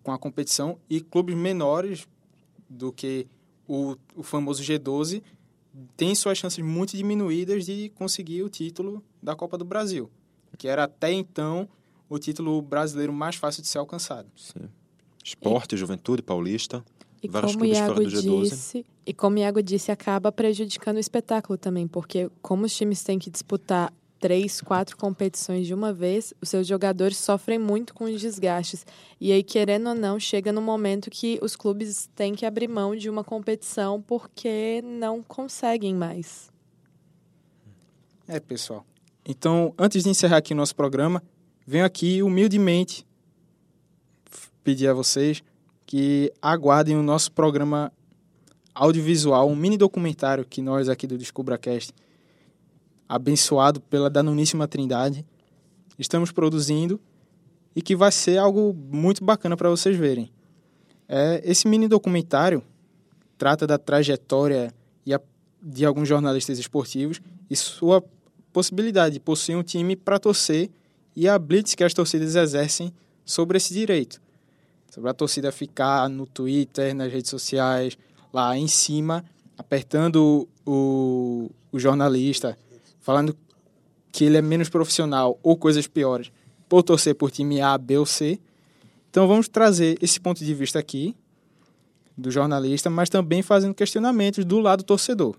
com 0.03 0.13
a 0.13 0.19
competição 0.19 0.79
e 0.89 1.01
clubes 1.01 1.35
menores 1.35 2.07
do 2.69 2.93
que 2.93 3.27
o, 3.67 3.97
o 4.17 4.23
famoso 4.23 4.63
G12 4.63 5.23
têm 5.97 6.15
suas 6.15 6.39
chances 6.39 6.63
muito 6.65 6.97
diminuídas 6.97 7.65
de 7.65 7.91
conseguir 7.95 8.43
o 8.43 8.49
título 8.49 9.03
da 9.23 9.35
Copa 9.35 9.57
do 9.57 9.65
Brasil, 9.65 10.11
que 10.59 10.69
era 10.69 10.85
até 10.85 11.13
então 11.13 11.69
o 12.09 12.19
título 12.19 12.61
brasileiro 12.61 13.13
mais 13.13 13.37
fácil 13.37 13.63
de 13.63 13.69
ser 13.69 13.79
alcançado. 13.79 14.29
Sim. 14.37 14.69
Esporte, 15.25 15.77
Juventude, 15.77 16.23
Paulista. 16.23 16.85
E 17.23 17.29
vários 17.29 17.53
como 17.53 17.65
Iago 17.65 17.95
fora 17.95 18.05
do 18.05 18.11
G12. 18.11 18.43
disse, 18.43 18.87
e 19.07 19.15
como 19.15 19.37
o 19.37 19.39
Iago 19.39 19.63
disse, 19.63 19.93
acaba 19.93 20.33
prejudicando 20.33 20.97
o 20.97 21.01
espetáculo 21.01 21.57
também, 21.57 21.87
porque 21.87 22.29
como 22.43 22.67
os 22.67 22.75
times 22.75 23.03
têm 23.05 23.19
que 23.19 23.31
disputar 23.31 23.93
três, 24.23 24.61
quatro 24.61 24.97
competições 24.97 25.67
de 25.67 25.75
uma 25.75 25.93
vez, 25.93 26.33
os 26.41 26.49
seus 26.49 26.65
jogadores 26.65 27.17
sofrem 27.17 27.59
muito 27.59 27.93
com 27.93 28.05
os 28.05 28.21
desgastes. 28.21 28.87
E 29.21 29.33
aí, 29.33 29.43
querendo 29.43 29.89
ou 29.89 29.97
não, 29.97 30.21
chega 30.21 30.53
no 30.53 30.63
momento 30.63 31.11
que 31.11 31.41
os 31.43 31.57
clubes 31.57 32.09
têm 32.15 32.33
que 32.33 32.47
abrir 32.47 32.69
mão 32.69 32.95
de 32.95 33.11
uma 33.11 33.25
competição 33.25 34.01
porque 34.01 34.81
não 34.85 35.25
conseguem 35.25 35.93
mais. 35.93 36.53
É, 38.29 38.39
pessoal. 38.39 38.87
Então, 39.27 39.75
antes 39.77 40.05
de 40.05 40.11
encerrar 40.11 40.37
aqui 40.37 40.53
o 40.53 40.57
nosso 40.57 40.77
programa, 40.77 41.21
venho 41.67 41.85
aqui 41.85 42.23
humildemente 42.23 43.05
pedir 44.63 44.87
a 44.87 44.95
vocês 44.95 45.43
que 45.85 46.33
aguardem 46.41 46.97
o 46.97 47.03
nosso 47.03 47.33
programa 47.33 47.93
audiovisual, 48.73 49.49
um 49.49 49.57
mini 49.57 49.77
documentário 49.77 50.45
que 50.45 50.63
nós 50.63 50.89
aqui 50.89 51.09
do 51.09 51.19
DescubraCast, 51.19 51.93
abençoado 53.15 53.79
pela 53.79 54.09
Danoníssima 54.09 54.67
Trindade, 54.67 55.23
estamos 55.99 56.33
produzindo 56.33 56.99
e 57.77 57.83
que 57.83 57.95
vai 57.95 58.11
ser 58.11 58.39
algo 58.39 58.75
muito 58.91 59.23
bacana 59.23 59.55
para 59.55 59.69
vocês 59.69 59.95
verem. 59.97 60.33
É, 61.07 61.43
esse 61.45 61.69
mini 61.69 61.89
documentário 61.89 62.63
trata 63.37 63.67
da 63.67 63.77
trajetória 63.77 64.73
a- 65.13 65.21
de 65.63 65.85
alguns 65.85 66.09
jornalistas 66.09 66.59
esportivos 66.59 67.21
e 67.51 67.55
sua 67.55 68.03
possibilidade 68.51 69.15
de 69.15 69.21
possuir 69.21 69.59
um 69.59 69.63
time 69.63 69.95
para 69.95 70.19
torcer 70.19 70.71
e 71.15 71.29
a 71.29 71.39
blitz 71.39 71.75
que 71.75 71.85
as 71.85 71.93
torcidas 71.93 72.35
exercem 72.35 72.91
sobre 73.27 73.59
esse 73.59 73.75
direito. 73.75 74.23
Sobre 74.91 75.11
a 75.11 75.15
torcida 75.15 75.53
ficar 75.53 76.09
no 76.09 76.25
Twitter, 76.27 76.95
nas 76.95 77.13
redes 77.13 77.31
sociais, 77.31 77.97
lá 78.33 78.57
em 78.57 78.69
cima, 78.69 79.23
apertando 79.59 80.49
o, 80.65 81.51
o 81.71 81.79
jornalista, 81.79 82.59
falando 83.03 83.37
que 84.11 84.25
ele 84.25 84.39
é 84.39 84.43
menos 84.43 84.71
profissional 84.71 85.39
ou 85.43 85.57
coisas 85.57 85.87
piores 85.87 86.33
por 86.69 86.83
torcer 86.83 87.15
por 87.15 87.31
time 87.31 87.61
A, 87.61 87.77
B 87.77 87.99
ou 87.99 88.07
C. 88.07 88.41
Então 89.11 89.29
vamos 89.29 89.49
trazer 89.49 89.99
esse 90.01 90.19
ponto 90.19 90.43
de 90.43 90.55
vista 90.55 90.79
aqui 90.79 91.15
do 92.17 92.31
jornalista, 92.31 92.89
mas 92.89 93.11
também 93.11 93.43
fazendo 93.43 93.75
questionamentos 93.75 94.45
do 94.45 94.61
lado 94.61 94.83
torcedor. 94.83 95.37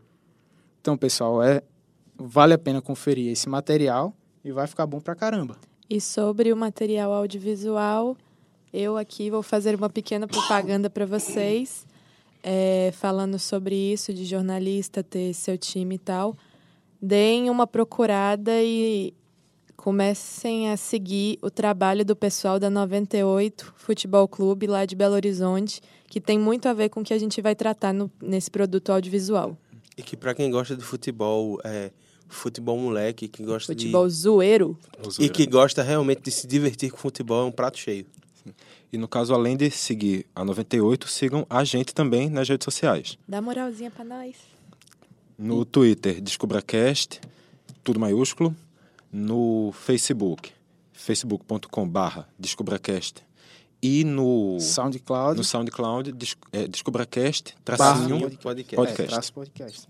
Então, 0.82 0.97
pessoal, 0.97 1.41
é 1.41 1.64
vale 2.16 2.53
a 2.53 2.57
pena 2.57 2.82
conferir 2.82 3.32
esse 3.32 3.49
material 3.49 4.14
e 4.43 4.51
vai 4.51 4.68
ficar 4.68 4.86
bom 4.86 4.99
pra 4.99 5.16
caramba. 5.16 5.57
E 5.89 6.01
sobre 6.01 6.51
o 6.51 6.57
material 6.57 7.11
audiovisual, 7.14 8.18
eu 8.74 8.97
aqui 8.97 9.30
vou 9.30 9.41
fazer 9.41 9.76
uma 9.76 9.89
pequena 9.89 10.28
propaganda 10.28 10.89
para 10.89 11.05
vocês, 11.05 11.86
é, 12.43 12.91
falando 12.95 13.39
sobre 13.39 13.76
isso, 13.76 14.14
de 14.14 14.26
jornalista 14.26 15.03
ter 15.03 15.34
seu 15.34 15.57
time 15.57 15.95
e 15.95 15.99
tal. 15.99 16.36
Deem 17.06 17.49
uma 17.49 17.68
procurada 17.68 18.64
e 18.64 19.14
comecem 19.76 20.70
a 20.70 20.78
seguir 20.78 21.38
o 21.41 21.51
trabalho 21.51 22.06
do 22.06 22.16
pessoal 22.16 22.58
da 22.58 22.70
98 22.70 23.74
Futebol 23.76 24.26
Clube, 24.26 24.68
lá 24.68 24.86
de 24.86 24.95
Belo 24.95 25.14
Horizonte, 25.14 25.82
que 26.08 26.22
tem 26.22 26.39
muito 26.39 26.70
a 26.70 26.74
ver 26.74 26.88
com 26.88 27.01
o 27.01 27.04
que 27.04 27.14
a 27.14 27.18
gente 27.18 27.41
vai 27.41 27.56
tratar 27.56 27.91
no, 27.91 28.10
nesse 28.22 28.49
produto 28.49 28.89
audiovisual. 28.89 29.58
E 29.97 30.01
que 30.01 30.16
para 30.16 30.34
quem 30.34 30.49
gosta 30.49 30.78
de 30.78 30.82
futebol, 30.82 31.60
é, 31.66 31.91
futebol 32.30 32.78
moleque, 32.78 33.28
que 33.28 33.43
gosta 33.43 33.74
Futebol 33.74 34.08
de... 34.08 34.14
zoeiro. 34.14 34.80
E 35.20 35.28
que 35.28 35.45
gosta 35.45 35.84
realmente 35.84 36.22
de 36.22 36.32
se 36.32 36.47
divertir 36.47 36.89
com 36.89 36.95
futebol, 36.95 37.41
é 37.41 37.45
um 37.47 37.51
prato 37.51 37.78
cheio. 37.78 38.06
E 38.93 38.97
no 38.97 39.10
caso, 39.10 39.34
além 39.34 39.58
de 39.58 39.70
seguir 39.70 40.26
a 40.34 40.45
98, 40.45 41.10
sigam 41.10 41.45
a 41.49 41.66
gente 41.66 41.93
também 41.93 42.30
nas 42.30 42.47
redes 42.47 42.64
sociais. 42.64 43.18
Dá 43.28 43.41
moralzinha 43.41 43.91
pra 43.91 44.06
nós. 44.06 44.53
No 45.38 45.66
Twitter, 45.66 46.22
DescubraCast, 46.22 47.20
tudo 47.84 48.00
maiúsculo. 48.00 48.56
No 49.12 49.72
Facebook, 49.74 50.52
facebook.com.br 50.92 52.22
DescubraCast. 52.38 53.24
E 53.82 54.04
no 54.04 54.58
SoundCloud. 54.60 55.38
no 55.38 55.44
SoundCloud, 55.44 56.12
Des, 56.14 56.36
é, 56.52 56.68
DescubraCast, 56.68 57.56
tracinho 57.66 58.32
podcast. 58.38 58.76
podcast. 58.76 59.02
É, 59.02 59.08
traço 59.08 59.34
podcast. 59.34 59.88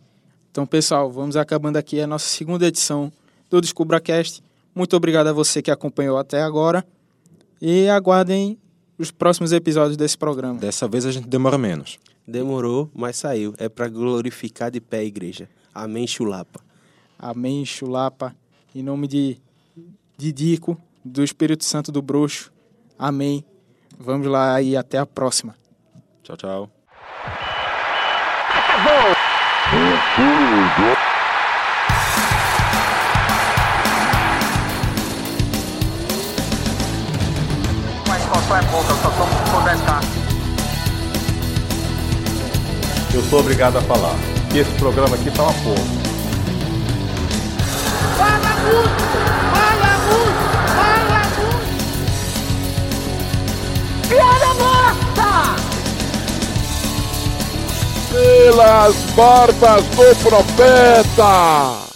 Então, 0.52 0.66
pessoal, 0.66 1.12
vamos 1.12 1.36
acabando 1.36 1.78
aqui 1.78 2.02
a 2.02 2.08
nossa 2.08 2.28
segunda 2.28 2.66
edição 2.68 3.12
do 3.50 3.62
DescubraCast. 3.62 4.42
Muito 4.74 4.96
obrigado 4.96 5.28
a 5.28 5.34
você 5.34 5.62
que 5.62 5.70
acompanhou 5.70 6.18
até 6.18 6.42
agora. 6.42 6.84
E 7.62 7.88
aguardem 7.88 8.58
os 8.98 9.12
próximos 9.12 9.52
episódios 9.52 9.96
desse 9.96 10.18
programa. 10.18 10.60
Dessa 10.60 10.88
vez 10.88 11.06
a 11.06 11.12
gente 11.12 11.28
demora 11.28 11.58
menos. 11.58 12.00
Demorou, 12.28 12.90
mas 12.94 13.18
saiu. 13.18 13.54
É 13.58 13.68
para 13.68 13.90
glorificar 13.90 14.72
de 14.72 14.80
pé 14.80 15.00
a 15.00 15.04
igreja. 15.04 15.50
Amém, 15.74 16.08
chulapa. 16.08 16.62
Amém, 17.20 17.66
chulapa. 17.66 18.36
Em 18.74 18.82
nome 18.82 19.08
de, 19.08 19.38
de 20.18 20.32
Dico, 20.32 20.78
do 21.04 21.24
Espírito 21.24 21.66
Santo 21.66 21.92
do 21.92 22.02
Bruxo. 22.02 22.52
Amém. 22.98 23.46
Vamos 24.00 24.28
lá 24.28 24.62
e 24.62 24.76
até 24.76 24.98
a 24.98 25.06
próxima. 25.06 25.56
Tchau, 26.24 26.38
tchau. 26.38 26.70
Uma 38.06 38.18
expansão 38.18 38.58
é 38.58 38.62
pouca, 38.72 38.94
Eu 43.14 43.22
sou 43.30 43.42
obrigado 43.42 43.78
a 43.78 43.82
falar 43.82 44.16
que 44.50 44.58
esse 44.58 44.72
programa 44.72 45.16
aqui 45.16 45.30
tá 45.30 45.44
uma 45.44 45.54
porra. 45.54 45.76
Fala 48.18 48.56
muito! 48.64 49.04
Fala 49.54 49.98
muito! 50.10 50.44
Fala 50.74 51.22
muito! 51.38 51.68
Piada 54.10 54.52
morta! 54.56 55.30
Pelas 58.12 58.96
barbas 59.16 59.86
do 59.86 60.16
profeta! 60.28 61.93